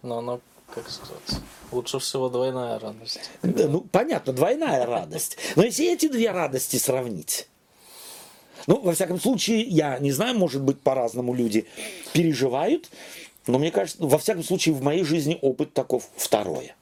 Но 0.02 0.20
оно, 0.20 0.42
как 0.74 0.90
сказать, 0.90 1.42
лучше 1.72 2.00
всего 2.00 2.30
двойная 2.30 2.80
радость. 2.80 3.30
Да, 3.42 3.68
ну, 3.68 3.82
понятно, 3.82 4.34
двойная 4.34 4.86
радость. 4.86 5.38
Но 5.56 5.64
если 5.64 5.92
эти 5.92 6.08
две 6.08 6.32
радости 6.32 6.78
сравнить, 6.78 7.48
ну, 8.68 8.82
во 8.82 8.94
всяком 8.94 9.20
случае, 9.20 9.62
я 9.62 9.98
не 10.00 10.12
знаю, 10.12 10.38
может 10.38 10.62
быть, 10.62 10.80
по-разному 10.80 11.34
люди 11.34 11.66
переживают, 12.14 12.90
но 13.48 13.60
мне 13.60 13.72
кажется, 13.72 14.04
во 14.06 14.18
всяком 14.18 14.44
случае, 14.44 14.76
в 14.76 14.82
моей 14.82 15.04
жизни 15.04 15.38
опыт 15.42 15.74
таков 15.74 16.10
второе. 16.16 16.76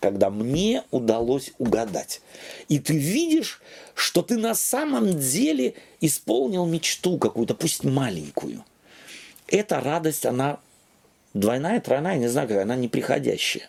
Когда 0.00 0.30
мне 0.30 0.84
удалось 0.92 1.50
угадать. 1.58 2.20
И 2.68 2.78
ты 2.78 2.96
видишь, 2.96 3.60
что 3.94 4.22
ты 4.22 4.36
на 4.36 4.54
самом 4.54 5.18
деле 5.18 5.74
исполнил 6.00 6.66
мечту 6.66 7.18
какую-то, 7.18 7.54
пусть 7.54 7.82
маленькую. 7.84 8.64
Эта 9.48 9.80
радость, 9.80 10.24
она 10.24 10.60
двойная, 11.34 11.80
тройная, 11.80 12.16
не 12.16 12.28
знаю, 12.28 12.46
какая, 12.46 12.62
она 12.62 12.76
неприходящая. 12.76 13.68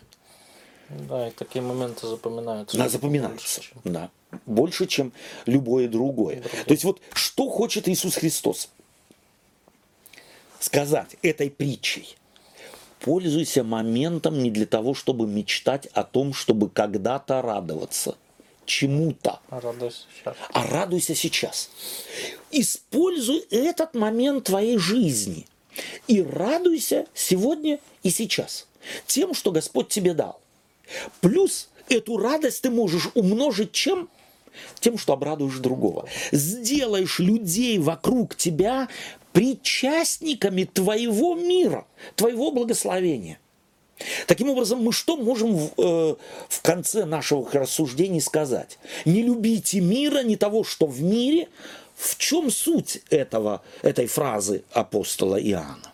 Да, 0.88 1.28
и 1.28 1.30
такие 1.30 1.62
моменты 1.62 2.06
запоминаются. 2.06 2.76
Она 2.76 2.88
запоминается. 2.88 3.60
Больше, 3.60 3.60
чем- 3.62 3.92
Да. 3.92 4.10
Больше, 4.46 4.86
чем 4.86 5.12
любое 5.46 5.88
другое. 5.88 6.42
То 6.66 6.72
есть 6.72 6.84
вот 6.84 7.00
что 7.12 7.48
хочет 7.50 7.88
Иисус 7.88 8.14
Христос 8.14 8.68
сказать 10.60 11.16
этой 11.22 11.50
притчей? 11.50 12.16
Пользуйся 13.00 13.64
моментом 13.64 14.42
не 14.42 14.50
для 14.50 14.66
того, 14.66 14.94
чтобы 14.94 15.26
мечтать 15.26 15.86
о 15.92 16.04
том, 16.04 16.34
чтобы 16.34 16.68
когда-то 16.68 17.40
радоваться 17.42 18.16
чему-то, 18.66 19.40
Радуйся 19.50 20.04
сейчас. 20.14 20.36
а 20.52 20.66
радуйся 20.66 21.14
сейчас. 21.14 21.70
Используй 22.50 23.38
этот 23.50 23.94
момент 23.94 24.44
твоей 24.44 24.78
жизни 24.78 25.46
и 26.06 26.22
радуйся 26.22 27.06
сегодня 27.14 27.80
и 28.02 28.10
сейчас 28.10 28.66
тем, 29.06 29.34
что 29.34 29.50
Господь 29.50 29.88
тебе 29.88 30.14
дал. 30.14 30.40
Плюс 31.20 31.68
эту 31.88 32.16
радость 32.16 32.62
ты 32.62 32.70
можешь 32.70 33.08
умножить 33.14 33.72
чем? 33.72 34.08
Тем, 34.80 34.98
что 34.98 35.12
обрадуешь 35.12 35.58
другого. 35.58 36.08
Сделаешь 36.32 37.18
людей 37.18 37.78
вокруг 37.78 38.34
тебя 38.34 38.88
причастниками 39.32 40.64
твоего 40.64 41.34
мира, 41.34 41.86
твоего 42.16 42.50
благословения. 42.50 43.38
Таким 44.26 44.48
образом, 44.50 44.82
мы 44.82 44.92
что 44.92 45.16
можем 45.16 45.54
в, 45.56 45.72
э, 45.76 46.16
в 46.48 46.62
конце 46.62 47.04
нашего 47.04 47.48
рассуждений 47.52 48.20
сказать? 48.20 48.78
Не 49.04 49.22
любите 49.22 49.80
мира, 49.80 50.22
не 50.22 50.36
того, 50.36 50.64
что 50.64 50.86
в 50.86 51.02
мире. 51.02 51.48
В 51.96 52.16
чем 52.16 52.50
суть 52.50 53.02
этого, 53.10 53.62
этой 53.82 54.06
фразы 54.06 54.64
апостола 54.72 55.38
Иоанна? 55.38 55.92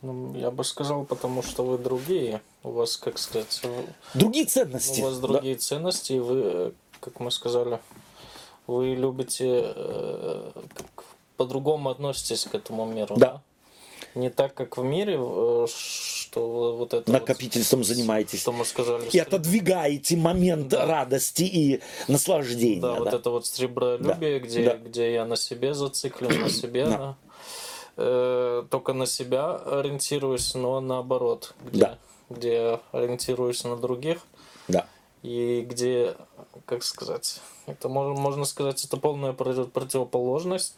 Ну, 0.00 0.32
я 0.36 0.52
бы 0.52 0.62
сказал, 0.62 1.04
потому 1.04 1.42
что 1.42 1.64
вы 1.64 1.76
другие. 1.76 2.40
У 2.62 2.70
вас, 2.70 2.96
как 2.96 3.18
сказать, 3.18 3.62
Другие 4.14 4.46
ценности. 4.46 5.00
у 5.00 5.04
вас 5.04 5.18
да? 5.18 5.26
другие 5.26 5.56
ценности, 5.56 6.12
и 6.12 6.18
вы, 6.20 6.40
э, 6.44 6.72
как 7.00 7.18
мы 7.18 7.32
сказали, 7.32 7.80
вы 8.68 8.94
любите, 8.94 9.72
э, 9.74 10.52
как 10.74 11.04
по-другому 11.40 11.88
относитесь 11.88 12.44
к 12.44 12.54
этому 12.54 12.84
миру. 12.84 13.16
Да. 13.16 13.40
Не 14.14 14.28
так, 14.28 14.52
как 14.52 14.76
в 14.76 14.82
мире, 14.84 15.16
э, 15.18 15.66
что 15.72 16.76
вот 16.76 16.92
это 16.92 17.10
Накопительством 17.10 17.80
вот, 17.80 17.86
занимаетесь. 17.86 18.40
что 18.42 18.52
мы 18.52 18.66
сказали. 18.66 19.08
И 19.10 19.18
отодвигаете 19.18 20.16
момент 20.18 20.68
Да. 20.68 20.84
радости 20.84 21.44
и 21.44 21.80
наслаждения. 22.08 22.82
Да, 22.82 22.92
да. 22.94 22.98
вот 23.00 23.14
это 23.14 23.30
вот 23.30 23.46
сребролюбие, 23.46 24.38
Да, 24.40 24.46
где, 24.46 24.64
да. 24.64 24.76
где 24.76 25.14
я 25.14 25.24
на 25.24 25.36
себе 25.36 25.72
зациклен, 25.72 26.38
на 26.42 26.50
себе, 26.60 26.84
Да. 26.84 26.98
да. 26.98 27.16
Э, 27.96 28.64
только 28.70 28.92
на 28.92 29.06
себя 29.06 29.54
ориентируюсь, 29.56 30.54
но 30.54 30.80
наоборот, 30.80 31.54
где, 31.64 31.80
Да. 31.80 31.98
где 32.28 32.52
я 32.54 32.80
ориентируюсь 32.92 33.64
на 33.64 33.76
других, 33.76 34.18
Да. 34.68 34.86
и 35.22 35.64
где, 35.70 36.16
как 36.66 36.82
сказать, 36.82 37.40
это 37.66 37.88
можно, 37.88 38.20
можно 38.20 38.44
сказать, 38.44 38.84
это 38.84 38.96
полная 38.96 39.32
против- 39.32 39.70
противоположность 39.70 40.74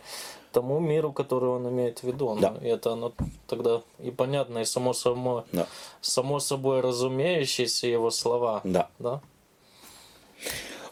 тому 0.52 0.80
миру, 0.80 1.12
который 1.12 1.48
он 1.48 1.68
имеет 1.68 2.00
в 2.00 2.04
виду. 2.04 2.36
Да. 2.40 2.54
И 2.62 2.66
это 2.66 2.92
оно 2.92 3.12
тогда 3.46 3.82
и 3.98 4.10
понятно, 4.10 4.58
и 4.58 4.64
само 4.64 4.92
собой, 4.92 5.42
Да. 5.52 5.66
само 6.00 6.40
собой 6.40 6.80
разумеющиеся 6.80 7.86
его 7.86 8.10
слова. 8.10 8.60
Да. 8.64 8.90
Да? 8.98 9.20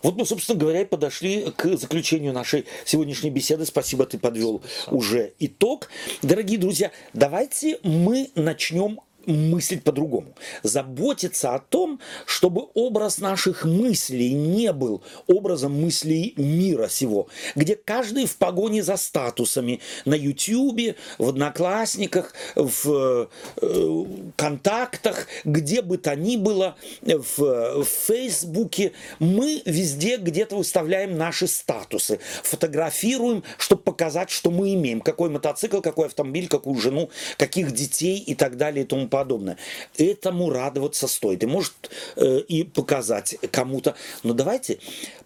Вот 0.03 0.17
мы, 0.17 0.25
собственно 0.25 0.59
говоря, 0.59 0.81
и 0.81 0.85
подошли 0.87 1.51
к 1.51 1.77
заключению 1.77 2.33
нашей 2.33 2.65
сегодняшней 2.87 3.29
беседы. 3.29 3.67
Спасибо, 3.67 4.07
ты 4.07 4.19
подвел 4.19 4.63
уже 4.91 5.35
итог. 5.39 5.91
Дорогие 6.23 6.59
друзья, 6.59 6.91
давайте 7.13 7.79
мы 7.83 8.31
начнем 8.35 9.01
мыслить 9.27 9.85
по-другому. 9.85 10.35
Заботиться 10.63 11.55
о 11.55 11.59
том, 11.59 12.01
чтобы 12.27 12.67
образ 12.75 13.19
наших 13.19 13.65
мыслей 13.65 14.33
не 14.33 14.73
был 14.73 15.03
образом 15.27 15.81
мыслей 15.81 16.35
мира 16.37 16.89
сего, 16.89 17.29
где 17.55 17.77
каждый 17.77 18.27
в 18.27 18.37
погоне 18.37 18.83
за 18.83 18.97
статусами 18.97 19.81
на 20.05 20.15
Ютьюбе, 20.15 20.97
в 21.19 21.29
Одноклассниках, 21.29 22.35
в 22.55 23.29
э, 23.61 24.05
контактах, 24.37 25.27
где 25.45 25.83
бы 25.83 25.99
то 25.99 26.15
ни 26.17 26.37
было, 26.37 26.77
в, 27.03 27.39
в 27.39 27.85
Фейсбуке, 27.85 28.93
мы 29.19 29.63
везде 29.65 30.17
где-то 30.17 30.57
выставляем 30.57 31.17
наши 31.17 31.47
статусы, 31.47 32.21
фотографируем, 32.43 33.45
чтобы 33.59 33.83
показать, 33.83 34.31
что 34.31 34.51
мы 34.51 34.75
имеем, 34.75 35.01
какой 35.01 35.31
мотоцикл, 35.31 35.81
какой 35.81 36.07
автомобиль, 36.07 36.49
какую 36.49 36.77
жену, 36.79 37.11
каких 37.37 37.73
детей 37.73 38.19
и 38.19 38.35
так 38.35 38.57
далее 38.57 38.85
и 38.85 38.87
тому 38.87 39.09
подобное. 39.11 39.59
Этому 39.99 40.49
радоваться 40.51 41.07
стоит. 41.07 41.43
И 41.43 41.47
может 41.47 41.91
э, 42.17 42.39
и 42.41 42.65
показать 42.65 43.37
кому-то. 43.51 43.95
Но 44.23 44.33
давайте, 44.33 44.79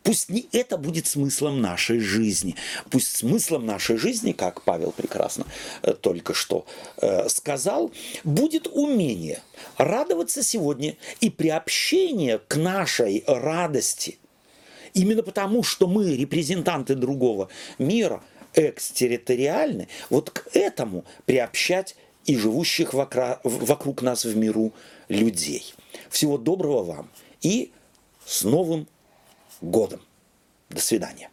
пусть 0.02 0.28
не 0.28 0.48
это 0.52 0.76
будет 0.76 1.06
смыслом 1.06 1.60
нашей 1.60 2.00
жизни. 2.00 2.56
Пусть 2.90 3.16
смыслом 3.16 3.66
нашей 3.66 3.96
жизни, 3.96 4.32
как 4.32 4.62
Павел 4.62 4.90
прекрасно 4.90 5.46
э, 5.82 5.92
только 5.92 6.34
что 6.34 6.66
э, 6.96 7.28
сказал, 7.28 7.92
будет 8.24 8.66
умение 8.66 9.42
радоваться 9.76 10.42
сегодня 10.42 10.96
и 11.20 11.30
приобщение 11.30 12.38
к 12.38 12.56
нашей 12.56 13.22
радости. 13.26 14.18
Именно 14.94 15.22
потому, 15.22 15.62
что 15.62 15.86
мы 15.86 16.16
репрезентанты 16.16 16.94
другого 16.94 17.48
мира– 17.78 18.22
экстерриториальны, 18.54 19.88
вот 20.10 20.30
к 20.30 20.48
этому 20.54 21.04
приобщать 21.26 21.96
и 22.26 22.36
живущих 22.36 22.94
вокруг 22.94 24.02
нас 24.02 24.24
в 24.24 24.36
миру 24.36 24.72
людей. 25.08 25.74
Всего 26.10 26.38
доброго 26.38 26.82
вам 26.82 27.10
и 27.40 27.72
с 28.24 28.44
Новым 28.44 28.86
годом. 29.60 30.00
До 30.70 30.80
свидания. 30.80 31.30